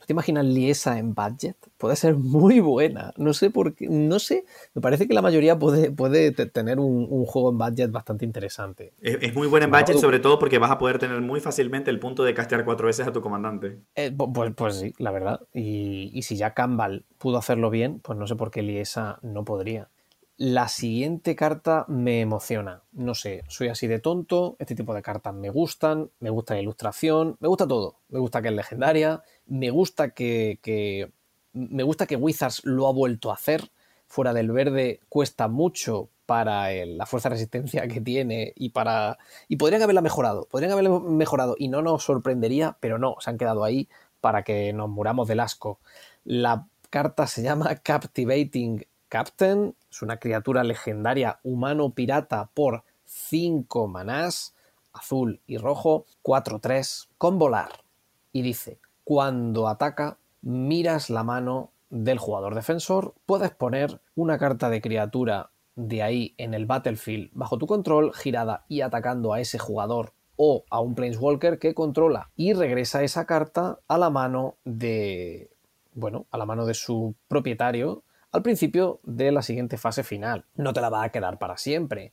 te 0.05 0.13
imaginas 0.13 0.45
Liesa 0.45 0.97
en 0.97 1.13
budget? 1.13 1.57
Puede 1.77 1.95
ser 1.95 2.15
muy 2.15 2.59
buena. 2.59 3.13
No 3.17 3.33
sé 3.33 3.49
por 3.49 3.75
qué, 3.75 3.87
no 3.89 4.19
sé, 4.19 4.45
me 4.73 4.81
parece 4.81 5.07
que 5.07 5.13
la 5.13 5.21
mayoría 5.21 5.57
puede, 5.57 5.91
puede 5.91 6.31
tener 6.31 6.79
un, 6.79 7.25
juego 7.25 7.51
en 7.51 7.57
budget 7.57 7.91
bastante 7.91 8.25
interesante. 8.25 8.93
Es, 9.01 9.33
muy 9.35 9.47
buena 9.47 9.65
en 9.65 9.71
budget, 9.71 9.97
sobre 9.97 10.19
todo 10.19 10.39
porque 10.39 10.59
vas 10.59 10.71
a 10.71 10.77
poder 10.77 10.99
tener 10.99 11.21
muy 11.21 11.39
fácilmente 11.39 11.91
el 11.91 11.99
punto 11.99 12.23
de 12.23 12.33
castear 12.33 12.65
cuatro 12.65 12.87
veces 12.87 13.07
a 13.07 13.11
tu 13.11 13.21
comandante. 13.21 13.79
Eh, 13.95 14.11
pues, 14.15 14.53
pues, 14.55 14.75
sí, 14.75 14.93
la 14.97 15.11
verdad. 15.11 15.41
Y, 15.53 16.11
y 16.13 16.21
si 16.23 16.35
ya 16.35 16.53
Campbell 16.53 17.01
pudo 17.17 17.37
hacerlo 17.37 17.69
bien, 17.69 17.99
pues 17.99 18.17
no 18.17 18.27
sé 18.27 18.35
por 18.35 18.51
qué 18.51 18.61
Liesa 18.61 19.19
no 19.21 19.43
podría. 19.43 19.89
La 20.37 20.67
siguiente 20.67 21.33
carta 21.33 21.85
me 21.87 22.19
emociona. 22.19 22.83
No 22.91 23.15
sé, 23.15 23.43
soy 23.47 23.69
así 23.69 23.87
de 23.87 23.99
tonto, 23.99 24.57
este 24.59 24.75
tipo 24.75 24.93
de 24.93 25.01
cartas 25.01 25.33
me 25.33 25.49
gustan, 25.49 26.11
me 26.19 26.29
gusta 26.29 26.55
la 26.55 26.59
ilustración, 26.61 27.37
me 27.39 27.47
gusta 27.47 27.65
todo. 27.65 27.99
Me 28.09 28.19
gusta 28.19 28.41
que 28.41 28.49
es 28.49 28.53
legendaria, 28.53 29.23
me 29.45 29.69
gusta 29.69 30.09
que, 30.09 31.09
me 31.53 31.83
gusta 31.83 32.05
que 32.05 32.17
Wizards 32.17 32.65
lo 32.65 32.87
ha 32.87 32.91
vuelto 32.91 33.31
a 33.31 33.35
hacer. 33.35 33.71
Fuera 34.07 34.33
del 34.33 34.51
verde 34.51 34.99
cuesta 35.07 35.47
mucho 35.47 36.09
para 36.25 36.69
la 36.85 37.05
fuerza 37.05 37.29
de 37.29 37.35
resistencia 37.35 37.87
que 37.87 38.01
tiene 38.01 38.51
y 38.55 38.69
para 38.69 39.17
y 39.47 39.55
podrían 39.55 39.83
haberla 39.83 40.01
mejorado, 40.01 40.47
podrían 40.49 40.73
haberla 40.73 40.99
mejorado 40.99 41.55
y 41.57 41.69
no 41.69 41.81
nos 41.81 42.03
sorprendería, 42.03 42.77
pero 42.81 42.97
no, 42.99 43.15
se 43.19 43.29
han 43.29 43.37
quedado 43.37 43.63
ahí 43.63 43.87
para 44.19 44.43
que 44.43 44.73
nos 44.73 44.89
muramos 44.89 45.27
del 45.27 45.39
asco. 45.39 45.79
La 46.25 46.67
carta 46.89 47.25
se 47.25 47.41
llama 47.41 47.75
Captivating 47.77 48.85
Captain, 49.15 49.73
es 49.89 50.01
una 50.01 50.17
criatura 50.17 50.65
legendaria 50.65 51.39
humano 51.41 51.91
pirata 51.91 52.49
por 52.53 52.83
5 53.05 53.87
manás, 53.87 54.55
azul 54.91 55.39
y 55.47 55.55
rojo, 55.55 56.05
4-3, 56.21 57.07
con 57.17 57.39
volar. 57.39 57.85
Y 58.33 58.41
dice, 58.41 58.77
cuando 59.05 59.69
ataca, 59.69 60.17
miras 60.41 61.09
la 61.09 61.23
mano 61.23 61.71
del 61.89 62.17
jugador 62.17 62.55
defensor, 62.55 63.13
puedes 63.25 63.51
poner 63.51 64.01
una 64.15 64.37
carta 64.37 64.69
de 64.69 64.81
criatura 64.81 65.49
de 65.77 66.03
ahí 66.03 66.35
en 66.37 66.53
el 66.53 66.65
battlefield 66.65 67.29
bajo 67.31 67.57
tu 67.57 67.67
control, 67.67 68.13
girada 68.13 68.65
y 68.67 68.81
atacando 68.81 69.31
a 69.31 69.39
ese 69.39 69.59
jugador 69.59 70.11
o 70.35 70.65
a 70.69 70.81
un 70.81 70.93
Planeswalker 70.93 71.57
que 71.57 71.73
controla 71.73 72.31
y 72.35 72.51
regresa 72.51 73.01
esa 73.01 73.25
carta 73.25 73.79
a 73.87 73.97
la 73.97 74.09
mano 74.09 74.57
de 74.65 75.51
bueno, 75.93 76.25
a 76.31 76.37
la 76.37 76.45
mano 76.45 76.65
de 76.65 76.73
su 76.73 77.15
propietario 77.29 78.03
al 78.35 78.43
principio 78.43 78.99
de 79.03 79.31
la 79.31 79.41
siguiente 79.41 79.77
fase 79.77 80.03
final. 80.03 80.45
No 80.55 80.73
te 80.73 80.81
la 80.81 80.89
va 80.89 81.03
a 81.03 81.09
quedar 81.09 81.39
para 81.39 81.57
siempre. 81.57 82.11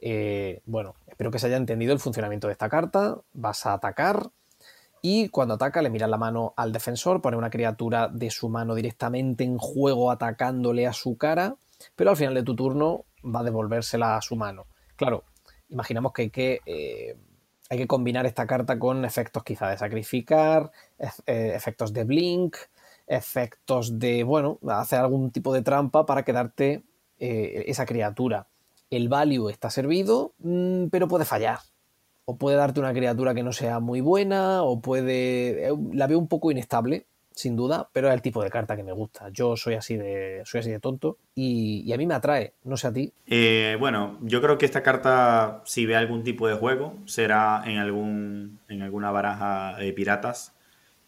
Eh, 0.00 0.60
bueno, 0.66 0.94
espero 1.06 1.30
que 1.30 1.38
se 1.38 1.46
haya 1.46 1.56
entendido 1.56 1.92
el 1.92 1.98
funcionamiento 1.98 2.46
de 2.46 2.52
esta 2.52 2.68
carta. 2.68 3.18
Vas 3.32 3.66
a 3.66 3.72
atacar 3.72 4.30
y 5.00 5.30
cuando 5.30 5.54
ataca 5.54 5.82
le 5.82 5.90
miras 5.90 6.08
la 6.08 6.16
mano 6.16 6.54
al 6.56 6.72
defensor, 6.72 7.20
pone 7.20 7.36
una 7.36 7.50
criatura 7.50 8.08
de 8.08 8.30
su 8.30 8.48
mano 8.48 8.74
directamente 8.74 9.42
en 9.42 9.58
juego 9.58 10.12
atacándole 10.12 10.86
a 10.86 10.92
su 10.92 11.16
cara, 11.16 11.56
pero 11.96 12.10
al 12.10 12.16
final 12.16 12.34
de 12.34 12.44
tu 12.44 12.54
turno 12.54 13.04
va 13.24 13.40
a 13.40 13.42
devolvérsela 13.42 14.16
a 14.16 14.22
su 14.22 14.36
mano. 14.36 14.66
Claro, 14.94 15.24
imaginamos 15.70 16.12
que 16.12 16.22
hay 16.22 16.30
que, 16.30 16.60
eh, 16.66 17.16
hay 17.68 17.78
que 17.78 17.88
combinar 17.88 18.26
esta 18.26 18.46
carta 18.46 18.78
con 18.78 19.04
efectos 19.04 19.42
quizá 19.42 19.70
de 19.70 19.78
sacrificar, 19.78 20.70
eh, 21.26 21.52
efectos 21.54 21.92
de 21.92 22.04
blink, 22.04 22.56
efectos 23.06 23.98
de, 23.98 24.24
bueno, 24.24 24.58
hacer 24.68 25.00
algún 25.00 25.30
tipo 25.30 25.52
de 25.52 25.62
trampa 25.62 26.06
para 26.06 26.24
quedarte 26.24 26.82
eh, 27.18 27.64
esa 27.66 27.86
criatura. 27.86 28.46
El 28.90 29.08
value 29.08 29.48
está 29.48 29.70
servido, 29.70 30.34
mm, 30.38 30.86
pero 30.88 31.08
puede 31.08 31.24
fallar. 31.24 31.58
O 32.24 32.36
puede 32.36 32.56
darte 32.56 32.80
una 32.80 32.92
criatura 32.92 33.34
que 33.34 33.42
no 33.42 33.52
sea 33.52 33.80
muy 33.80 34.00
buena, 34.00 34.62
o 34.62 34.80
puede... 34.80 35.68
Eh, 35.68 35.72
la 35.92 36.06
veo 36.06 36.18
un 36.18 36.28
poco 36.28 36.50
inestable, 36.50 37.06
sin 37.34 37.56
duda, 37.56 37.88
pero 37.92 38.08
es 38.08 38.14
el 38.14 38.22
tipo 38.22 38.42
de 38.42 38.50
carta 38.50 38.76
que 38.76 38.82
me 38.82 38.92
gusta. 38.92 39.28
Yo 39.30 39.56
soy 39.56 39.74
así 39.74 39.96
de, 39.96 40.42
soy 40.44 40.60
así 40.60 40.70
de 40.70 40.80
tonto 40.80 41.18
y, 41.34 41.92
a 41.92 41.96
mí 41.96 42.06
me 42.06 42.14
atrae, 42.14 42.54
no 42.64 42.76
sé 42.76 42.88
a 42.88 42.92
ti. 42.92 43.12
Eh, 43.26 43.76
bueno, 43.78 44.18
yo 44.22 44.40
creo 44.40 44.58
que 44.58 44.66
esta 44.66 44.82
carta, 44.82 45.62
si 45.64 45.86
ve 45.86 45.96
algún 45.96 46.22
tipo 46.22 46.48
de 46.48 46.54
juego, 46.54 46.94
será 47.06 47.62
en, 47.66 47.78
algún, 47.78 48.58
en 48.68 48.82
alguna 48.82 49.10
baraja 49.10 49.76
de 49.78 49.92
piratas. 49.92 50.54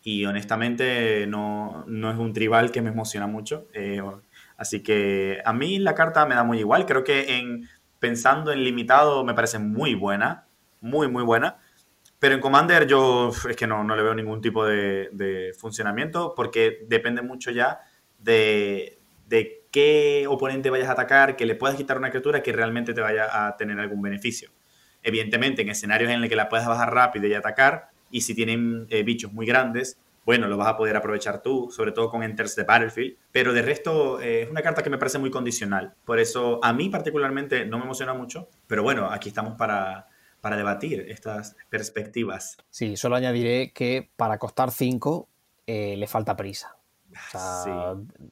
Y 0.06 0.26
honestamente 0.26 1.26
no, 1.26 1.86
es 1.88 2.18
un 2.18 2.34
tribal 2.34 2.70
que 2.70 2.82
me 2.82 2.90
emociona 2.90 3.26
mucho. 3.26 3.68
Eh, 3.72 4.02
así 4.58 4.82
que 4.82 5.40
a 5.44 5.54
mí 5.54 5.78
la 5.78 5.94
carta 5.94 6.26
me 6.26 6.34
da 6.34 6.44
muy 6.44 6.58
igual. 6.58 6.84
Creo 6.84 7.02
que 7.02 7.38
en 7.38 7.68
pensando 7.98 8.52
en 8.52 8.62
limitado 8.62 9.24
me 9.24 9.32
parece 9.32 9.58
muy 9.58 9.94
buena. 9.94 10.46
Muy, 10.82 11.08
muy 11.08 11.22
buena. 11.24 11.56
Pero 12.18 12.34
en 12.34 12.42
Commander 12.42 12.86
yo 12.86 13.32
es 13.48 13.56
que 13.56 13.66
no, 13.66 13.82
le 13.82 14.02
veo 14.02 14.14
ningún 14.14 14.42
tipo 14.42 14.64
de, 14.66 15.54
funcionamiento 15.58 16.34
porque 16.34 16.84
depende 16.86 17.22
mucho 17.22 17.50
ya 17.50 17.80
de, 18.18 18.98
qué 19.70 20.26
oponente 20.28 20.68
vayas 20.68 20.88
a 20.88 20.92
atacar, 20.92 21.34
que 21.34 21.46
le 21.46 21.54
puedas 21.54 21.76
quitar 21.76 21.96
una 21.96 22.10
criatura 22.10 22.42
que 22.42 22.52
realmente 22.52 22.92
te 22.92 23.00
vaya 23.00 23.46
a 23.46 23.56
tener 23.56 23.80
algún 23.80 24.02
beneficio. 24.02 24.50
Evidentemente, 25.02 25.62
en 25.62 25.70
escenarios 25.70 26.10
en 26.10 26.20
los 26.20 26.28
que 26.28 26.36
la 26.36 26.48
puedas 26.50 26.66
bajar 26.66 26.92
rápido 26.92 27.26
y 27.26 27.34
atacar, 27.34 27.90
y 28.14 28.20
si 28.20 28.32
tienen 28.32 28.86
eh, 28.90 29.02
bichos 29.02 29.32
muy 29.32 29.44
grandes, 29.44 29.98
bueno, 30.24 30.46
lo 30.46 30.56
vas 30.56 30.68
a 30.68 30.76
poder 30.76 30.94
aprovechar 30.96 31.42
tú, 31.42 31.68
sobre 31.72 31.90
todo 31.90 32.08
con 32.08 32.22
Enters 32.22 32.54
de 32.54 32.62
Battlefield. 32.62 33.16
Pero 33.32 33.52
de 33.52 33.60
resto, 33.60 34.20
eh, 34.20 34.42
es 34.42 34.50
una 34.50 34.62
carta 34.62 34.84
que 34.84 34.88
me 34.88 34.98
parece 34.98 35.18
muy 35.18 35.32
condicional. 35.32 35.94
Por 36.04 36.20
eso, 36.20 36.60
a 36.62 36.72
mí 36.72 36.88
particularmente 36.90 37.66
no 37.66 37.76
me 37.78 37.84
emociona 37.84 38.14
mucho. 38.14 38.48
Pero 38.68 38.84
bueno, 38.84 39.10
aquí 39.10 39.30
estamos 39.30 39.54
para, 39.58 40.06
para 40.40 40.56
debatir 40.56 41.06
estas 41.08 41.56
perspectivas. 41.68 42.56
Sí, 42.70 42.96
solo 42.96 43.16
añadiré 43.16 43.72
que 43.72 44.08
para 44.14 44.38
costar 44.38 44.70
5 44.70 45.28
eh, 45.66 45.96
le 45.96 46.06
falta 46.06 46.36
prisa. 46.36 46.76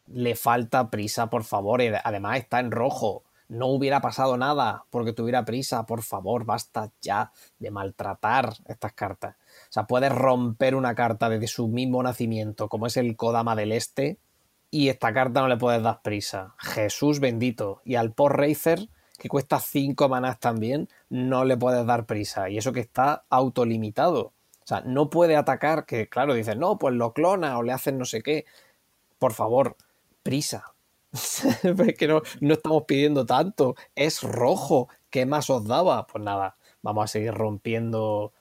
Le 0.07 0.37
falta 0.37 0.91
prisa, 0.91 1.28
por 1.28 1.43
favor. 1.43 1.83
Además 2.05 2.39
está 2.39 2.61
en 2.61 2.70
rojo. 2.70 3.24
No 3.49 3.66
hubiera 3.66 4.01
pasado 4.01 4.37
nada 4.37 4.85
porque 4.91 5.12
tuviera 5.12 5.45
prisa. 5.45 5.85
Por 5.87 6.03
favor, 6.05 6.45
basta 6.45 6.93
ya 7.01 7.33
de 7.59 7.72
maltratar 7.72 8.55
estas 8.66 8.93
cartas. 8.93 9.37
O 9.73 9.75
sea, 9.75 9.87
puedes 9.87 10.12
romper 10.12 10.75
una 10.75 10.95
carta 10.95 11.31
desde 11.31 11.47
su 11.47 11.66
mismo 11.66 12.03
nacimiento, 12.03 12.68
como 12.68 12.87
es 12.87 12.99
el 12.99 13.16
Kodama 13.16 13.57
del 13.57 13.73
Este, 13.73 14.18
y 14.70 14.91
esta 14.91 15.14
carta 15.14 15.41
no 15.41 15.49
le 15.49 15.57
puedes 15.57 15.83
dar 15.83 16.03
prisa. 16.03 16.55
Jesús 16.59 17.20
bendito. 17.20 17.81
Y 17.85 17.95
al 17.95 18.12
Post 18.12 18.35
Racer 18.35 18.89
que 19.23 19.29
cuesta 19.29 19.61
5 19.61 20.09
manás 20.09 20.41
también, 20.41 20.89
no 21.09 21.45
le 21.45 21.57
puedes 21.57 21.87
dar 21.87 22.07
prisa. 22.07 22.51
Y 22.51 22.59
eso 22.59 22.73
que 22.73 22.81
está 22.81 23.25
autolimitado. 23.31 24.33
O 24.64 24.66
sea, 24.66 24.83
no 24.85 25.11
puede 25.11 25.37
atacar, 25.37 25.87
que 25.87 26.09
claro, 26.09 26.35
dices, 26.35 26.57
no, 26.57 26.77
pues 26.77 26.95
lo 26.97 27.12
clona 27.12 27.57
o 27.57 27.62
le 27.62 27.73
hacen 27.73 27.99
no 27.99 28.05
sé 28.05 28.23
qué. 28.23 28.47
Por 29.20 29.33
favor, 29.33 29.77
prisa. 30.25 30.75
es 31.12 31.97
que 31.97 32.09
no, 32.09 32.23
no 32.41 32.55
estamos 32.55 32.83
pidiendo 32.83 33.25
tanto. 33.25 33.77
Es 33.95 34.25
rojo. 34.25 34.89
¿Qué 35.09 35.25
más 35.25 35.51
os 35.51 35.68
daba? 35.68 36.07
Pues 36.09 36.25
nada, 36.25 36.57
vamos 36.83 37.05
a 37.05 37.07
seguir 37.07 37.33
rompiendo. 37.33 38.33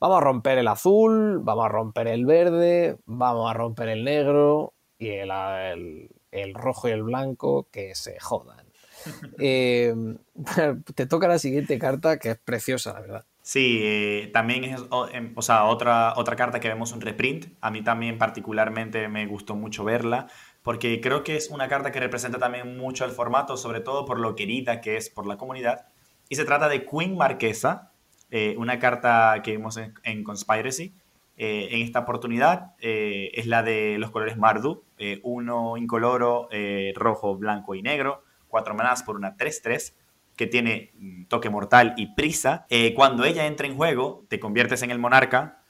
Vamos 0.00 0.16
a 0.16 0.20
romper 0.20 0.56
el 0.56 0.68
azul, 0.68 1.40
vamos 1.42 1.66
a 1.66 1.68
romper 1.68 2.08
el 2.08 2.24
verde, 2.24 2.96
vamos 3.04 3.50
a 3.50 3.54
romper 3.54 3.90
el 3.90 4.02
negro 4.02 4.72
y 4.98 5.08
el, 5.10 6.10
el 6.30 6.54
rojo 6.54 6.88
y 6.88 6.92
el 6.92 7.02
blanco 7.02 7.68
que 7.70 7.94
se 7.94 8.18
jodan. 8.18 8.66
Eh, 9.38 9.94
te 10.94 11.06
toca 11.06 11.26
la 11.26 11.38
siguiente 11.38 11.78
carta 11.78 12.18
que 12.18 12.32
es 12.32 12.38
preciosa, 12.38 12.92
la 12.92 13.00
verdad. 13.00 13.24
Sí, 13.40 13.80
eh, 13.82 14.30
también 14.34 14.64
es 14.64 14.82
em, 15.12 15.32
o, 15.34 15.42
sea, 15.42 15.64
otra, 15.64 16.12
otra 16.16 16.36
carta 16.36 16.60
que 16.60 16.68
vemos 16.68 16.92
un 16.92 17.00
reprint. 17.00 17.46
A 17.62 17.70
mí 17.70 17.82
también 17.82 18.18
particularmente 18.18 19.08
me 19.08 19.26
gustó 19.26 19.54
mucho 19.54 19.84
verla 19.84 20.26
porque 20.62 21.00
creo 21.00 21.24
que 21.24 21.36
es 21.36 21.48
una 21.48 21.68
carta 21.68 21.90
que 21.90 22.00
representa 22.00 22.38
también 22.38 22.76
mucho 22.76 23.06
el 23.06 23.10
formato, 23.10 23.56
sobre 23.56 23.80
todo 23.80 24.04
por 24.04 24.20
lo 24.20 24.36
querida 24.36 24.82
que 24.82 24.96
es 24.96 25.08
por 25.08 25.26
la 25.26 25.38
comunidad. 25.38 25.86
Y 26.28 26.36
se 26.36 26.44
trata 26.44 26.68
de 26.68 26.84
Queen 26.84 27.16
Marquesa, 27.16 27.89
eh, 28.30 28.54
una 28.58 28.78
carta 28.78 29.40
que 29.42 29.52
vimos 29.52 29.76
en, 29.76 30.24
Conspiracy. 30.24 30.94
en 31.36 31.82
esta 31.82 32.00
oportunidad 32.00 32.74
es 32.78 33.46
la 33.46 33.62
de 33.62 33.96
los 33.98 34.10
colores 34.10 34.36
Mardu, 34.36 34.84
uno 35.22 35.76
incoloro, 35.76 36.48
rojo, 36.94 37.36
blanco 37.36 37.74
y 37.74 37.82
negro 37.82 38.24
4 38.50 38.74
manás 38.74 39.02
por 39.02 39.16
una 39.16 39.36
3-3 39.36 39.94
que 40.36 40.46
tiene 40.46 40.92
mm, 40.98 41.24
toque 41.24 41.48
mortal 41.48 41.94
y 41.96 42.14
prisa. 42.14 42.66
Eh, 42.68 42.92
cuando 42.94 43.24
ella 43.24 43.46
entra 43.46 43.66
en 43.66 43.76
juego, 43.76 44.26
te 44.28 44.40
conviertes 44.40 44.82
en 44.82 44.90
el 44.90 44.98
monarca 44.98 45.62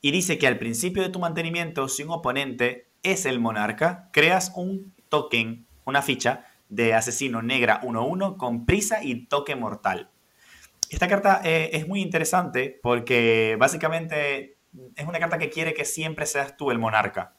y 0.00 0.10
dice 0.10 0.38
que 0.38 0.48
al 0.48 0.58
principio 0.58 1.02
de 1.02 1.10
tu 1.10 1.20
mantenimiento, 1.20 1.88
si 1.88 2.02
un 2.02 2.10
oponente 2.10 2.88
es 3.04 3.26
el 3.26 3.38
monarca, 3.38 4.10
creas 4.12 4.52
un 4.56 4.92
token, 5.08 5.66
una 5.84 6.02
ficha 6.02 6.46
de 6.68 6.94
asesino 6.94 7.42
negra 7.42 7.80
1-1 7.82 8.36
con 8.36 8.64
prisa 8.64 9.04
y 9.04 9.26
toque 9.26 9.54
mortal. 9.54 10.10
Esta 10.92 11.08
carta 11.08 11.40
eh, 11.42 11.70
es 11.72 11.88
muy 11.88 12.02
interesante 12.02 12.78
porque 12.82 13.56
básicamente 13.58 14.58
es 14.94 15.06
una 15.06 15.18
carta 15.18 15.38
que 15.38 15.48
quiere 15.48 15.72
que 15.72 15.86
siempre 15.86 16.26
seas 16.26 16.54
tú 16.58 16.70
el 16.70 16.78
monarca. 16.78 17.34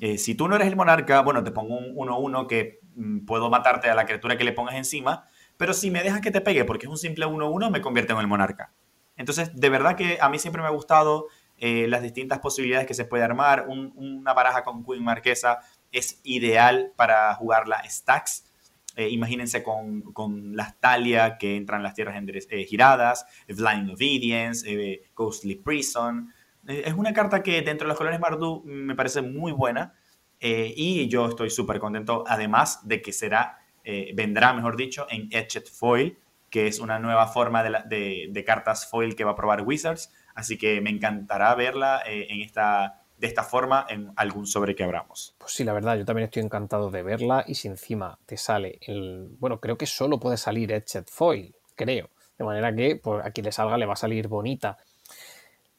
Eh, 0.00 0.18
si 0.18 0.34
tú 0.34 0.48
no 0.48 0.56
eres 0.56 0.66
el 0.66 0.74
monarca, 0.74 1.20
bueno, 1.20 1.44
te 1.44 1.52
pongo 1.52 1.76
un 1.76 1.94
1-1 1.94 2.48
que 2.48 2.80
mm, 2.96 3.24
puedo 3.24 3.48
matarte 3.50 3.88
a 3.88 3.94
la 3.94 4.04
criatura 4.04 4.36
que 4.36 4.42
le 4.42 4.52
pongas 4.52 4.74
encima, 4.74 5.28
pero 5.56 5.74
si 5.74 5.92
me 5.92 6.02
dejas 6.02 6.20
que 6.20 6.32
te 6.32 6.40
pegue 6.40 6.64
porque 6.64 6.86
es 6.86 6.90
un 6.90 6.98
simple 6.98 7.24
1-1, 7.24 7.70
me 7.70 7.80
convierte 7.80 8.14
en 8.14 8.18
el 8.18 8.26
monarca. 8.26 8.72
Entonces, 9.16 9.54
de 9.54 9.68
verdad 9.68 9.94
que 9.94 10.18
a 10.20 10.28
mí 10.28 10.40
siempre 10.40 10.60
me 10.60 10.66
ha 10.66 10.72
gustado 10.72 11.28
eh, 11.58 11.86
las 11.86 12.02
distintas 12.02 12.40
posibilidades 12.40 12.88
que 12.88 12.94
se 12.94 13.04
puede 13.04 13.22
armar. 13.22 13.66
una 13.68 14.34
baraja 14.34 14.64
con 14.64 14.84
Queen 14.84 15.04
Marquesa 15.04 15.60
es 15.92 16.20
ideal 16.24 16.92
para 16.96 17.32
jugar 17.36 17.68
la 17.68 17.88
stacks. 17.88 18.51
Eh, 18.96 19.08
imagínense 19.08 19.62
con, 19.62 20.02
con, 20.12 20.54
las 20.54 20.78
Talia 20.78 21.38
que 21.38 21.56
entran 21.56 21.82
las 21.82 21.94
tierras 21.94 22.22
giradas, 22.66 23.24
Blind 23.48 23.90
Obedience, 23.90 25.02
Ghostly 25.14 25.56
Prison. 25.56 26.30
Eh, 26.66 26.84
es 26.86 26.94
una 26.94 27.12
carta 27.12 27.42
que 27.42 27.62
dentro 27.62 27.86
de 27.86 27.88
los 27.88 27.98
colores 27.98 28.20
Mardu 28.20 28.62
me 28.64 28.94
parece 28.94 29.22
muy 29.22 29.52
buena 29.52 29.94
eh, 30.40 30.72
y 30.76 31.08
yo 31.08 31.28
estoy 31.28 31.50
súper 31.50 31.78
contento, 31.78 32.24
además 32.26 32.86
de 32.86 33.02
que 33.02 33.12
será, 33.12 33.58
eh, 33.84 34.12
vendrá, 34.14 34.52
mejor 34.52 34.76
dicho, 34.76 35.06
en 35.10 35.28
Etched 35.30 35.66
Foil, 35.66 36.18
que 36.50 36.66
es 36.66 36.80
una 36.80 36.98
nueva 36.98 37.26
forma 37.28 37.62
de, 37.62 38.28
de, 38.30 38.44
cartas 38.44 38.88
foil 38.90 39.16
que 39.16 39.24
va 39.24 39.32
a 39.32 39.36
probar 39.36 39.62
Wizards, 39.62 40.12
así 40.34 40.58
que 40.58 40.80
me 40.82 40.90
encantará 40.90 41.54
verla 41.54 42.02
en 42.04 42.42
esta, 42.42 43.01
de 43.22 43.28
esta 43.28 43.44
forma 43.44 43.86
en 43.88 44.12
algún 44.16 44.48
sobre 44.48 44.74
que 44.74 44.82
abramos. 44.82 45.36
Pues 45.38 45.52
sí, 45.52 45.62
la 45.62 45.72
verdad, 45.72 45.96
yo 45.96 46.04
también 46.04 46.24
estoy 46.24 46.42
encantado 46.42 46.90
de 46.90 47.04
verla 47.04 47.44
y 47.46 47.54
si 47.54 47.68
encima 47.68 48.18
te 48.26 48.36
sale 48.36 48.80
el... 48.80 49.28
Bueno, 49.38 49.60
creo 49.60 49.78
que 49.78 49.86
solo 49.86 50.18
puede 50.18 50.36
salir 50.36 50.72
Etched 50.72 51.04
Foil, 51.06 51.54
creo. 51.76 52.10
De 52.36 52.44
manera 52.44 52.74
que 52.74 52.96
pues, 52.96 53.24
a 53.24 53.30
quien 53.30 53.44
le 53.44 53.52
salga 53.52 53.76
le 53.76 53.86
va 53.86 53.92
a 53.92 53.96
salir 53.96 54.26
bonita. 54.26 54.76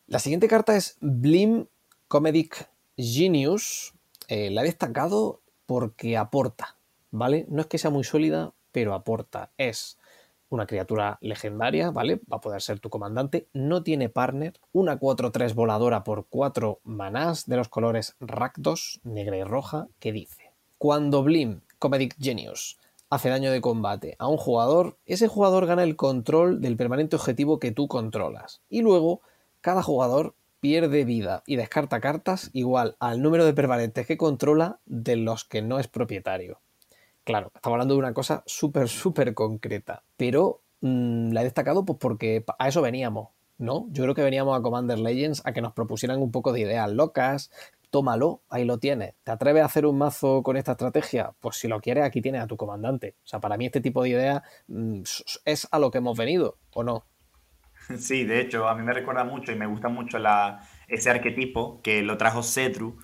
La 0.08 0.20
siguiente 0.20 0.48
carta 0.48 0.78
es 0.78 0.96
Blim 1.02 1.66
Comedic 2.08 2.70
Genius. 2.96 3.94
Eh, 4.30 4.50
la 4.50 4.62
he 4.62 4.64
destacado 4.64 5.42
porque 5.66 6.16
aporta, 6.16 6.78
¿vale? 7.12 7.46
No 7.50 7.60
es 7.60 7.68
que 7.68 7.78
sea 7.78 7.92
muy 7.92 8.06
sólida, 8.06 8.54
pero 8.72 8.94
aporta. 8.94 9.52
Es 9.58 9.98
una 10.54 10.68
criatura 10.68 11.18
legendaria, 11.22 11.90
¿vale? 11.90 12.22
Va 12.32 12.38
a 12.38 12.42
poder 12.42 12.62
ser 12.62 12.80
tu 12.80 12.90
comandante. 12.90 13.48
No 13.54 13.82
tiene 13.82 14.10
partner. 14.10 14.54
Una 14.72 15.00
4-3 15.00 15.56
voladora 15.56 16.04
por 16.04 16.28
4 16.30 16.80
manás 16.84 17.48
de 17.48 17.58
los 17.58 17.70
colores 17.70 18.16
Rakdos, 18.20 19.02
negra 19.04 19.38
y 19.38 19.44
roja, 19.44 19.88
que 20.00 20.12
dice: 20.12 20.52
Cuando 20.78 21.24
Blim 21.24 21.62
Comedic 21.80 22.16
Genius 22.20 22.80
hace 23.10 23.30
daño 23.30 23.52
de 23.52 23.62
combate 23.62 24.16
a 24.20 24.28
un 24.28 24.38
jugador, 24.38 24.98
ese 25.06 25.28
jugador 25.28 25.66
gana 25.66 25.84
el 25.84 25.96
control 25.96 26.62
del 26.62 26.78
permanente 26.78 27.16
objetivo 27.16 27.60
que 27.60 27.72
tú 27.72 27.88
controlas. 27.88 28.62
Y 28.70 28.82
luego 28.82 29.22
cada 29.62 29.82
jugador 29.82 30.36
pierde 30.60 31.04
vida 31.04 31.44
y 31.46 31.56
descarta 31.56 32.00
cartas 32.00 32.50
igual 32.54 32.96
al 33.00 33.22
número 33.22 33.46
de 33.46 33.54
permanentes 33.54 34.08
que 34.08 34.18
controla 34.18 34.80
de 34.86 35.16
los 35.16 35.44
que 35.46 35.62
no 35.62 35.80
es 35.80 35.88
propietario. 35.88 36.63
Claro, 37.24 37.52
estamos 37.56 37.76
hablando 37.76 37.94
de 37.94 38.00
una 38.00 38.14
cosa 38.14 38.44
súper, 38.46 38.90
súper 38.90 39.34
concreta, 39.34 40.04
pero 40.18 40.62
mm, 40.82 41.32
la 41.32 41.42
he 41.42 41.44
destacado 41.46 41.86
pues 41.86 41.98
porque 42.00 42.44
a 42.60 42.68
eso 42.68 42.82
veníamos, 42.82 43.30
¿no? 43.58 43.88
Yo 43.92 44.04
creo 44.04 44.16
que 44.16 44.24
veníamos 44.24 44.58
a 44.58 44.62
Commander 44.62 45.00
Legends 45.00 45.42
a 45.46 45.54
que 45.54 45.62
nos 45.62 45.72
propusieran 45.74 46.22
un 46.22 46.32
poco 46.32 46.52
de 46.52 46.62
ideas 46.62 46.92
locas. 46.92 47.50
Tómalo, 47.92 48.42
ahí 48.50 48.66
lo 48.66 48.80
tienes. 48.80 49.14
¿Te 49.24 49.32
atreves 49.32 49.62
a 49.62 49.68
hacer 49.68 49.86
un 49.86 49.98
mazo 49.98 50.44
con 50.44 50.58
esta 50.58 50.72
estrategia? 50.74 51.32
Pues 51.40 51.58
si 51.58 51.68
lo 51.68 51.80
quieres, 51.80 52.04
aquí 52.04 52.22
tienes 52.22 52.42
a 52.42 52.48
tu 52.48 52.58
comandante. 52.58 53.16
O 53.24 53.28
sea, 53.28 53.40
para 53.40 53.56
mí 53.56 53.68
este 53.68 53.82
tipo 53.82 54.04
de 54.04 54.10
idea 54.10 54.44
mm, 54.68 55.04
es 55.46 55.68
a 55.72 55.80
lo 55.80 55.92
que 55.92 56.00
hemos 56.00 56.18
venido, 56.18 56.58
¿o 56.74 56.84
no? 56.84 57.06
Sí, 57.98 58.26
de 58.26 58.42
hecho, 58.42 58.68
a 58.68 58.76
mí 58.76 58.84
me 58.84 58.94
recuerda 58.94 59.24
mucho 59.24 59.52
y 59.52 59.56
me 59.56 59.68
gusta 59.68 59.90
mucho 59.90 60.18
la, 60.20 60.68
ese 60.88 61.10
arquetipo 61.10 61.82
que 61.82 62.02
lo 62.02 62.18
trajo 62.18 62.44
Cedru 62.44 62.98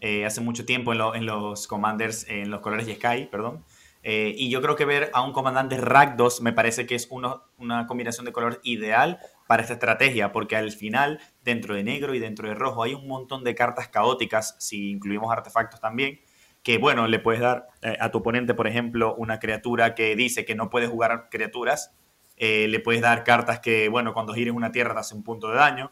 eh, 0.00 0.26
hace 0.26 0.40
mucho 0.40 0.66
tiempo 0.66 0.92
en, 0.92 1.26
los 1.26 1.66
Commanders, 1.66 2.28
en 2.28 2.50
los 2.50 2.60
colores 2.60 2.86
Sky, 2.86 3.28
perdón. 3.30 3.64
Eh, 4.02 4.34
y 4.36 4.50
yo 4.50 4.62
creo 4.62 4.76
que 4.76 4.84
ver 4.84 5.10
a 5.14 5.22
un 5.22 5.32
comandante 5.32 5.78
Rakdos 5.78 6.40
me 6.40 6.52
parece 6.52 6.86
que 6.86 6.94
es 6.94 7.08
una 7.10 7.86
combinación 7.88 8.24
de 8.24 8.32
color 8.32 8.60
ideal 8.62 9.18
para 9.48 9.62
esta 9.62 9.74
estrategia, 9.74 10.32
porque 10.32 10.54
al 10.54 10.70
final, 10.70 11.18
dentro 11.42 11.74
de 11.74 11.82
negro 11.82 12.14
y 12.14 12.20
dentro 12.20 12.48
de 12.48 12.54
rojo, 12.54 12.82
hay 12.82 12.94
un 12.94 13.08
montón 13.08 13.42
de 13.42 13.54
cartas 13.54 13.88
caóticas, 13.88 14.54
si 14.60 14.90
incluimos 14.90 15.32
artefactos 15.32 15.80
también, 15.80 16.20
que 16.62 16.78
bueno, 16.78 17.08
le 17.08 17.18
puedes 17.18 17.40
dar 17.40 17.68
eh, 17.82 17.96
a 17.98 18.10
tu 18.10 18.18
oponente, 18.18 18.54
por 18.54 18.66
ejemplo, 18.68 19.14
una 19.16 19.38
criatura 19.40 19.94
que 19.94 20.14
dice 20.14 20.44
que 20.44 20.54
no 20.54 20.70
puede 20.70 20.86
jugar 20.86 21.28
criaturas, 21.30 21.92
le 22.38 22.78
puedes 22.80 23.00
dar 23.00 23.24
cartas 23.24 23.60
que, 23.60 23.88
bueno, 23.88 24.12
cuando 24.12 24.34
gires 24.34 24.52
una 24.52 24.70
tierra 24.70 24.92
te 24.92 25.00
hace 25.00 25.14
un 25.14 25.22
punto 25.22 25.48
de 25.48 25.56
daño, 25.56 25.90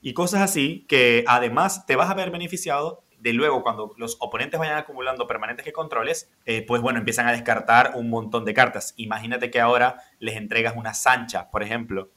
y 0.00 0.12
cosas 0.12 0.42
así 0.42 0.84
que 0.86 1.24
además 1.26 1.86
te 1.86 1.96
vas 1.96 2.10
a 2.10 2.14
ver 2.14 2.30
beneficiado 2.30 3.04
de 3.24 3.32
luego 3.32 3.62
cuando 3.62 3.94
los 3.96 4.18
oponentes 4.20 4.60
vayan 4.60 4.76
acumulando 4.76 5.26
permanentes 5.26 5.64
que 5.64 5.72
controles, 5.72 6.30
eh, 6.44 6.62
pues 6.66 6.82
bueno, 6.82 6.98
empiezan 6.98 7.26
a 7.26 7.32
descartar 7.32 7.92
un 7.94 8.10
montón 8.10 8.44
de 8.44 8.52
cartas. 8.52 8.92
Imagínate 8.98 9.50
que 9.50 9.62
ahora 9.62 10.02
les 10.18 10.36
entregas 10.36 10.74
una 10.76 10.92
Sancha, 10.92 11.50
por 11.50 11.62
ejemplo. 11.62 12.10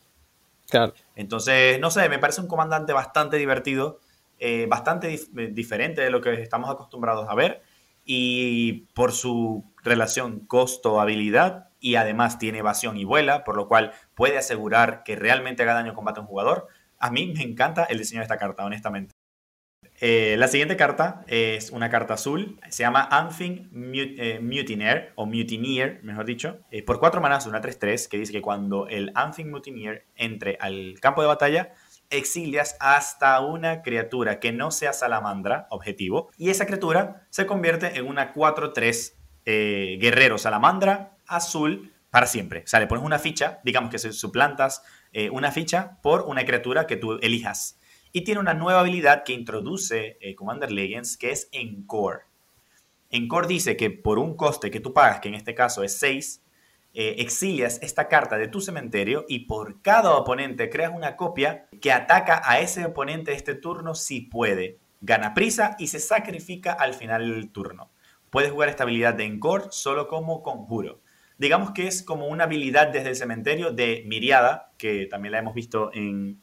Claro. 0.70 0.94
Entonces, 1.16 1.80
no 1.80 1.92
sé, 1.92 2.10
me 2.10 2.20
parece 2.20 2.42
un 2.42 2.48
comandante 2.48 2.92
bastante 2.92 3.38
divertido, 3.38 4.02
eh, 4.38 4.66
bastante 4.70 5.14
eh, 5.14 5.48
diferente 5.50 6.02
de 6.02 6.10
lo 6.10 6.20
que 6.20 6.34
estamos 6.42 6.70
acostumbrados 6.70 7.30
a 7.30 7.36
ver. 7.36 7.62
Y 8.04 8.88
por 8.94 9.14
su 9.14 9.64
relación 9.84 10.42
costo-habilidad, 10.42 11.70
y 11.80 11.96
además 11.96 12.38
tiene 12.38 12.58
evasión 12.58 12.98
y 12.98 13.06
vuela, 13.06 13.46
por 13.46 13.56
lo 13.56 13.70
cual 13.70 13.94
puede 14.14 14.38
asegurar 14.38 15.04
que 15.04 15.16
realmente 15.16 15.64
haga 15.64 15.74
daño 15.74 15.94
combate 15.94 16.20
a 16.20 16.24
un 16.24 16.28
jugador. 16.28 16.68
A 17.00 17.12
mí 17.12 17.32
me 17.34 17.44
encanta 17.44 17.86
el 17.86 17.98
diseño 17.98 18.20
de 18.20 18.24
esta 18.24 18.38
carta, 18.38 18.66
honestamente. 18.66 19.16
Eh, 20.00 20.36
la 20.38 20.48
siguiente 20.48 20.78
carta 20.78 21.24
es 21.26 21.72
una 21.72 21.90
carta 21.90 22.14
azul, 22.14 22.60
se 22.70 22.84
llama 22.84 23.08
Anfing 23.10 23.72
eh, 23.96 24.40
Mutineer, 24.40 25.12
o 25.16 25.26
Mutineer, 25.26 26.02
mejor 26.04 26.26
dicho, 26.26 26.60
eh, 26.70 26.84
por 26.84 27.00
4 27.00 27.20
manas, 27.20 27.48
una 27.48 27.62
3-3, 27.62 28.08
que 28.08 28.20
dice 28.20 28.32
que 28.32 28.42
cuando 28.42 28.88
el 28.88 29.12
Anfing 29.16 29.50
Mutineer 29.50 30.06
entre 30.16 30.58
al 30.62 31.00
campo 31.02 31.22
de 31.22 31.28
batalla, 31.28 31.74
exilias 32.12 32.78
hasta 32.80 33.40
una 33.40 33.82
criatura 33.82 34.40
que 34.40 34.52
no 34.52 34.70
sea 34.70 34.94
salamandra, 34.94 35.66
objetivo, 35.72 36.30
y 36.38 36.52
esa 36.52 36.68
criatura 36.68 37.26
se 37.32 37.48
convierte 37.48 37.98
en 37.98 38.06
una 38.06 38.34
4-3 38.34 39.14
guerrero 39.46 40.38
salamandra 40.38 41.18
azul 41.26 41.94
para 42.12 42.28
siempre. 42.28 42.64
O 42.66 42.68
sea, 42.68 42.82
le 42.82 42.88
pones 42.88 43.04
una 43.04 43.18
ficha, 43.18 43.60
digamos 43.64 43.90
que 43.90 43.98
suplantas 43.98 44.84
una 45.32 45.52
ficha 45.52 45.98
por 46.04 46.24
una 46.24 46.46
criatura 46.46 46.86
que 46.86 46.98
tú 46.98 47.18
elijas. 47.22 47.77
Y 48.12 48.22
tiene 48.22 48.40
una 48.40 48.54
nueva 48.54 48.82
habilidad 48.82 49.24
que 49.24 49.34
introduce 49.34 50.18
eh, 50.22 50.36
Commander 50.36 50.72
Legends, 50.72 51.18
que 51.18 51.32
es 51.32 51.50
Encore. 51.52 52.22
Encore 53.10 53.48
dice 53.48 53.78
que 53.78 53.90
por 53.90 54.20
un 54.20 54.36
coste 54.36 54.72
que 54.72 54.80
tú 54.80 54.94
pagas, 54.94 55.20
que 55.20 55.30
en 55.30 55.36
este 55.36 55.56
caso 55.56 55.84
es 55.84 55.98
6, 55.98 56.44
eh, 56.94 57.16
exilias 57.20 57.80
esta 57.84 58.08
carta 58.08 58.38
de 58.38 58.48
tu 58.48 58.60
cementerio 58.60 59.26
y 59.28 59.40
por 59.40 59.82
cada 59.82 60.16
oponente 60.16 60.70
creas 60.70 60.92
una 60.94 61.16
copia 61.16 61.68
que 61.80 61.92
ataca 61.92 62.42
a 62.44 62.60
ese 62.60 62.86
oponente 62.86 63.34
este 63.34 63.56
turno 63.56 63.94
si 63.94 64.22
puede. 64.22 64.80
Gana 65.02 65.34
prisa 65.34 65.76
y 65.78 65.88
se 65.88 66.00
sacrifica 66.00 66.74
al 66.74 66.94
final 66.94 67.30
del 67.30 67.52
turno. 67.52 67.92
Puedes 68.30 68.52
jugar 68.52 68.70
esta 68.70 68.84
habilidad 68.84 69.14
de 69.14 69.26
Encore 69.26 69.66
solo 69.70 70.08
como 70.08 70.42
conjuro. 70.42 71.00
Digamos 71.38 71.72
que 71.72 71.88
es 71.88 72.02
como 72.02 72.28
una 72.28 72.46
habilidad 72.46 72.88
desde 72.88 73.10
el 73.10 73.16
cementerio 73.16 73.72
de 73.72 74.04
Miriada, 74.08 74.72
que 74.78 75.06
también 75.06 75.34
la 75.34 75.40
hemos 75.40 75.54
visto 75.54 75.92
en, 75.94 76.42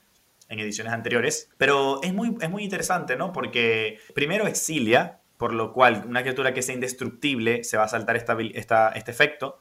en 0.49 0.61
ediciones 0.61 0.93
anteriores. 0.93 1.51
Pero 1.59 2.03
es 2.03 2.13
muy, 2.13 2.37
es 2.41 2.51
muy 2.51 2.65
interesante, 2.65 3.17
¿no? 3.17 3.33
Porque 3.33 3.99
primero 4.15 4.47
exilia, 4.47 5.21
por 5.37 5.53
lo 5.53 5.73
cual 5.73 6.05
una 6.07 6.23
criatura 6.23 6.55
que 6.55 6.63
sea 6.63 6.75
indestructible 6.75 7.65
se 7.65 7.77
va 7.77 7.85
a 7.85 7.89
saltar 7.89 8.17
esta, 8.17 8.91
este 8.95 9.11
efecto. 9.11 9.61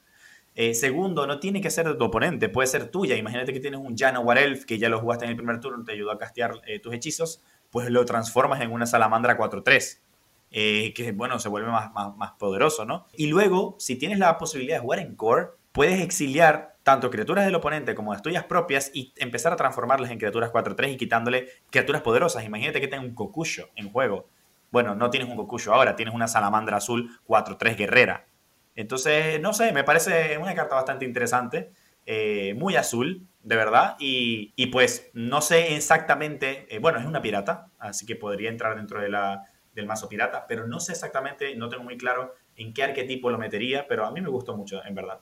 Eh, 0.55 0.75
segundo, 0.75 1.25
no 1.25 1.39
tiene 1.39 1.61
que 1.61 1.71
ser 1.71 1.87
de 1.87 1.95
tu 1.95 2.03
oponente, 2.05 2.47
puede 2.47 2.67
ser 2.67 2.89
tuya. 2.89 3.15
Imagínate 3.15 3.53
que 3.53 3.59
tienes 3.59 3.79
un 3.79 3.95
War 4.23 4.37
Elf 4.37 4.65
que 4.65 4.77
ya 4.77 4.89
lo 4.89 4.99
jugaste 4.99 5.25
en 5.25 5.31
el 5.31 5.37
primer 5.37 5.59
turno, 5.59 5.83
te 5.83 5.93
ayudó 5.93 6.11
a 6.11 6.19
castear 6.19 6.61
eh, 6.67 6.79
tus 6.79 6.93
hechizos, 6.93 7.41
pues 7.71 7.89
lo 7.89 8.05
transformas 8.05 8.61
en 8.61 8.71
una 8.71 8.85
salamandra 8.85 9.37
4-3. 9.37 9.99
Eh, 10.55 10.93
que 10.93 11.11
bueno, 11.11 11.39
se 11.39 11.49
vuelve 11.49 11.71
más, 11.71 11.91
más, 11.93 12.33
poderoso, 12.33 12.85
¿no? 12.85 13.07
Y 13.13 13.25
luego, 13.25 13.75
si 13.79 13.95
tienes 13.95 14.19
la 14.19 14.37
posibilidad 14.37 14.75
de 14.75 14.81
jugar 14.81 14.99
en 14.99 15.15
core, 15.15 15.47
puedes 15.71 15.99
exiliar 15.99 16.72
tanto 16.83 17.09
criaturas 17.09 17.45
del 17.45 17.55
oponente 17.55 17.95
como 17.95 18.13
las 18.13 18.21
tuyas 18.21 18.43
propias 18.43 18.91
y 18.93 19.13
empezar 19.17 19.53
a 19.53 19.55
transformarlas 19.55 20.11
en 20.11 20.17
criaturas 20.17 20.51
4-3 20.51 20.93
y 20.93 20.97
quitándole 20.97 21.47
criaturas 21.69 22.01
poderosas. 22.01 22.43
Imagínate 22.43 22.81
que 22.81 22.87
tengas 22.87 23.05
un 23.05 23.15
Kokusho 23.15 23.69
en 23.75 23.89
juego. 23.89 24.27
Bueno, 24.71 24.93
no 24.93 25.09
tienes 25.09 25.29
un 25.29 25.37
Kokusho 25.37 25.73
ahora, 25.73 25.95
tienes 25.95 26.13
una 26.13 26.27
salamandra 26.27 26.77
azul 26.77 27.09
4-3 27.27 27.77
guerrera. 27.77 28.25
Entonces, 28.75 29.39
no 29.39 29.53
sé, 29.53 29.71
me 29.71 29.83
parece 29.83 30.37
una 30.37 30.55
carta 30.55 30.75
bastante 30.75 31.05
interesante, 31.05 31.71
eh, 32.05 32.53
muy 32.57 32.75
azul, 32.75 33.27
de 33.43 33.55
verdad, 33.55 33.95
y, 33.99 34.51
pues 34.71 35.09
no 35.13 35.41
sé 35.41 35.75
exactamente, 35.75 36.65
eh, 36.73 36.79
bueno, 36.79 36.99
es 36.99 37.05
una 37.05 37.21
pirata, 37.21 37.67
así 37.77 38.05
que 38.05 38.15
podría 38.15 38.49
entrar 38.49 38.75
dentro 38.75 38.99
de 38.99 39.09
la, 39.09 39.43
del 39.73 39.85
mazo 39.85 40.09
pirata, 40.09 40.45
pero 40.47 40.67
no 40.67 40.79
sé 40.79 40.93
exactamente, 40.93 41.55
no 41.55 41.69
tengo 41.69 41.83
muy 41.83 41.97
claro 41.97 42.33
en 42.55 42.73
qué 42.73 42.83
arquetipo 42.83 43.29
lo 43.29 43.37
metería, 43.37 43.87
pero 43.87 44.05
a 44.05 44.11
mí 44.11 44.21
me 44.21 44.29
gustó 44.29 44.55
mucho, 44.55 44.83
en 44.85 44.95
verdad. 44.95 45.19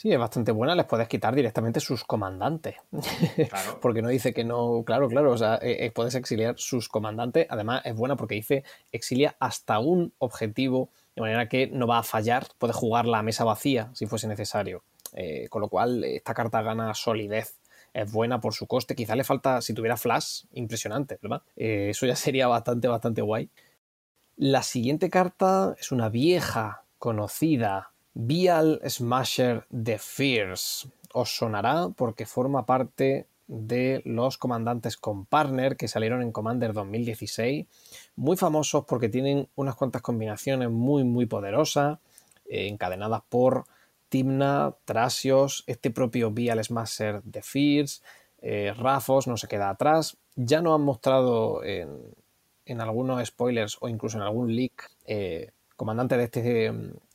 Sí, 0.00 0.10
es 0.10 0.18
bastante 0.18 0.50
buena, 0.50 0.74
les 0.74 0.86
puedes 0.86 1.08
quitar 1.08 1.34
directamente 1.34 1.78
sus 1.78 2.04
comandantes. 2.04 2.76
Claro. 3.50 3.78
porque 3.82 4.00
no 4.00 4.08
dice 4.08 4.32
que 4.32 4.44
no, 4.44 4.82
claro, 4.82 5.10
claro, 5.10 5.30
o 5.30 5.36
sea, 5.36 5.56
eh, 5.56 5.84
eh, 5.84 5.90
puedes 5.90 6.14
exiliar 6.14 6.54
sus 6.56 6.88
comandantes. 6.88 7.46
Además, 7.50 7.82
es 7.84 7.94
buena 7.94 8.16
porque 8.16 8.36
dice 8.36 8.64
exilia 8.92 9.36
hasta 9.38 9.78
un 9.78 10.14
objetivo, 10.16 10.88
de 11.14 11.20
manera 11.20 11.50
que 11.50 11.66
no 11.66 11.86
va 11.86 11.98
a 11.98 12.02
fallar, 12.02 12.46
puedes 12.56 12.76
jugar 12.76 13.04
la 13.04 13.22
mesa 13.22 13.44
vacía 13.44 13.90
si 13.92 14.06
fuese 14.06 14.26
necesario. 14.26 14.84
Eh, 15.12 15.50
con 15.50 15.60
lo 15.60 15.68
cual, 15.68 16.02
esta 16.04 16.32
carta 16.32 16.62
gana 16.62 16.94
solidez. 16.94 17.58
Es 17.92 18.10
buena 18.10 18.40
por 18.40 18.54
su 18.54 18.66
coste. 18.66 18.94
Quizá 18.94 19.14
le 19.14 19.24
falta, 19.24 19.60
si 19.60 19.74
tuviera 19.74 19.98
flash, 19.98 20.44
impresionante, 20.52 21.18
¿verdad? 21.20 21.42
eso 21.56 22.06
ya 22.06 22.16
sería 22.16 22.46
bastante, 22.46 22.88
bastante 22.88 23.20
guay. 23.20 23.50
La 24.36 24.62
siguiente 24.62 25.10
carta 25.10 25.74
es 25.78 25.92
una 25.92 26.08
vieja, 26.08 26.84
conocida 26.96 27.90
Vial 28.26 28.80
Smasher 28.86 29.64
de 29.70 29.98
Fierce. 29.98 30.88
Os 31.12 31.36
sonará 31.36 31.88
porque 31.96 32.26
forma 32.26 32.66
parte 32.66 33.26
de 33.48 34.02
los 34.04 34.36
comandantes 34.36 34.98
con 34.98 35.24
partner 35.24 35.76
que 35.76 35.88
salieron 35.88 36.20
en 36.20 36.30
Commander 36.30 36.74
2016. 36.74 37.66
Muy 38.16 38.36
famosos 38.36 38.84
porque 38.84 39.08
tienen 39.08 39.48
unas 39.54 39.74
cuantas 39.74 40.02
combinaciones 40.02 40.70
muy, 40.70 41.02
muy 41.02 41.24
poderosas, 41.24 41.98
eh, 42.44 42.68
encadenadas 42.68 43.22
por 43.28 43.64
Timna, 44.10 44.74
Trasios, 44.84 45.64
este 45.66 45.90
propio 45.90 46.30
Vial 46.30 46.62
Smasher 46.62 47.22
de 47.22 47.40
Fierce, 47.40 48.02
eh, 48.42 48.74
Rafos 48.76 49.28
no 49.28 49.38
se 49.38 49.48
queda 49.48 49.70
atrás. 49.70 50.18
Ya 50.36 50.60
nos 50.60 50.74
han 50.74 50.82
mostrado 50.82 51.64
en, 51.64 52.80
algunos 52.80 53.26
spoilers 53.26 53.78
o 53.80 53.88
incluso 53.88 54.18
en 54.18 54.24
algún 54.24 54.54
leak 54.54 54.90
eh, 55.06 55.52
comandante 55.74 56.16
de 56.18 56.24
este 56.24 56.72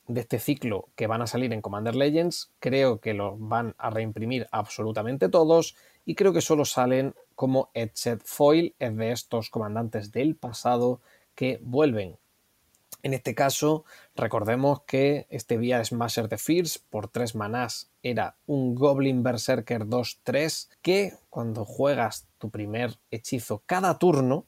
de 0.07 0.21
este 0.21 0.39
ciclo 0.39 0.89
que 0.95 1.07
van 1.07 1.21
a 1.21 1.27
salir 1.27 1.53
en 1.53 1.61
Commander 1.61 1.95
Legends, 1.95 2.51
creo 2.59 2.99
que 2.99 3.13
los 3.13 3.35
van 3.37 3.75
a 3.77 3.89
reimprimir 3.89 4.47
absolutamente 4.51 5.29
todos 5.29 5.75
y 6.05 6.15
creo 6.15 6.33
que 6.33 6.41
solo 6.41 6.65
salen 6.65 7.15
como 7.35 7.69
Edged 7.73 8.19
Foil, 8.23 8.75
es 8.79 8.95
de 8.95 9.11
estos 9.11 9.49
comandantes 9.49 10.11
del 10.11 10.35
pasado 10.35 11.01
que 11.33 11.59
vuelven. 11.61 12.17
En 13.03 13.13
este 13.13 13.35
caso, 13.35 13.85
recordemos 14.15 14.81
que 14.81 15.27
este 15.29 15.57
Vía 15.57 15.83
Smasher 15.83 16.27
de 16.27 16.39
Fierce 16.39 16.79
por 16.89 17.07
3 17.07 17.35
manás 17.35 17.91
era 18.01 18.35
un 18.47 18.73
Goblin 18.73 19.21
Berserker 19.21 19.85
2-3 19.85 20.69
que 20.81 21.13
cuando 21.29 21.65
juegas 21.65 22.27
tu 22.39 22.49
primer 22.49 22.97
hechizo 23.11 23.61
cada 23.67 23.99
turno, 23.99 24.45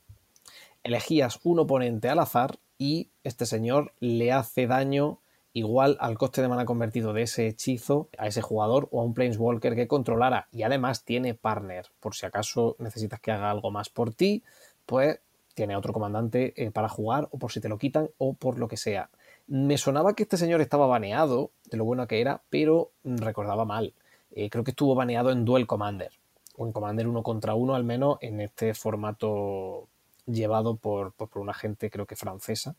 elegías 0.83 1.39
un 1.43 1.59
oponente 1.59 2.09
al 2.09 2.19
azar 2.19 2.57
y 2.79 3.09
este 3.23 3.45
señor 3.45 3.93
le 3.99 4.31
hace 4.31 4.65
daño 4.65 5.19
igual 5.57 5.97
al 5.99 6.17
coste 6.17 6.41
de 6.41 6.47
mana 6.47 6.65
convertido 6.65 7.13
de 7.13 7.23
ese 7.23 7.47
hechizo 7.47 8.09
a 8.17 8.27
ese 8.27 8.43
jugador 8.43 8.87
o 8.91 9.01
a 9.01 9.03
un 9.03 9.15
Planeswalker 9.15 9.75
que 9.75 9.87
controlara. 9.87 10.47
Y 10.51 10.61
además 10.61 11.03
tiene 11.03 11.33
partner. 11.33 11.87
Por 11.99 12.15
si 12.15 12.27
acaso 12.27 12.75
necesitas 12.77 13.19
que 13.19 13.31
haga 13.31 13.49
algo 13.49 13.71
más 13.71 13.89
por 13.89 14.13
ti, 14.13 14.43
pues 14.85 15.19
tiene 15.55 15.75
otro 15.75 15.93
comandante 15.93 16.53
eh, 16.55 16.69
para 16.69 16.89
jugar 16.89 17.27
o 17.31 17.39
por 17.39 17.51
si 17.51 17.59
te 17.59 17.69
lo 17.69 17.79
quitan 17.79 18.09
o 18.19 18.33
por 18.33 18.59
lo 18.59 18.67
que 18.67 18.77
sea. 18.77 19.09
Me 19.47 19.79
sonaba 19.79 20.13
que 20.13 20.23
este 20.23 20.37
señor 20.37 20.61
estaba 20.61 20.85
baneado, 20.85 21.49
de 21.71 21.77
lo 21.77 21.85
bueno 21.85 22.07
que 22.07 22.21
era, 22.21 22.43
pero 22.51 22.91
recordaba 23.03 23.65
mal. 23.65 23.93
Eh, 24.31 24.51
creo 24.51 24.63
que 24.63 24.71
estuvo 24.71 24.93
baneado 24.93 25.31
en 25.31 25.43
Duel 25.43 25.65
Commander, 25.65 26.11
o 26.55 26.67
en 26.67 26.71
Commander 26.71 27.07
uno 27.07 27.23
contra 27.23 27.55
uno 27.55 27.73
al 27.73 27.83
menos 27.83 28.17
en 28.21 28.41
este 28.41 28.75
formato 28.75 29.87
llevado 30.27 30.75
por, 30.75 31.13
por 31.13 31.37
una 31.39 31.53
gente 31.53 31.89
creo 31.89 32.05
que 32.05 32.15
francesa, 32.15 32.75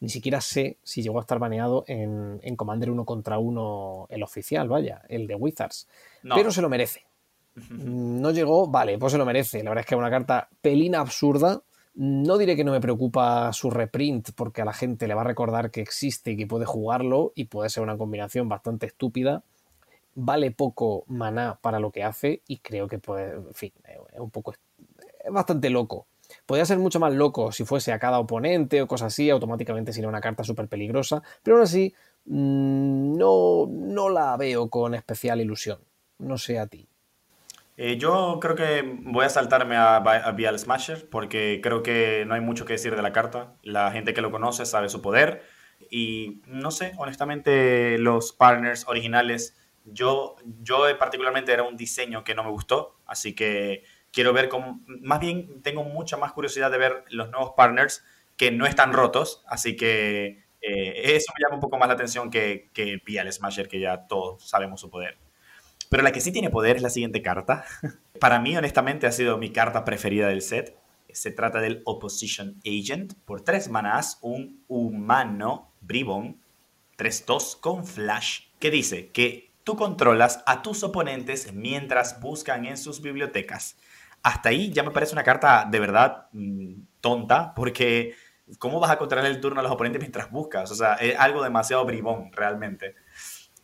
ni 0.00 0.08
siquiera 0.08 0.40
sé 0.40 0.78
si 0.82 1.02
llegó 1.02 1.18
a 1.18 1.22
estar 1.22 1.38
baneado 1.38 1.84
en, 1.86 2.56
Commander 2.56 2.90
1 2.90 3.04
contra 3.04 3.38
1 3.38 4.06
el 4.10 4.22
oficial, 4.22 4.68
vaya, 4.68 5.02
el 5.08 5.26
de 5.26 5.34
Wizards. 5.34 5.88
Pero 6.22 6.50
se 6.50 6.62
lo 6.62 6.68
merece. 6.68 7.04
No 7.70 8.30
llegó, 8.32 8.66
vale, 8.66 8.98
pues 8.98 9.12
se 9.12 9.18
lo 9.18 9.24
merece. 9.24 9.62
La 9.62 9.70
verdad 9.70 9.82
es 9.82 9.86
que 9.86 9.94
es 9.94 9.98
una 9.98 10.10
carta 10.10 10.48
pelina 10.60 11.00
absurda, 11.00 11.62
No 11.94 12.38
diré 12.38 12.56
que 12.56 12.64
no 12.64 12.72
me 12.72 12.80
preocupa 12.80 13.52
su 13.52 13.70
reprint 13.70 14.30
porque 14.34 14.62
a 14.62 14.64
la 14.64 14.72
gente 14.72 15.06
le 15.06 15.14
va 15.14 15.20
a 15.20 15.24
recordar 15.24 15.70
que 15.70 15.80
existe 15.80 16.32
y 16.32 16.36
que 16.36 16.46
puede 16.46 16.66
jugarlo 16.66 17.32
y 17.36 17.44
puede 17.44 17.70
ser 17.70 17.84
una 17.84 17.96
combinación 17.96 18.48
bastante 18.48 18.86
estúpida. 18.86 19.44
Vale 20.16 20.50
poco 20.50 21.04
maná 21.06 21.58
para 21.60 21.78
lo 21.78 21.90
que 21.90 22.02
hace 22.02 22.42
y 22.48 22.58
creo 22.58 22.88
que 22.88 22.98
puede, 22.98 23.34
en 23.34 23.54
fin, 23.54 23.72
es 24.12 24.20
un 24.20 24.30
poco, 24.30 24.52
es 24.52 25.32
bastante 25.32 25.70
loco. 25.70 26.06
Podría 26.46 26.66
ser 26.66 26.78
mucho 26.78 27.00
más 27.00 27.12
loco 27.12 27.52
si 27.52 27.64
fuese 27.64 27.92
a 27.92 27.98
cada 27.98 28.18
oponente 28.18 28.82
o 28.82 28.86
cosas 28.86 29.12
así, 29.12 29.30
automáticamente 29.30 29.92
sería 29.92 30.08
una 30.08 30.20
carta 30.20 30.44
súper 30.44 30.68
peligrosa, 30.68 31.22
pero 31.42 31.56
aún 31.56 31.64
así 31.64 31.94
mm, 32.26 33.16
no, 33.16 33.66
no 33.68 34.08
la 34.10 34.36
veo 34.36 34.68
con 34.68 34.94
especial 34.94 35.40
ilusión. 35.40 35.78
No 36.18 36.38
sé 36.38 36.58
a 36.58 36.66
ti. 36.66 36.86
Eh, 37.76 37.96
yo 37.98 38.38
creo 38.40 38.54
que 38.54 38.98
voy 39.02 39.24
a 39.24 39.28
saltarme 39.28 39.76
a, 39.76 39.96
a 39.96 40.32
Vial 40.32 40.58
Smasher 40.58 41.08
porque 41.10 41.60
creo 41.62 41.82
que 41.82 42.24
no 42.26 42.34
hay 42.34 42.40
mucho 42.40 42.64
que 42.64 42.74
decir 42.74 42.94
de 42.94 43.02
la 43.02 43.12
carta. 43.12 43.54
La 43.62 43.90
gente 43.90 44.14
que 44.14 44.20
lo 44.20 44.30
conoce 44.30 44.64
sabe 44.64 44.88
su 44.88 45.02
poder 45.02 45.42
y 45.90 46.40
no 46.46 46.70
sé, 46.70 46.92
honestamente 46.98 47.98
los 47.98 48.32
partners 48.32 48.86
originales, 48.86 49.56
yo, 49.84 50.36
yo 50.62 50.86
particularmente 50.98 51.52
era 51.52 51.62
un 51.62 51.76
diseño 51.76 52.24
que 52.24 52.34
no 52.34 52.44
me 52.44 52.50
gustó, 52.50 52.96
así 53.06 53.34
que 53.34 53.84
quiero 54.14 54.32
ver 54.32 54.48
cómo, 54.48 54.80
más 54.86 55.20
bien 55.20 55.60
tengo 55.62 55.84
mucha 55.84 56.16
más 56.16 56.32
curiosidad 56.32 56.70
de 56.70 56.78
ver 56.78 57.04
los 57.10 57.30
nuevos 57.30 57.52
partners 57.56 58.04
que 58.36 58.50
no 58.50 58.64
están 58.66 58.92
rotos, 58.92 59.42
así 59.46 59.76
que 59.76 60.44
eh, 60.62 61.16
eso 61.16 61.32
me 61.36 61.44
llama 61.44 61.56
un 61.56 61.60
poco 61.60 61.76
más 61.76 61.88
la 61.88 61.94
atención 61.94 62.30
que, 62.30 62.70
que 62.72 63.02
Vial 63.04 63.30
Smasher, 63.30 63.68
que 63.68 63.80
ya 63.80 64.06
todos 64.06 64.48
sabemos 64.48 64.80
su 64.80 64.88
poder. 64.88 65.18
Pero 65.90 66.02
la 66.02 66.12
que 66.12 66.20
sí 66.20 66.32
tiene 66.32 66.50
poder 66.50 66.76
es 66.76 66.82
la 66.82 66.90
siguiente 66.90 67.22
carta. 67.22 67.64
Para 68.20 68.40
mí, 68.40 68.56
honestamente, 68.56 69.06
ha 69.06 69.12
sido 69.12 69.36
mi 69.36 69.52
carta 69.52 69.84
preferida 69.84 70.28
del 70.28 70.42
set. 70.42 70.76
Se 71.12 71.30
trata 71.30 71.60
del 71.60 71.82
Opposition 71.84 72.60
Agent. 72.64 73.14
Por 73.24 73.42
tres 73.42 73.68
manás, 73.68 74.18
un 74.22 74.64
humano 74.66 75.72
bribón 75.80 76.40
3-2 76.98 77.60
con 77.60 77.86
flash. 77.86 78.46
Que 78.58 78.70
dice 78.70 79.10
que 79.10 79.52
tú 79.62 79.76
controlas 79.76 80.42
a 80.46 80.62
tus 80.62 80.82
oponentes 80.82 81.52
mientras 81.52 82.20
buscan 82.20 82.64
en 82.64 82.76
sus 82.76 83.00
bibliotecas. 83.00 83.76
Hasta 84.24 84.48
ahí 84.48 84.72
ya 84.72 84.82
me 84.82 84.90
parece 84.90 85.12
una 85.12 85.22
carta 85.22 85.68
de 85.70 85.78
verdad 85.78 86.26
mm, 86.32 86.72
tonta, 87.00 87.54
porque 87.54 88.16
¿cómo 88.58 88.80
vas 88.80 88.90
a 88.90 88.98
controlar 88.98 89.30
el 89.30 89.40
turno 89.40 89.60
a 89.60 89.62
los 89.62 89.70
oponentes 89.70 90.00
mientras 90.00 90.30
buscas? 90.32 90.72
O 90.72 90.74
sea, 90.74 90.94
es 90.94 91.16
algo 91.16 91.44
demasiado 91.44 91.84
bribón, 91.84 92.32
realmente. 92.32 92.96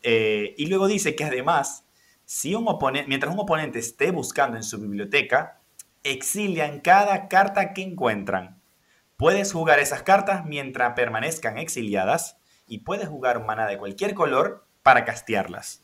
Eh, 0.01 0.55
y 0.57 0.67
luego 0.67 0.87
dice 0.87 1.15
que 1.15 1.25
además 1.25 1.85
si 2.33 2.55
un 2.55 2.65
oponente, 2.69 3.09
mientras 3.09 3.33
un 3.33 3.41
oponente 3.41 3.77
esté 3.77 4.11
buscando 4.11 4.55
en 4.55 4.63
su 4.63 4.79
biblioteca, 4.79 5.59
exilian 6.01 6.79
cada 6.79 7.27
carta 7.27 7.73
que 7.73 7.81
encuentran. 7.81 8.61
Puedes 9.17 9.51
jugar 9.51 9.79
esas 9.79 10.03
cartas 10.03 10.45
mientras 10.45 10.93
permanezcan 10.93 11.57
exiliadas 11.57 12.37
y 12.67 12.79
puedes 12.79 13.09
jugar 13.09 13.37
un 13.37 13.47
de 13.47 13.77
cualquier 13.77 14.13
color 14.13 14.65
para 14.81 15.03
castearlas. 15.03 15.83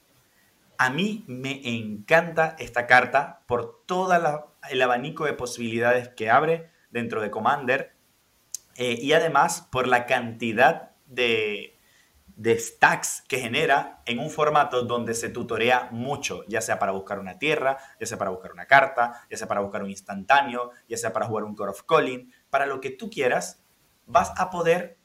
A 0.77 0.89
mí 0.89 1.23
me 1.27 1.61
encanta 1.67 2.55
esta 2.59 2.85
carta 2.85 3.43
por 3.47 3.83
todo 3.85 4.13
el 4.69 4.81
abanico 4.81 5.25
de 5.25 5.33
posibilidades 5.33 6.09
que 6.09 6.29
abre 6.29 6.69
dentro 6.91 7.21
de 7.21 7.31
Commander 7.31 7.95
eh, 8.75 8.97
y 9.01 9.13
además 9.13 9.67
por 9.71 9.87
la 9.87 10.05
cantidad 10.05 10.91
de, 11.07 11.77
de 12.37 12.59
stacks 12.59 13.23
que 13.27 13.39
genera 13.39 14.03
en 14.05 14.19
un 14.19 14.29
formato 14.29 14.83
donde 14.83 15.15
se 15.15 15.29
tutorea 15.29 15.89
mucho, 15.91 16.43
ya 16.47 16.61
sea 16.61 16.77
para 16.77 16.91
buscar 16.91 17.17
una 17.17 17.39
tierra, 17.39 17.77
ya 17.99 18.05
sea 18.05 18.19
para 18.19 18.29
buscar 18.29 18.51
una 18.51 18.67
carta, 18.67 19.25
ya 19.31 19.37
sea 19.37 19.47
para 19.47 19.61
buscar 19.61 19.81
un 19.81 19.89
instantáneo, 19.89 20.69
ya 20.87 20.97
sea 20.97 21.13
para 21.13 21.25
jugar 21.25 21.43
un 21.45 21.55
Core 21.55 21.71
of 21.71 21.83
Calling, 21.83 22.31
para 22.51 22.67
lo 22.67 22.79
que 22.79 22.91
tú 22.91 23.09
quieras, 23.09 23.63
vas 24.05 24.31
a 24.37 24.51
poder 24.51 24.99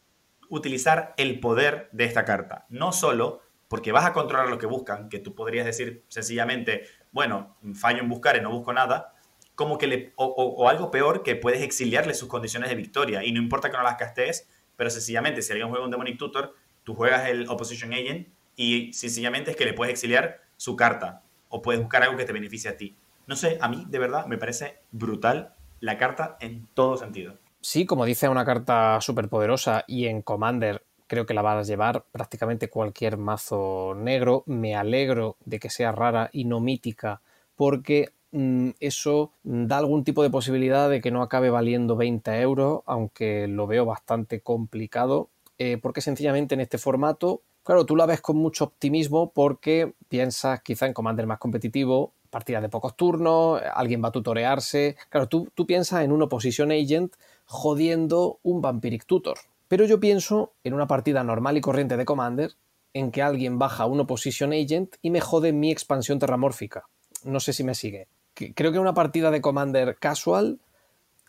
utilizar 0.50 1.14
el 1.16 1.40
poder 1.40 1.88
de 1.92 2.04
esta 2.04 2.26
carta. 2.26 2.66
No 2.68 2.92
solo 2.92 3.40
porque 3.72 3.90
vas 3.90 4.04
a 4.04 4.12
controlar 4.12 4.50
lo 4.50 4.58
que 4.58 4.66
buscan, 4.66 5.08
que 5.08 5.18
tú 5.18 5.34
podrías 5.34 5.64
decir 5.64 6.04
sencillamente, 6.08 6.84
bueno, 7.10 7.56
fallo 7.72 8.00
en 8.00 8.08
buscar 8.10 8.36
y 8.36 8.42
no 8.42 8.50
busco 8.50 8.70
nada, 8.74 9.14
como 9.54 9.78
que 9.78 9.86
le, 9.86 10.12
o, 10.16 10.68
algo 10.68 10.90
peor, 10.90 11.22
que 11.22 11.36
puedes 11.36 11.62
exiliarle 11.62 12.12
sus 12.12 12.28
condiciones 12.28 12.68
de 12.68 12.76
victoria. 12.76 13.24
Y 13.24 13.32
no 13.32 13.40
importa 13.40 13.70
que 13.70 13.78
no 13.78 13.82
las 13.82 13.96
castees, 13.96 14.46
pero 14.76 14.90
sencillamente 14.90 15.40
si 15.40 15.52
alguien 15.52 15.70
juega 15.70 15.86
un 15.86 15.90
Demonic 15.90 16.18
Tutor, 16.18 16.54
tú 16.84 16.94
juegas 16.94 17.26
el 17.30 17.48
Opposition 17.48 17.94
Agent 17.94 18.28
y 18.56 18.92
sencillamente 18.92 19.52
es 19.52 19.56
que 19.56 19.64
le 19.64 19.72
puedes 19.72 19.92
exiliar 19.92 20.42
su 20.58 20.76
carta 20.76 21.22
o 21.48 21.62
puedes 21.62 21.80
buscar 21.80 22.02
algo 22.02 22.18
que 22.18 22.26
te 22.26 22.34
beneficie 22.34 22.68
a 22.68 22.76
ti. 22.76 22.98
No 23.26 23.36
sé, 23.36 23.56
a 23.58 23.68
mí 23.68 23.86
de 23.88 23.98
verdad 23.98 24.26
me 24.26 24.36
parece 24.36 24.80
brutal 24.90 25.54
la 25.80 25.96
carta 25.96 26.36
en 26.40 26.68
todo 26.74 26.98
sentido. 26.98 27.38
Sí, 27.62 27.86
como 27.86 28.04
dice, 28.04 28.28
una 28.28 28.44
carta 28.44 29.00
súper 29.00 29.30
poderosa 29.30 29.84
y 29.86 30.08
en 30.08 30.20
Commander 30.20 30.84
creo 31.12 31.26
que 31.26 31.34
la 31.34 31.42
vas 31.42 31.58
a 31.58 31.70
llevar 31.70 32.06
prácticamente 32.10 32.70
cualquier 32.70 33.18
mazo 33.18 33.94
negro. 33.94 34.44
Me 34.46 34.74
alegro 34.74 35.36
de 35.44 35.58
que 35.58 35.68
sea 35.68 35.92
rara 35.92 36.30
y 36.32 36.46
no 36.46 36.58
mítica 36.58 37.20
porque 37.54 38.14
mm, 38.30 38.70
eso 38.80 39.30
da 39.42 39.76
algún 39.76 40.04
tipo 40.04 40.22
de 40.22 40.30
posibilidad 40.30 40.88
de 40.88 41.02
que 41.02 41.10
no 41.10 41.20
acabe 41.20 41.50
valiendo 41.50 41.96
20 41.96 42.40
euros, 42.40 42.80
aunque 42.86 43.46
lo 43.46 43.66
veo 43.66 43.84
bastante 43.84 44.40
complicado. 44.40 45.28
Eh, 45.58 45.76
porque 45.82 46.00
sencillamente 46.00 46.54
en 46.54 46.62
este 46.62 46.78
formato, 46.78 47.42
claro, 47.62 47.84
tú 47.84 47.94
la 47.94 48.06
ves 48.06 48.22
con 48.22 48.38
mucho 48.38 48.64
optimismo 48.64 49.32
porque 49.34 49.92
piensas 50.08 50.62
quizá 50.62 50.86
en 50.86 50.94
Commander 50.94 51.26
más 51.26 51.38
competitivo, 51.38 52.14
partidas 52.30 52.62
de 52.62 52.70
pocos 52.70 52.96
turnos, 52.96 53.60
alguien 53.74 54.02
va 54.02 54.08
a 54.08 54.12
tutorearse. 54.12 54.96
Claro, 55.10 55.28
tú, 55.28 55.50
tú 55.54 55.66
piensas 55.66 56.04
en 56.04 56.12
un 56.12 56.22
Opposition 56.22 56.72
Agent 56.72 57.12
jodiendo 57.44 58.38
un 58.42 58.62
Vampiric 58.62 59.04
Tutor. 59.04 59.36
Pero 59.72 59.86
yo 59.86 60.00
pienso 60.00 60.52
en 60.64 60.74
una 60.74 60.86
partida 60.86 61.24
normal 61.24 61.56
y 61.56 61.62
corriente 61.62 61.96
de 61.96 62.04
Commander 62.04 62.52
en 62.92 63.10
que 63.10 63.22
alguien 63.22 63.58
baja 63.58 63.86
un 63.86 64.00
Opposition 64.00 64.52
Agent 64.52 64.96
y 65.00 65.08
me 65.08 65.22
jode 65.22 65.54
mi 65.54 65.72
expansión 65.72 66.18
terramórfica. 66.18 66.90
No 67.24 67.40
sé 67.40 67.54
si 67.54 67.64
me 67.64 67.74
sigue. 67.74 68.06
Creo 68.34 68.70
que 68.70 68.78
una 68.78 68.92
partida 68.92 69.30
de 69.30 69.40
Commander 69.40 69.96
casual 69.96 70.60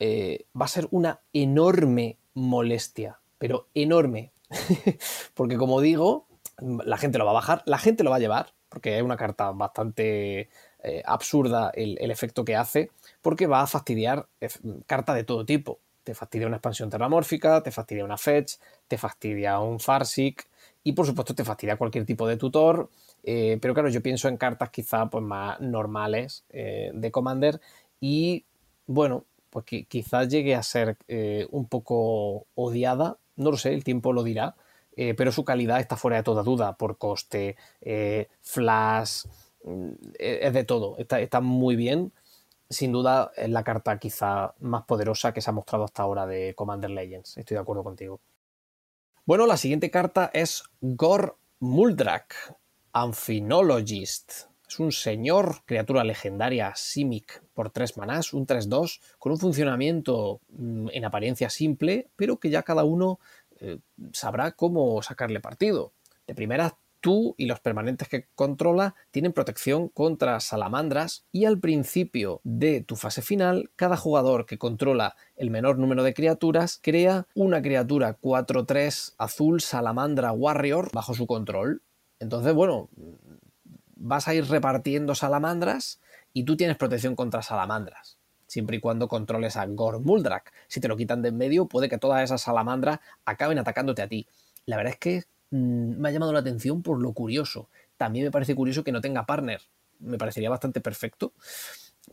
eh, 0.01 0.43
va 0.59 0.65
a 0.65 0.67
ser 0.67 0.89
una 0.91 1.21
enorme 1.31 2.17
molestia 2.33 3.21
pero 3.37 3.69
enorme. 3.75 4.33
porque 5.35 5.55
como 5.55 5.79
digo, 5.79 6.27
la 6.59 6.97
gente 6.97 7.19
lo 7.19 7.23
va 7.23 7.31
a 7.31 7.35
bajar, 7.35 7.63
la 7.65 7.77
gente 7.77 8.03
lo 8.03 8.09
va 8.09 8.17
a 8.17 8.19
llevar, 8.19 8.47
porque 8.67 8.97
es 8.97 9.03
una 9.03 9.15
carta 9.15 9.51
bastante 9.51 10.49
eh, 10.83 11.01
absurda 11.05 11.71
el, 11.73 12.11
efecto 12.11 12.43
que 12.43 12.57
hace, 12.57 12.91
porque 13.21 13.47
va 13.47 13.61
a 13.61 13.67
fastidiar 13.67 14.27
carta 14.85 15.13
de 15.13 15.23
todo 15.23 15.45
tipo. 15.45 15.79
Te 16.03 16.13
fastidia 16.13 16.47
una 16.47 16.57
expansión 16.57 16.89
terramórfica, 16.89 17.61
te 17.63 17.71
fastidia 17.71 18.05
una 18.05 18.17
fetch, 18.17 18.55
te 18.87 18.97
fastidia 18.97 19.59
un 19.59 19.79
farsic 19.79 20.47
y 20.83 20.93
por 20.93 21.05
supuesto 21.05 21.33
te 21.33 21.43
fastidia 21.43 21.77
cualquier 21.77 22.05
tipo 22.05 22.27
de 22.27 22.37
tutor. 22.37 22.89
Eh, 23.23 23.57
pero 23.61 23.73
claro, 23.73 23.89
yo 23.89 24.01
pienso 24.01 24.27
en 24.27 24.37
cartas 24.37 24.69
quizá 24.69 25.09
pues, 25.09 25.23
más 25.23 25.59
normales 25.61 26.43
eh, 26.49 26.91
de 26.93 27.11
Commander 27.11 27.61
y 27.99 28.45
bueno, 28.85 29.25
pues 29.49 29.65
quizás 29.87 30.27
llegue 30.27 30.55
a 30.55 30.63
ser 30.63 30.97
un 31.51 31.67
poco 31.67 32.47
odiada 32.55 33.17
no 33.35 33.51
lo 33.51 33.57
sé, 33.57 33.73
el 33.73 33.83
tiempo 33.83 34.13
lo 34.13 34.23
dirá, 34.23 34.55
eh, 34.95 35.13
pero 35.15 35.31
su 35.31 35.43
calidad 35.43 35.79
está 35.79 35.95
fuera 35.97 36.17
de 36.17 36.23
toda 36.23 36.43
duda 36.43 36.77
por 36.77 36.97
coste, 36.97 37.55
eh, 37.81 38.27
flash, 38.41 39.23
mm, 39.63 39.91
es 40.19 40.53
de 40.53 40.63
todo, 40.63 40.97
está, 40.97 41.41
muy 41.41 41.75
bien. 41.75 42.11
Sin 42.69 42.91
duda 42.91 43.31
es 43.35 43.49
la 43.49 43.63
carta 43.63 43.99
quizá 43.99 44.53
más 44.59 44.83
poderosa 44.83 45.33
que 45.33 45.41
se 45.41 45.49
ha 45.49 45.53
mostrado 45.53 45.83
hasta 45.83 46.03
ahora 46.03 46.25
de 46.25 46.55
Commander 46.55 46.89
Legends, 46.89 47.37
estoy 47.37 47.55
de 47.55 47.61
acuerdo 47.61 47.83
contigo. 47.83 48.19
Bueno, 49.25 49.47
la 49.47 49.57
siguiente 49.57 49.89
carta 49.89 50.29
es 50.33 50.63
Gor 50.81 51.37
Muldrak, 51.59 52.57
Amphinologist. 52.91 54.33
Es 54.67 54.79
un 54.79 54.91
señor, 54.91 55.63
criatura 55.65 56.03
legendaria 56.03 56.73
Simic 56.75 57.43
por 57.53 57.69
3 57.69 57.97
manás, 57.97 58.33
un 58.33 58.45
3-2, 58.45 58.99
con 59.19 59.31
un 59.31 59.37
funcionamiento 59.37 60.41
mm, 60.49 60.89
en 60.91 61.05
apariencia 61.05 61.49
simple, 61.49 62.09
pero 62.15 62.37
que 62.37 62.49
ya 62.49 62.63
cada 62.63 62.83
uno 62.83 63.19
eh, 63.59 63.79
sabrá 64.11 64.51
cómo 64.51 65.01
sacarle 65.01 65.39
partido. 65.39 65.93
De 66.27 66.35
primera, 66.35 66.77
tú 67.03 67.35
y 67.37 67.47
los 67.47 67.59
permanentes 67.59 68.07
que 68.07 68.29
controla 68.33 68.95
tienen 69.11 69.33
protección 69.33 69.89
contra 69.89 70.39
salamandras 70.39 71.25
y 71.33 71.43
al 71.43 71.59
principio 71.59 72.39
de 72.45 72.79
tu 72.79 72.95
fase 72.95 73.21
final, 73.21 73.71
cada 73.75 73.97
jugador 73.97 74.45
que 74.45 74.57
controla 74.57 75.17
el 75.35 75.51
menor 75.51 75.77
número 75.77 76.01
de 76.03 76.13
criaturas 76.13 76.79
crea 76.81 77.27
una 77.35 77.61
criatura 77.61 78.17
4-3 78.21 79.15
azul 79.17 79.59
salamandra 79.59 80.31
warrior 80.31 80.91
bajo 80.93 81.13
su 81.13 81.27
control. 81.27 81.81
Entonces, 82.21 82.53
bueno, 82.53 82.87
vas 83.97 84.29
a 84.29 84.33
ir 84.33 84.45
repartiendo 84.45 85.13
salamandras 85.13 85.99
y 86.31 86.45
tú 86.45 86.55
tienes 86.55 86.77
protección 86.77 87.17
contra 87.17 87.41
salamandras. 87.41 88.17
Siempre 88.47 88.77
y 88.77 88.79
cuando 88.79 89.09
controles 89.09 89.57
a 89.57 89.65
Gormuldrak. 89.65 90.53
Si 90.69 90.79
te 90.79 90.87
lo 90.87 90.95
quitan 90.95 91.21
de 91.21 91.29
en 91.29 91.37
medio, 91.37 91.65
puede 91.65 91.89
que 91.89 91.97
todas 91.97 92.23
esas 92.23 92.39
salamandras 92.39 92.99
acaben 93.25 93.59
atacándote 93.59 94.01
a 94.03 94.07
ti. 94.07 94.25
La 94.65 94.77
verdad 94.77 94.93
es 94.93 94.99
que 94.99 95.23
mm, 95.57 95.99
me 95.99 96.09
ha 96.09 96.11
llamado 96.11 96.33
la 96.33 96.39
atención 96.39 96.81
por 96.81 97.01
lo 97.01 97.13
curioso. 97.13 97.69
También 97.97 98.25
me 98.25 98.31
parece 98.31 98.55
curioso 98.55 98.83
que 98.83 98.91
no 98.91 99.01
tenga 99.01 99.25
partner. 99.25 99.61
Me 99.99 100.17
parecería 100.17 100.49
bastante 100.49 100.81
perfecto 100.81 101.33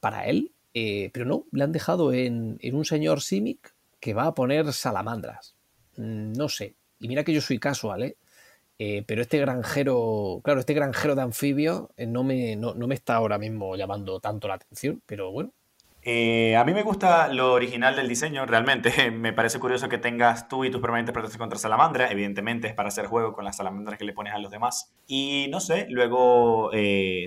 para 0.00 0.26
él. 0.26 0.52
Eh, 0.72 1.10
pero 1.12 1.24
no, 1.24 1.46
le 1.50 1.64
han 1.64 1.72
dejado 1.72 2.12
en, 2.12 2.58
un 2.72 2.84
señor 2.84 3.22
Simic 3.22 3.74
que 3.98 4.14
va 4.14 4.26
a 4.26 4.34
poner 4.34 4.72
salamandras. 4.72 5.56
Mm, 5.96 6.32
no 6.32 6.48
sé. 6.48 6.74
Y 7.00 7.08
mira 7.08 7.24
que 7.24 7.32
yo 7.32 7.40
soy 7.40 7.58
casual, 7.58 8.02
¿eh? 8.04 8.16
Eh, 8.82 9.04
pero 9.06 9.20
este 9.20 9.38
granjero, 9.38 10.40
claro, 10.42 10.60
este 10.60 10.72
granjero 10.72 11.14
de 11.14 11.20
anfibios 11.20 11.88
eh, 11.98 12.06
no, 12.06 12.24
me, 12.24 12.56
no, 12.56 12.74
me 12.74 12.94
está 12.94 13.16
ahora 13.16 13.36
mismo 13.36 13.76
llamando 13.76 14.20
tanto 14.20 14.48
la 14.48 14.54
atención, 14.54 15.02
pero 15.04 15.30
bueno. 15.30 15.52
Eh, 16.02 16.56
a 16.56 16.64
mí 16.64 16.72
me 16.72 16.82
gusta 16.82 17.28
lo 17.28 17.52
original 17.52 17.94
del 17.96 18.08
diseño, 18.08 18.46
realmente. 18.46 19.10
Me 19.10 19.32
parece 19.32 19.58
curioso 19.58 19.88
que 19.88 19.98
tengas 19.98 20.48
tú 20.48 20.64
y 20.64 20.70
tus 20.70 20.80
permanentes 20.80 21.12
protección 21.12 21.40
contra 21.40 21.58
salamandra. 21.58 22.10
Evidentemente 22.10 22.68
es 22.68 22.74
para 22.74 22.88
hacer 22.88 23.06
juego 23.06 23.32
con 23.32 23.44
las 23.44 23.56
salamandras 23.56 23.98
que 23.98 24.04
le 24.04 24.12
pones 24.12 24.32
a 24.32 24.38
los 24.38 24.50
demás. 24.50 24.94
Y 25.06 25.48
no 25.50 25.60
sé, 25.60 25.86
luego 25.90 26.70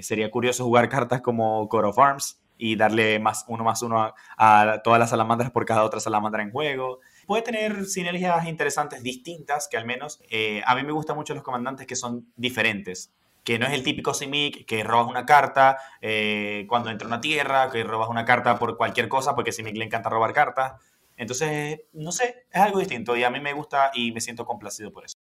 sería 0.02 0.32
curioso 0.32 0.64
jugar 0.66 0.90
cartas 0.90 1.22
como 1.22 1.68
Core 1.70 1.90
of 1.90 2.00
Arms 2.00 2.42
y 2.58 2.76
darle 2.76 3.20
más 3.20 3.46
uno 3.48 3.64
más 3.64 3.82
uno 3.82 4.02
a, 4.02 4.14
a 4.38 4.82
todas 4.84 5.00
las 5.00 5.10
salamandras 5.10 5.52
por 5.52 5.66
cada 5.66 5.84
otra 5.84 6.00
salamandra 6.00 6.44
en 6.44 6.52
juego 6.52 7.00
puede 7.26 7.42
tener 7.42 7.86
sinergias 7.86 8.46
interesantes 8.48 9.04
distintas, 9.04 9.68
que 9.70 9.78
al 9.78 9.86
menos 9.86 10.22
eh, 10.30 10.62
a 10.66 10.76
mí 10.76 10.84
me 10.84 10.92
gustan 10.92 11.16
mucho 11.16 11.34
los 11.34 11.44
comandantes 11.44 11.88
que 11.88 11.96
son 11.96 12.32
diferentes. 12.36 13.14
Que 13.44 13.60
no 13.60 13.66
es 13.66 13.74
el 13.74 13.84
típico 13.84 14.14
Simic 14.14 14.66
que 14.66 14.84
robas 14.84 15.08
una 15.08 15.26
carta 15.26 15.78
eh, 16.02 16.66
cuando 16.68 16.90
entra 16.90 17.08
una 17.08 17.22
tierra, 17.22 17.70
que 17.70 17.84
robas 17.84 18.10
una 18.10 18.26
carta 18.26 18.58
por 18.58 18.78
cualquier 18.78 19.10
cosa, 19.10 19.36
porque 19.36 19.50
a 19.50 19.54
Simic 19.54 19.76
le 19.76 19.86
encanta 19.86 20.10
robar 20.10 20.34
cartas. 20.34 20.74
Entonces, 21.18 21.82
no 21.94 22.12
sé, 22.12 22.46
es 22.52 22.62
algo 22.62 22.80
distinto 22.80 23.16
y 23.16 23.24
a 23.24 23.30
mí 23.30 23.40
me 23.40 23.54
gusta 23.54 23.92
y 23.94 24.12
me 24.12 24.22
siento 24.22 24.46
complacido 24.46 24.92
por 24.92 25.06
eso. 25.06 25.18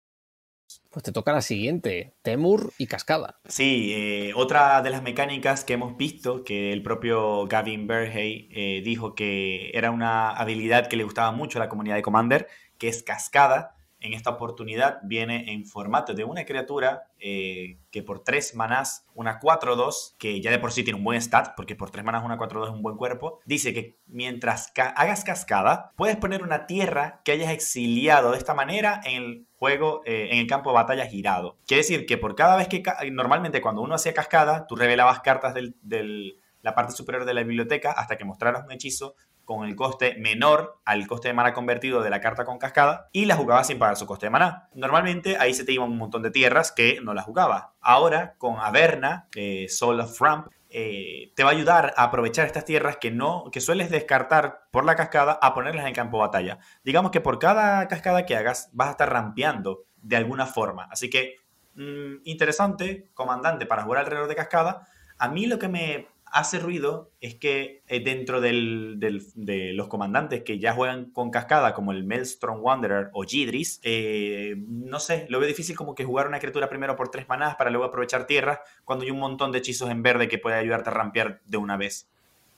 Pues 0.91 1.03
te 1.03 1.11
toca 1.11 1.31
la 1.31 1.41
siguiente, 1.41 2.13
Temur 2.21 2.73
y 2.77 2.87
Cascada. 2.87 3.39
Sí, 3.47 3.91
eh, 3.93 4.33
otra 4.35 4.81
de 4.81 4.89
las 4.89 5.03
mecánicas 5.03 5.63
que 5.63 5.73
hemos 5.73 5.97
visto, 5.97 6.43
que 6.43 6.73
el 6.73 6.81
propio 6.81 7.47
Gavin 7.47 7.87
Berhey 7.87 8.49
eh, 8.51 8.81
dijo 8.83 9.13
que 9.13 9.69
era 9.73 9.91
una 9.91 10.31
habilidad 10.31 10.87
que 10.87 10.97
le 10.97 11.03
gustaba 11.03 11.31
mucho 11.31 11.59
a 11.59 11.63
la 11.63 11.69
comunidad 11.69 11.95
de 11.95 12.01
Commander, 12.01 12.47
que 12.77 12.87
es 12.87 13.03
Cascada, 13.03 13.77
en 14.01 14.13
esta 14.13 14.29
oportunidad 14.29 14.99
viene 15.03 15.51
en 15.51 15.65
formato 15.65 16.13
de 16.13 16.23
una 16.23 16.45
criatura 16.45 17.03
eh, 17.19 17.79
que 17.91 18.01
por 18.01 18.23
3 18.23 18.55
manás, 18.55 19.05
una 19.13 19.39
4-2, 19.39 20.15
que 20.17 20.39
ya 20.41 20.51
de 20.51 20.59
por 20.59 20.71
sí 20.71 20.83
tiene 20.83 20.97
un 20.97 21.03
buen 21.03 21.21
stat, 21.21 21.53
porque 21.55 21.75
por 21.75 21.91
3 21.91 22.05
manás 22.05 22.23
una 22.23 22.37
4-2 22.37 22.65
es 22.65 22.73
un 22.73 22.81
buen 22.81 22.95
cuerpo, 22.95 23.39
dice 23.45 23.73
que 23.73 23.97
mientras 24.07 24.71
hagas 24.95 25.23
cascada, 25.23 25.91
puedes 25.95 26.17
poner 26.17 26.43
una 26.43 26.65
tierra 26.65 27.21
que 27.25 27.33
hayas 27.33 27.51
exiliado 27.51 28.31
de 28.31 28.37
esta 28.37 28.53
manera 28.53 29.01
en 29.03 29.23
el 29.23 29.47
juego, 29.57 30.01
eh, 30.05 30.29
en 30.31 30.39
el 30.39 30.47
campo 30.47 30.69
de 30.69 30.75
batalla 30.75 31.05
girado. 31.05 31.57
Quiere 31.67 31.81
decir 31.81 32.05
que 32.05 32.17
por 32.17 32.35
cada 32.35 32.55
vez 32.55 32.67
que, 32.67 32.83
normalmente 33.11 33.61
cuando 33.61 33.81
uno 33.81 33.95
hacía 33.95 34.13
cascada, 34.13 34.65
tú 34.67 34.75
revelabas 34.75 35.19
cartas 35.19 35.53
de 35.53 36.35
la 36.61 36.75
parte 36.75 36.93
superior 36.93 37.25
de 37.25 37.33
la 37.33 37.43
biblioteca 37.43 37.91
hasta 37.91 38.17
que 38.17 38.25
mostraras 38.25 38.65
un 38.65 38.71
hechizo 38.71 39.15
con 39.49 39.67
el 39.67 39.75
coste 39.75 40.15
menor 40.19 40.79
al 40.85 41.07
coste 41.07 41.29
de 41.29 41.33
mana 41.33 41.55
convertido 41.55 42.03
de 42.03 42.11
la 42.11 42.21
carta 42.21 42.45
con 42.45 42.59
cascada 42.59 43.09
y 43.11 43.25
la 43.25 43.35
jugabas 43.35 43.65
sin 43.65 43.79
pagar 43.79 43.95
su 43.97 44.05
coste 44.05 44.27
de 44.27 44.29
mana. 44.29 44.69
Normalmente 44.75 45.37
ahí 45.39 45.55
se 45.55 45.63
te 45.63 45.71
iban 45.71 45.89
un 45.89 45.97
montón 45.97 46.21
de 46.21 46.29
tierras 46.29 46.71
que 46.71 46.99
no 47.01 47.15
las 47.15 47.25
jugaba. 47.25 47.73
Ahora 47.81 48.35
con 48.37 48.59
Averna, 48.59 49.27
Soul 49.67 50.01
of 50.01 50.21
Ramp, 50.21 50.49
eh, 50.69 51.33
te 51.35 51.43
va 51.43 51.49
a 51.49 51.53
ayudar 51.53 51.95
a 51.97 52.03
aprovechar 52.03 52.45
estas 52.45 52.63
tierras 52.63 52.97
que 52.97 53.09
no 53.09 53.45
que 53.51 53.59
sueles 53.59 53.89
descartar 53.89 54.67
por 54.69 54.85
la 54.85 54.95
cascada 54.95 55.39
a 55.41 55.55
ponerlas 55.55 55.87
en 55.87 55.95
campo 55.95 56.17
de 56.17 56.27
batalla. 56.27 56.59
Digamos 56.83 57.09
que 57.09 57.19
por 57.19 57.39
cada 57.39 57.87
cascada 57.87 58.27
que 58.27 58.35
hagas 58.35 58.69
vas 58.71 58.89
a 58.89 58.91
estar 58.91 59.11
rampeando 59.11 59.85
de 59.95 60.15
alguna 60.15 60.45
forma. 60.45 60.87
Así 60.91 61.09
que 61.09 61.37
mm, 61.73 62.17
interesante, 62.25 63.09
comandante 63.15 63.65
para 63.65 63.81
jugar 63.81 64.01
alrededor 64.01 64.27
de 64.27 64.35
cascada. 64.35 64.87
A 65.17 65.27
mí 65.27 65.47
lo 65.47 65.57
que 65.57 65.69
me 65.69 66.07
hace 66.31 66.59
ruido 66.59 67.11
es 67.21 67.35
que 67.35 67.83
eh, 67.87 67.99
dentro 68.03 68.41
de 68.41 69.71
los 69.73 69.87
comandantes 69.87 70.43
que 70.43 70.59
ya 70.59 70.73
juegan 70.73 71.11
con 71.11 71.31
cascada, 71.31 71.73
como 71.73 71.91
el 71.91 72.03
Maelstrom 72.03 72.61
Wanderer 72.61 73.09
o 73.13 73.23
Gidris, 73.23 73.79
eh, 73.83 74.55
no 74.67 74.99
sé, 74.99 75.25
lo 75.29 75.39
veo 75.39 75.47
difícil 75.47 75.75
como 75.75 75.95
que 75.95 76.05
jugar 76.05 76.27
una 76.27 76.39
criatura 76.39 76.69
primero 76.69 76.95
por 76.95 77.09
tres 77.09 77.27
manadas 77.27 77.55
para 77.55 77.69
luego 77.69 77.85
aprovechar 77.85 78.27
tierra 78.27 78.61
cuando 78.85 79.05
hay 79.05 79.11
un 79.11 79.19
montón 79.19 79.51
de 79.51 79.59
hechizos 79.59 79.89
en 79.89 80.03
verde 80.03 80.27
que 80.27 80.37
puede 80.37 80.57
ayudarte 80.57 80.89
a 80.89 80.93
rampear 80.93 81.41
de 81.45 81.57
una 81.57 81.77
vez. 81.77 82.07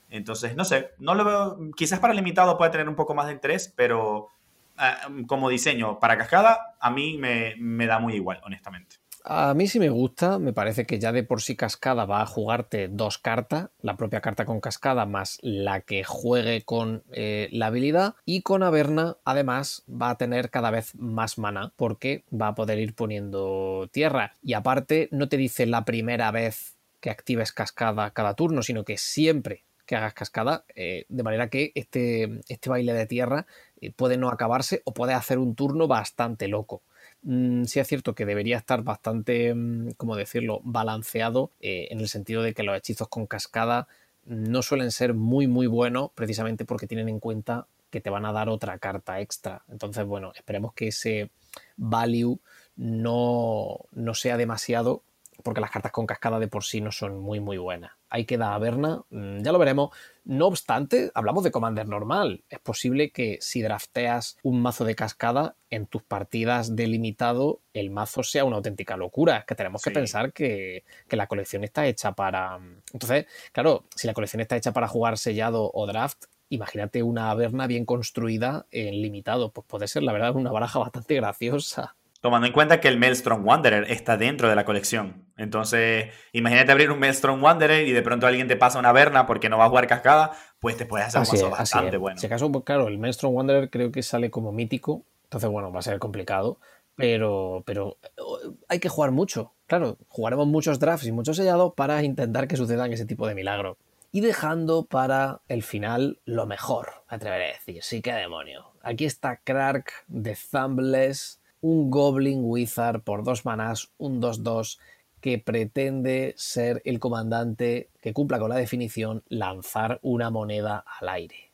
Entonces, 0.09 0.55
no 0.55 0.65
sé, 0.65 0.91
no 0.99 1.15
lo 1.15 1.24
veo, 1.24 1.57
quizás 1.76 1.99
para 1.99 2.13
limitado 2.13 2.57
puede 2.57 2.72
tener 2.72 2.89
un 2.89 2.95
poco 2.95 3.15
más 3.15 3.28
de 3.28 3.34
interés, 3.34 3.74
pero 3.76 4.30
ah, 4.78 5.09
como 5.28 5.49
diseño 5.49 5.99
para 5.99 6.17
cascada, 6.17 6.76
a 6.80 6.91
mí 6.91 7.17
me 7.17 7.86
da 7.88 7.99
muy 7.99 8.15
igual, 8.15 8.41
honestamente. 8.43 9.01
A 9.24 9.53
mí 9.53 9.67
sí 9.67 9.80
me 9.80 9.89
gusta, 9.89 10.39
me 10.39 10.51
parece 10.51 10.88
que 10.88 10.97
ya 10.97 11.11
de 11.11 11.24
por 11.24 11.43
sí 11.43 11.55
cascada 11.55 12.05
va 12.05 12.22
a 12.22 12.26
jugarte 12.26 12.88
dos 12.88 13.19
cartas, 13.19 13.69
la 13.82 13.95
propia 13.95 14.19
carta 14.19 14.45
con 14.45 14.59
cascada 14.59 15.05
más 15.05 15.38
la 15.43 15.82
que 15.82 16.03
juegue 16.03 16.63
con 16.63 17.03
eh, 17.11 17.47
la 17.51 17.67
habilidad 17.67 18.15
y 18.26 18.41
con 18.41 18.63
Averna 18.63 19.17
además 19.24 19.84
va 19.88 20.09
a 20.09 20.17
tener 20.17 20.49
cada 20.49 20.72
vez 20.72 20.95
más 20.95 21.38
mana 21.38 21.72
porque 21.76 22.24
va 22.34 22.47
a 22.47 22.55
poder 22.55 22.80
ir 22.80 22.95
poniendo 22.95 23.88
tierra 23.91 24.34
y 24.41 24.53
aparte 24.53 25.07
no 25.11 25.30
te 25.30 25.38
dice 25.38 25.67
la 25.67 25.86
primera 25.86 26.32
vez 26.32 26.78
que 26.99 27.11
actives 27.11 27.51
cascada 27.51 28.11
cada 28.11 28.34
turno, 28.34 28.63
sino 28.63 28.84
que 28.84 28.97
siempre 28.97 29.65
que 29.86 29.95
hagas 29.95 30.13
cascada, 30.15 30.65
eh, 30.74 31.05
de 31.09 31.24
manera 31.24 31.49
que 31.49 31.72
este, 31.76 32.39
este 32.47 32.69
baile 32.69 32.93
de 32.93 33.05
tierra 33.05 33.45
eh, 33.82 33.91
puede 33.91 34.17
no 34.17 34.30
acabarse 34.30 34.82
o 34.86 34.93
puede 34.93 35.13
hacer 35.13 35.38
un 35.38 35.53
turno 35.53 35.88
bastante 35.88 36.47
loco. 36.47 36.82
Mm, 37.24 37.65
sí 37.65 37.80
es 37.80 37.88
cierto 37.88 38.15
que 38.15 38.26
debería 38.26 38.57
estar 38.57 38.84
bastante, 38.84 39.53
mm, 39.53 39.91
¿cómo 39.97 40.15
decirlo?, 40.15 40.61
balanceado 40.63 41.51
eh, 41.59 41.88
en 41.91 41.99
el 41.99 42.07
sentido 42.07 42.41
de 42.41 42.53
que 42.53 42.63
los 42.63 42.76
hechizos 42.78 43.07
con 43.09 43.28
cascada 43.28 43.88
no 44.26 44.61
suelen 44.61 44.91
ser 44.91 45.13
muy, 45.13 45.47
muy 45.47 45.67
buenos 45.67 46.11
precisamente 46.15 46.65
porque 46.65 46.88
tienen 46.88 47.09
en 47.09 47.19
cuenta 47.19 47.67
que 47.89 48.01
te 48.01 48.09
van 48.09 48.26
a 48.26 48.32
dar 48.32 48.49
otra 48.49 48.78
carta 48.80 49.19
extra. 49.19 49.63
Entonces, 49.69 50.05
bueno, 50.05 50.32
esperemos 50.36 50.74
que 50.74 50.88
ese 50.88 51.32
value 51.76 52.39
no, 52.76 53.80
no 53.91 54.13
sea 54.13 54.38
demasiado 54.38 55.03
porque 55.42 55.62
las 55.62 55.72
cartas 55.72 55.92
con 55.92 56.06
cascada 56.06 56.39
de 56.39 56.48
por 56.48 56.64
sí 56.64 56.82
no 56.82 56.92
son 56.92 57.20
muy 57.20 57.39
muy 57.39 57.58
buenas. 57.58 57.92
Ahí 58.10 58.26
queda 58.26 58.54
Averna, 58.54 59.04
mm, 59.10 59.42
ya 59.42 59.52
lo 59.52 59.60
veremos. 59.60 59.96
No 60.24 60.48
obstante, 60.48 61.12
hablamos 61.14 61.44
de 61.44 61.52
Commander 61.52 61.88
normal. 61.88 62.44
Es 62.50 62.60
posible 62.60 63.12
que 63.12 63.38
si 63.42 63.62
drafteas 63.62 64.38
un 64.44 64.62
mazo 64.62 64.86
de 64.86 64.96
cascada 64.96 65.56
en 65.70 65.88
tus 65.88 66.04
partidas 66.04 66.76
delimitado, 66.76 67.62
el 67.74 67.89
mazo 67.89 68.24
sea 68.24 68.46
una 68.46 68.58
auténtica 68.58 68.98
locura. 68.98 69.38
Es 69.38 69.46
que 69.46 69.56
tenemos 69.56 69.82
que 69.82 69.92
pensar 69.92 70.34
que, 70.34 70.84
que, 71.08 71.16
la 71.16 71.28
colección 71.28 71.64
está 71.64 71.86
hecha 71.88 72.12
para... 72.12 72.60
Entonces, 72.94 73.26
claro, 73.52 73.86
si 73.96 74.08
la 74.08 74.14
colección 74.14 74.42
está 74.42 74.58
hecha 74.58 74.74
para 74.74 74.88
jugar 74.88 75.18
sellado 75.18 75.72
o 75.74 75.88
draft, 75.88 76.26
imagínate 76.50 77.02
una 77.02 77.32
Averna 77.32 77.66
bien 77.66 77.86
construida 77.86 78.68
en 78.72 79.02
limitado. 79.02 79.52
Pues 79.52 79.66
puede 79.66 79.88
ser, 79.88 80.04
la 80.04 80.14
verdad, 80.14 80.36
una 80.36 80.52
baraja 80.52 80.80
bastante 80.80 81.16
graciosa. 81.16 81.96
Tomando 82.22 82.45
en 82.45 82.53
cuenta 82.53 82.80
que 82.80 82.88
el 82.88 82.99
Maelstrom 82.99 83.45
Wanderer 83.45 83.89
está 83.89 84.15
dentro 84.15 84.47
de 84.47 84.55
la 84.55 84.63
colección. 84.63 85.26
Entonces, 85.38 86.13
imagínate 86.34 86.72
abrir 86.72 86.91
un 86.91 86.99
Maelstrom 86.99 87.43
Wanderer 87.43 87.88
y 87.88 87.91
de 87.93 88.01
pronto 88.03 88.28
alguien 88.28 88.47
te 88.47 88.55
pasa 88.55 88.78
una 88.78 88.91
verna 88.91 89.26
porque 89.26 89.49
no 89.49 89.57
va 89.57 89.65
a 89.65 89.69
jugar 89.69 89.88
cascada, 89.88 90.32
pues 90.59 90.78
te 90.78 90.86
puedes 90.86 91.07
hacer 91.07 91.22
un 91.22 91.28
mazo 91.28 91.49
bastante 91.49 91.97
bueno. 91.97 92.19
Si 92.19 92.28
acaso, 92.28 92.51
pues 92.51 92.63
claro, 92.63 92.88
el 92.88 92.99
Maelstrom 92.99 93.34
Wanderer 93.34 93.72
creo 93.72 93.91
que 93.91 94.03
sale 94.03 94.30
como 94.30 94.51
mítico, 94.51 95.03
entonces 95.24 95.49
bueno, 95.49 95.72
va 95.72 95.80
a 95.80 95.82
ser 95.82 95.97
complicado, 95.97 96.59
pero, 96.95 97.63
pero 97.65 97.97
eh, 98.03 98.51
hay 98.69 98.80
que 98.80 98.89
jugar 98.89 99.09
mucho. 99.09 99.53
Claro, 99.65 99.97
jugaremos 100.07 100.45
muchos 100.45 100.78
drafts 100.78 101.07
y 101.07 101.11
muchos 101.11 101.38
sellados 101.38 101.74
para 101.74 102.03
intentar 102.03 102.47
que 102.47 102.55
sucedan 102.55 102.93
ese 102.93 103.07
tipo 103.07 103.28
de 103.28 103.34
milagros. 103.34 103.78
Y 104.11 104.22
dejando 104.22 104.86
para 104.86 105.41
el 105.47 105.63
final 105.63 106.19
lo 106.26 106.45
mejor, 106.45 107.03
me 107.09 107.15
atreveré 107.15 107.45
a 107.45 107.53
decir. 107.53 107.82
Sí, 107.82 108.03
qué 108.03 108.13
demonio. 108.13 108.74
Aquí 108.84 109.05
está 109.05 109.38
Crack 109.38 110.03
de 110.07 110.38
Thumbless 110.51 111.41
un 111.62 111.89
Goblin 111.89 112.41
Wizard 112.43 113.01
por 113.01 113.24
dos 113.24 113.45
manás, 113.45 113.91
un 113.97 114.22
2-2, 114.22 114.80
que 115.22 115.38
pretende 115.38 116.34
ser 116.36 116.82
el 116.84 116.99
comandante 116.99 117.89
que 118.01 118.14
cumpla 118.14 118.39
con 118.39 118.49
la 118.49 118.55
definición 118.55 119.24
lanzar 119.30 119.99
una 120.01 120.32
moneda 120.32 120.84
al 120.99 121.09
aire. 121.09 121.51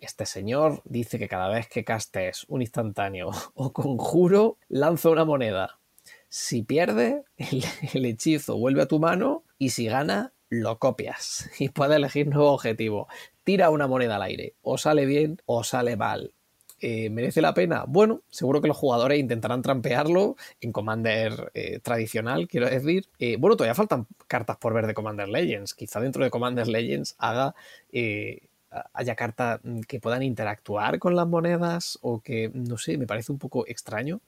Este 0.00 0.26
señor 0.26 0.80
dice 0.84 1.18
que 1.18 1.28
cada 1.28 1.48
vez 1.48 1.68
que 1.68 1.84
castes 1.84 2.46
un 2.48 2.62
instantáneo 2.62 3.30
o 3.54 3.72
conjuro, 3.72 4.56
lanza 4.68 5.10
una 5.10 5.24
moneda. 5.24 5.78
Si 6.28 6.62
pierde, 6.62 7.24
el, 7.36 7.64
el, 7.92 8.06
hechizo 8.06 8.56
vuelve 8.56 8.82
a 8.82 8.88
tu 8.88 8.98
mano 8.98 9.44
y 9.58 9.70
si 9.70 9.86
gana, 9.86 10.32
lo 10.48 10.78
copias 10.78 11.50
y 11.58 11.68
puedes 11.68 11.96
elegir 11.96 12.28
nuevo 12.28 12.52
objetivo. 12.52 13.08
Tira 13.44 13.70
una 13.70 13.86
moneda 13.86 14.16
al 14.16 14.22
aire. 14.22 14.54
O 14.62 14.78
sale 14.78 15.04
bien 15.04 15.42
o 15.46 15.64
sale 15.64 15.96
mal. 15.96 16.34
Eh, 16.80 17.10
¿Merece 17.10 17.42
la 17.42 17.54
pena? 17.54 17.84
Bueno, 17.86 18.22
seguro 18.30 18.60
que 18.60 18.68
los 18.68 18.76
jugadores 18.76 19.18
intentarán 19.18 19.62
trampearlo 19.62 20.36
en 20.60 20.72
Commander 20.72 21.50
eh, 21.54 21.80
tradicional, 21.80 22.46
quiero 22.46 22.68
decir. 22.68 23.08
Eh, 23.18 23.36
bueno, 23.38 23.56
todavía 23.56 23.74
faltan 23.74 24.06
cartas 24.26 24.56
por 24.58 24.74
ver 24.74 24.86
de 24.86 24.94
Commander 24.94 25.28
Legends. 25.28 25.74
Quizá 25.74 26.00
dentro 26.00 26.22
de 26.22 26.30
Commander 26.30 26.68
Legends 26.68 27.16
haga 27.18 27.54
haya 28.92 29.14
cartas 29.14 29.60
que 29.88 29.98
puedan 29.98 30.22
interactuar 30.22 30.98
con 30.98 31.16
las 31.16 31.26
monedas 31.26 31.98
o 32.02 32.20
que, 32.20 32.50
no 32.52 32.76
sé, 32.76 32.98
me 32.98 33.06
parece 33.06 33.32
un 33.32 33.38
poco 33.38 33.66
extraño. 33.66 34.20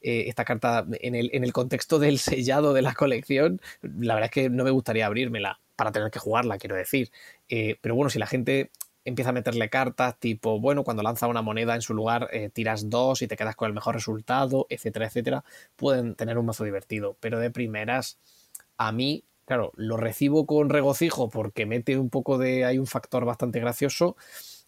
esta 0.00 0.46
carta, 0.46 0.86
en 0.92 1.14
el, 1.14 1.28
en 1.34 1.44
el, 1.44 1.52
contexto 1.52 1.98
del 1.98 2.18
sellado 2.18 2.72
de 2.72 2.80
la 2.80 2.94
colección, 2.94 3.60
la 3.82 4.14
verdad 4.14 4.30
es 4.30 4.32
que 4.32 4.48
no 4.48 4.64
me 4.64 4.70
gustaría 4.70 5.04
abrírmela 5.04 5.60
para 5.76 5.92
tener 5.92 6.10
que 6.10 6.18
jugarla, 6.18 6.56
quiero 6.56 6.74
decir. 6.74 7.10
pero 7.48 7.94
bueno, 7.94 8.08
si 8.08 8.18
la 8.18 8.26
gente 8.26 8.70
empieza 9.04 9.30
a 9.30 9.32
meterle 9.32 9.68
cartas 9.68 10.18
tipo, 10.18 10.60
bueno, 10.60 10.84
cuando 10.84 11.02
lanza 11.02 11.26
una 11.26 11.42
moneda 11.42 11.74
en 11.74 11.82
su 11.82 11.94
lugar 11.94 12.28
eh, 12.32 12.50
tiras 12.50 12.88
dos 12.88 13.22
y 13.22 13.28
te 13.28 13.36
quedas 13.36 13.56
con 13.56 13.68
el 13.68 13.74
mejor 13.74 13.94
resultado, 13.94 14.66
etcétera, 14.68 15.06
etcétera, 15.06 15.44
pueden 15.76 16.14
tener 16.14 16.38
un 16.38 16.46
mazo 16.46 16.64
divertido. 16.64 17.16
Pero 17.20 17.38
de 17.38 17.50
primeras, 17.50 18.18
a 18.76 18.92
mí, 18.92 19.24
claro, 19.44 19.72
lo 19.76 19.96
recibo 19.96 20.46
con 20.46 20.70
regocijo 20.70 21.30
porque 21.30 21.66
mete 21.66 21.98
un 21.98 22.10
poco 22.10 22.38
de, 22.38 22.64
hay 22.64 22.78
un 22.78 22.86
factor 22.86 23.24
bastante 23.24 23.60
gracioso. 23.60 24.16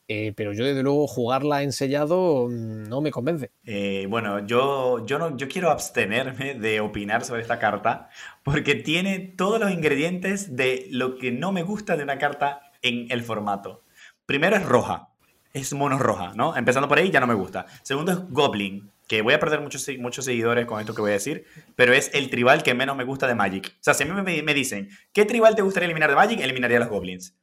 Eh, 0.07 0.35
pero 0.37 0.53
yo 0.53 0.67
desde 0.67 0.83
luego 0.83 1.07
jugarla 1.07 1.63
en 1.63 1.73
sellado 1.73 2.49
mm, 2.51 2.89
no 2.89 3.01
me 3.01 3.11
convence. 3.11 3.51
Eh, 3.65 4.07
bueno, 4.11 4.47
yo, 4.47 5.05
yo, 5.07 5.19
no, 5.19 5.35
yo 5.39 5.49
quiero 5.49 5.71
abstenerme 5.71 6.55
de 6.55 6.81
opinar 6.81 7.25
sobre 7.25 7.41
esta 7.41 7.59
carta 7.59 8.11
porque 8.43 8.75
tiene 8.75 9.19
todos 9.19 9.59
los 9.59 9.71
ingredientes 9.71 10.57
de 10.57 10.89
lo 10.91 11.17
que 11.17 11.33
no 11.33 11.53
me 11.53 11.63
gusta 11.63 11.97
de 11.97 12.03
una 12.03 12.19
carta 12.19 12.71
en 12.83 13.11
el 13.11 13.23
formato. 13.23 13.84
Primero 14.27 14.57
es 14.57 14.65
roja, 14.65 15.09
es 15.53 15.73
mono 15.73 15.99
roja, 15.99 16.33
¿no? 16.35 16.57
Empezando 16.57 16.89
por 16.89 16.99
ahí 16.99 17.11
ya 17.11 17.21
no 17.21 17.27
me 17.27 17.35
gusta. 17.35 17.67
Segundo 17.83 18.13
es 18.13 18.19
Goblin, 18.31 18.91
que 19.07 19.23
voy 19.23 19.35
a 19.35 19.41
perder 19.41 19.61
muchos, 19.61 19.87
muchos 19.99 20.25
seguidores 20.25 20.67
con 20.67 20.81
esto 20.81 20.95
que 20.95 21.03
voy 21.03 21.11
a 21.11 21.15
decir, 21.15 21.45
pero 21.77 21.93
es 21.93 22.11
el 22.15 22.31
tribal 22.31 22.63
que 22.63 22.75
menos 22.75 22.97
me 22.97 23.05
gusta 23.05 23.27
de 23.27 23.35
Magic. 23.35 23.69
O 23.69 23.83
sea, 23.83 23.95
si 23.95 24.05
a 24.05 24.07
mí 24.07 24.43
me, 24.43 24.55
dicen, 24.55 24.89
¿qué 25.13 25.25
tribal 25.25 25.55
te 25.55 25.63
gustaría 25.63 25.87
eliminar 25.87 26.11
de 26.11 26.17
Magic? 26.17 26.41
Eliminaría 26.41 26.79
a 26.79 26.81
los 26.81 26.89
Goblins. 26.89 27.37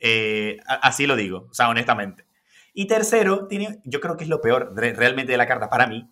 Eh, 0.00 0.58
así 0.66 1.06
lo 1.06 1.16
digo, 1.16 1.48
o 1.50 1.54
sea, 1.54 1.68
honestamente. 1.68 2.26
Y 2.74 2.86
tercero, 2.86 3.46
tiene, 3.46 3.80
yo 3.84 4.00
creo 4.00 4.16
que 4.16 4.24
es 4.24 4.30
lo 4.30 4.40
peor 4.40 4.72
realmente 4.74 5.32
de 5.32 5.38
la 5.38 5.46
carta 5.46 5.68
para 5.68 5.86
mí, 5.86 6.10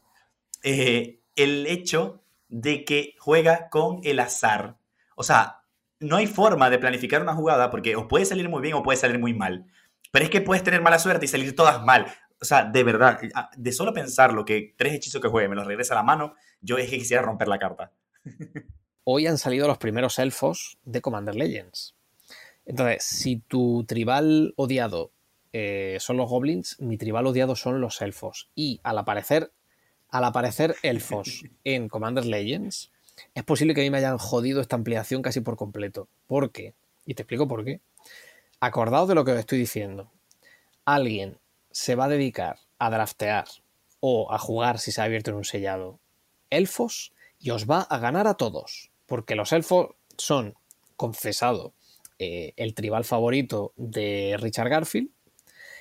eh, 0.63 1.21
el 1.37 1.67
hecho 1.67 2.23
de 2.49 2.85
que 2.85 3.15
juega 3.19 3.69
con 3.71 4.01
el 4.05 4.21
azar. 4.21 4.77
O 5.17 5.23
sea, 5.23 5.63
no 6.01 6.17
hay 6.17 6.27
forma 6.27 6.69
de 6.69 6.79
planificar 6.79 7.23
una 7.23 7.35
jugada 7.35 7.71
porque 7.71 7.97
puede 8.09 8.27
salir 8.27 8.49
muy 8.49 8.61
bien 8.61 8.75
o 8.75 8.83
puede 8.83 8.99
salir 8.99 9.19
muy 9.19 9.33
mal. 9.33 9.67
Pero 10.11 10.25
es 10.25 10.31
que 10.31 10.41
puedes 10.41 10.65
tener 10.65 10.83
mala 10.83 10.99
suerte 10.99 11.25
y 11.25 11.29
salir 11.29 11.55
todas 11.55 11.85
mal. 11.85 12.07
O 12.41 12.45
sea, 12.45 12.65
de 12.65 12.83
verdad, 12.83 13.21
de 13.57 13.73
solo 13.73 13.93
pensar 13.93 14.33
lo 14.33 14.45
que 14.45 14.75
tres 14.77 14.95
hechizos 14.95 15.21
que 15.21 15.29
juegue 15.29 15.49
me 15.49 15.57
los 15.57 15.67
regresa 15.67 15.95
a 15.95 15.99
la 15.99 16.03
mano, 16.03 16.35
yo 16.61 16.79
es 16.79 16.89
que 16.89 16.99
quisiera 16.99 17.23
romper 17.23 17.49
la 17.49 17.59
carta. 17.59 17.93
Hoy 19.05 19.27
han 19.27 19.39
salido 19.39 19.67
los 19.67 19.79
primeros 19.79 20.19
elfos 20.19 20.79
de 20.85 21.01
Commander 21.01 21.35
Legends. 21.35 21.95
Entonces, 22.65 23.05
si 23.05 23.37
tu 23.37 23.85
tribal 23.85 24.55
odiado 24.57 25.13
eh, 25.53 25.97
son 26.01 26.17
los 26.17 26.29
goblins, 26.29 26.79
mi 26.81 26.97
tribal 26.97 27.27
odiado 27.27 27.57
son 27.57 27.81
los 27.81 28.01
elfos. 28.03 28.51
Y 28.55 28.81
al 28.85 28.99
aparecer, 28.99 29.53
al 30.09 30.25
aparecer 30.25 30.77
elfos 30.83 31.45
en 31.65 31.89
Commander 31.89 32.25
Legends, 32.25 32.93
es 33.35 33.45
posible 33.45 33.75
que 33.75 33.81
a 33.81 33.85
mí 33.85 33.91
me 33.91 33.99
hayan 33.99 34.19
jodido 34.19 34.61
esta 34.61 34.77
ampliación 34.77 35.23
casi 35.23 35.41
por 35.41 35.57
completo. 35.57 36.09
¿Por 36.27 36.53
qué? 36.53 36.75
Y 37.07 37.15
te 37.15 37.23
explico 37.23 37.49
por 37.49 37.65
qué. 37.65 37.81
Acordaos 38.63 39.09
de 39.09 39.15
lo 39.15 39.25
que 39.25 39.33
os 39.33 39.39
estoy 39.39 39.59
diciendo. 39.59 40.13
Alguien 40.85 41.39
se 41.71 41.95
va 41.95 42.05
a 42.05 42.09
dedicar 42.09 42.59
a 42.79 42.91
draftear 42.91 43.47
o 44.01 44.31
a 44.31 44.39
jugar 44.39 44.79
si 44.79 44.93
se 44.93 45.01
ha 45.01 45.05
abierto 45.05 45.31
en 45.31 45.39
un 45.39 45.45
sellado 45.45 45.99
elfos 46.51 47.15
y 47.39 47.51
os 47.51 47.65
va 47.65 47.81
a 47.81 47.99
ganar 47.99 48.27
a 48.27 48.35
todos. 48.35 48.91
Porque 49.07 49.35
los 49.35 49.53
elfos 49.53 49.95
son, 50.19 50.55
confesado, 50.97 51.73
eh, 52.19 52.53
el 52.57 52.75
tribal 52.75 53.05
favorito 53.05 53.73
de 53.77 54.37
Richard 54.39 54.69
Garfield. 54.69 55.09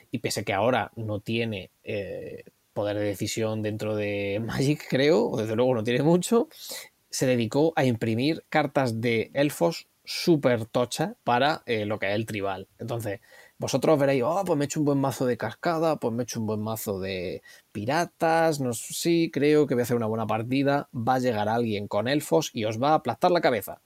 Y 0.09 0.19
pese 0.19 0.45
que 0.45 0.53
ahora 0.53 0.93
no 0.95 1.19
tiene 1.19 1.71
eh, 1.83 2.45
poder 2.71 2.97
de 2.97 3.03
decisión 3.03 3.61
dentro 3.61 3.97
de 3.97 4.41
Magic, 4.45 4.87
creo, 4.89 5.29
o 5.29 5.35
desde 5.35 5.57
luego 5.57 5.75
no 5.75 5.83
tiene 5.83 6.01
mucho, 6.01 6.47
se 7.09 7.25
dedicó 7.25 7.73
a 7.75 7.83
imprimir 7.83 8.45
cartas 8.47 9.01
de 9.01 9.31
elfos 9.33 9.88
súper 10.09 10.65
tocha 10.65 11.13
para 11.23 11.61
eh, 11.67 11.85
lo 11.85 11.99
que 11.99 12.09
es 12.09 12.15
el 12.15 12.25
tribal. 12.25 12.67
Entonces, 12.79 13.19
vosotros 13.59 13.99
veréis, 13.99 14.23
oh, 14.25 14.41
pues 14.43 14.57
me 14.57 14.63
he 14.63 14.65
hecho 14.65 14.79
un 14.79 14.85
buen 14.87 14.99
mazo 14.99 15.27
de 15.27 15.37
cascada, 15.37 15.97
pues 15.97 16.11
me 16.11 16.23
he 16.23 16.25
hecho 16.25 16.39
un 16.39 16.47
buen 16.47 16.61
mazo 16.61 16.99
de 16.99 17.43
piratas, 17.71 18.59
no 18.59 18.73
sé, 18.73 18.93
sí, 18.95 19.29
creo 19.31 19.67
que 19.67 19.75
voy 19.75 19.81
a 19.81 19.83
hacer 19.83 19.97
una 19.97 20.07
buena 20.07 20.25
partida, 20.25 20.89
va 20.95 21.15
a 21.15 21.19
llegar 21.19 21.47
alguien 21.47 21.87
con 21.87 22.07
elfos 22.07 22.49
y 22.53 22.65
os 22.65 22.81
va 22.81 22.89
a 22.89 22.93
aplastar 22.95 23.29
la 23.29 23.41
cabeza. 23.41 23.81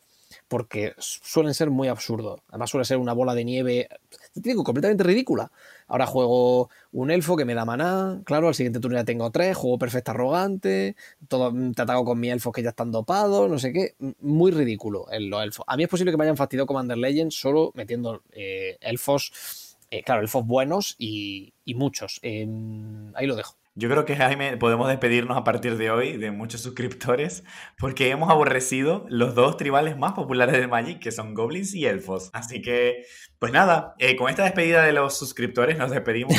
Porque 0.47 0.93
suelen 0.97 1.53
ser 1.53 1.69
muy 1.69 1.89
absurdos. 1.89 2.39
Además 2.47 2.69
suele 2.69 2.85
ser 2.85 2.97
una 2.97 3.13
bola 3.13 3.35
de 3.35 3.43
nieve, 3.43 3.89
te 4.33 4.41
digo, 4.41 4.63
completamente 4.63 5.03
ridícula. 5.03 5.51
Ahora 5.87 6.05
juego 6.05 6.69
un 6.91 7.11
elfo 7.11 7.35
que 7.35 7.45
me 7.45 7.53
da 7.53 7.65
maná, 7.65 8.21
claro, 8.25 8.47
al 8.47 8.55
siguiente 8.55 8.79
turno 8.79 8.97
ya 8.97 9.03
tengo 9.03 9.31
tres, 9.31 9.57
juego 9.57 9.77
perfecto 9.77 10.11
arrogante, 10.11 10.95
todo, 11.27 11.53
te 11.73 11.81
ataco 11.81 12.05
con 12.05 12.19
mis 12.19 12.31
elfos 12.31 12.53
que 12.53 12.63
ya 12.63 12.69
están 12.69 12.91
dopados, 12.91 13.49
no 13.49 13.59
sé 13.59 13.73
qué. 13.73 13.95
Muy 14.19 14.51
ridículo 14.51 15.11
en 15.11 15.29
los 15.29 15.43
elfos. 15.43 15.65
A 15.67 15.77
mí 15.77 15.83
es 15.83 15.89
posible 15.89 16.11
que 16.11 16.17
me 16.17 16.23
hayan 16.23 16.37
fastidiado 16.37 16.67
Commander 16.67 16.97
Legends 16.97 17.35
solo 17.35 17.71
metiendo 17.75 18.23
eh, 18.31 18.77
elfos, 18.81 19.77
eh, 19.91 20.03
claro, 20.03 20.21
elfos 20.21 20.45
buenos 20.45 20.95
y, 20.97 21.53
muchos. 21.75 22.19
Em, 22.21 23.15
ahí 23.15 23.27
lo 23.27 23.35
dejo. 23.35 23.55
Yo 23.75 23.89
creo 23.89 24.05
que 24.05 24.15
Jaime, 24.15 24.55
podemos 24.57 24.87
despedirnos 24.87 25.35
a 25.35 25.43
partir 25.43 25.77
de 25.77 25.89
hoy 25.89 26.17
de 26.17 26.29
muchos 26.29 26.61
suscriptores 26.61 27.43
porque 27.79 28.11
hemos 28.11 28.29
aborrecido 28.29 29.07
los 29.09 29.33
dos 29.33 29.57
tribales 29.57 29.97
más 29.97 30.13
populares 30.13 30.59
de 30.59 30.67
Magic, 30.67 30.99
que 30.99 31.11
son 31.11 31.33
goblins 31.33 31.73
y 31.73 31.87
elfos. 31.87 32.29
Así 32.33 32.61
que, 32.61 33.07
pues 33.39 33.51
nada, 33.51 33.95
eh, 33.97 34.15
con 34.15 34.29
esta 34.29 34.43
despedida 34.43 34.83
de 34.83 34.93
los 34.93 35.17
suscriptores 35.17 35.75
nos 35.79 35.89
despedimos 35.89 36.35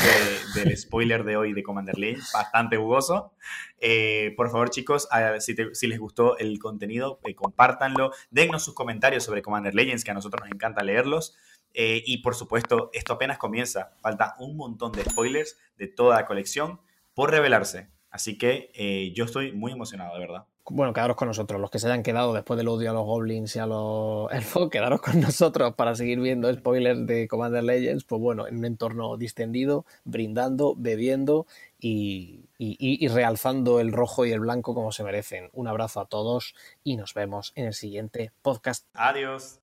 del 0.55 0.77
spoiler 0.77 1.25
de 1.25 1.37
hoy 1.37 1.53
de 1.55 1.65
Commander 1.65 1.99
Legends, 1.99 2.31
bastante 2.33 2.77
jugoso. 2.77 3.33
Eh, 3.81 4.33
por 4.37 4.53
favor, 4.53 4.71
chicos, 4.71 5.09
si, 5.41 5.87
les 5.89 5.99
gustó 5.99 6.39
el 6.39 6.61
contenido, 6.61 7.19
eh, 7.25 7.35
compártanlo, 7.35 8.13
dennos 8.31 8.65
sus 8.65 8.75
comentarios 8.75 9.25
sobre 9.25 9.43
Commander 9.43 9.75
Legends, 9.75 10.05
que 10.05 10.13
a 10.13 10.15
nosotros 10.15 10.41
nos 10.41 10.53
encanta 10.53 10.85
leerlos. 10.85 11.37
y 11.77 12.19
por 12.19 12.37
supuesto, 12.37 12.91
esto 12.93 13.15
apenas 13.15 13.39
comienza, 13.39 13.91
falta 14.01 14.37
un 14.39 14.57
montón 14.57 14.93
de 14.93 15.03
spoilers 15.03 15.59
de 15.77 15.89
toda 15.89 16.15
la 16.15 16.27
colección 16.27 16.79
por 17.15 17.31
revelarse. 17.31 17.89
Así 18.11 18.39
que 18.39 18.71
eh, 18.75 19.13
yo 19.15 19.25
estoy 19.25 19.53
muy 19.53 19.73
emocionado, 19.73 20.15
de 20.15 20.21
verdad. 20.21 20.47
Bueno, 20.71 20.93
quedaros 20.95 21.17
con 21.17 21.29
nosotros. 21.29 21.61
Los 21.61 21.71
que 21.71 21.79
se 21.79 21.89
hayan 21.89 22.03
quedado 22.03 22.33
después 22.33 22.57
del 22.57 22.69
odio 22.69 22.91
a 22.91 22.95
los 22.95 23.05
goblins 23.05 23.55
y 23.57 23.59
a 23.59 23.67
los 23.67 24.33
elfos, 24.33 24.71
quedaros 24.71 25.01
con 25.01 25.21
nosotros 25.21 25.75
para 25.75 25.95
seguir 25.95 26.21
viendo 26.21 26.53
spoilers 26.53 27.07
de 27.07 27.29
Commander 27.29 27.65
Legends. 27.65 28.05
Pues 28.05 28.21
bueno, 28.21 28.47
en 28.47 28.59
un 28.59 28.65
entorno 28.65 29.17
distendido, 29.17 29.85
brindando, 30.05 30.75
bebiendo 30.77 31.47
y, 31.79 32.45
y 32.57 33.09
realzando 33.09 33.81
el 33.81 33.93
rojo 33.93 34.25
y 34.25 34.33
el 34.33 34.41
blanco 34.41 34.75
como 34.75 34.93
se 34.93 35.05
merecen. 35.05 35.51
Un 35.53 35.69
abrazo 35.69 36.01
a 36.01 36.07
todos 36.07 36.55
y 36.83 36.97
nos 36.97 37.13
vemos 37.15 37.53
en 37.57 37.67
el 37.67 37.75
siguiente 37.75 38.33
podcast. 38.43 38.87
Adiós. 38.95 39.61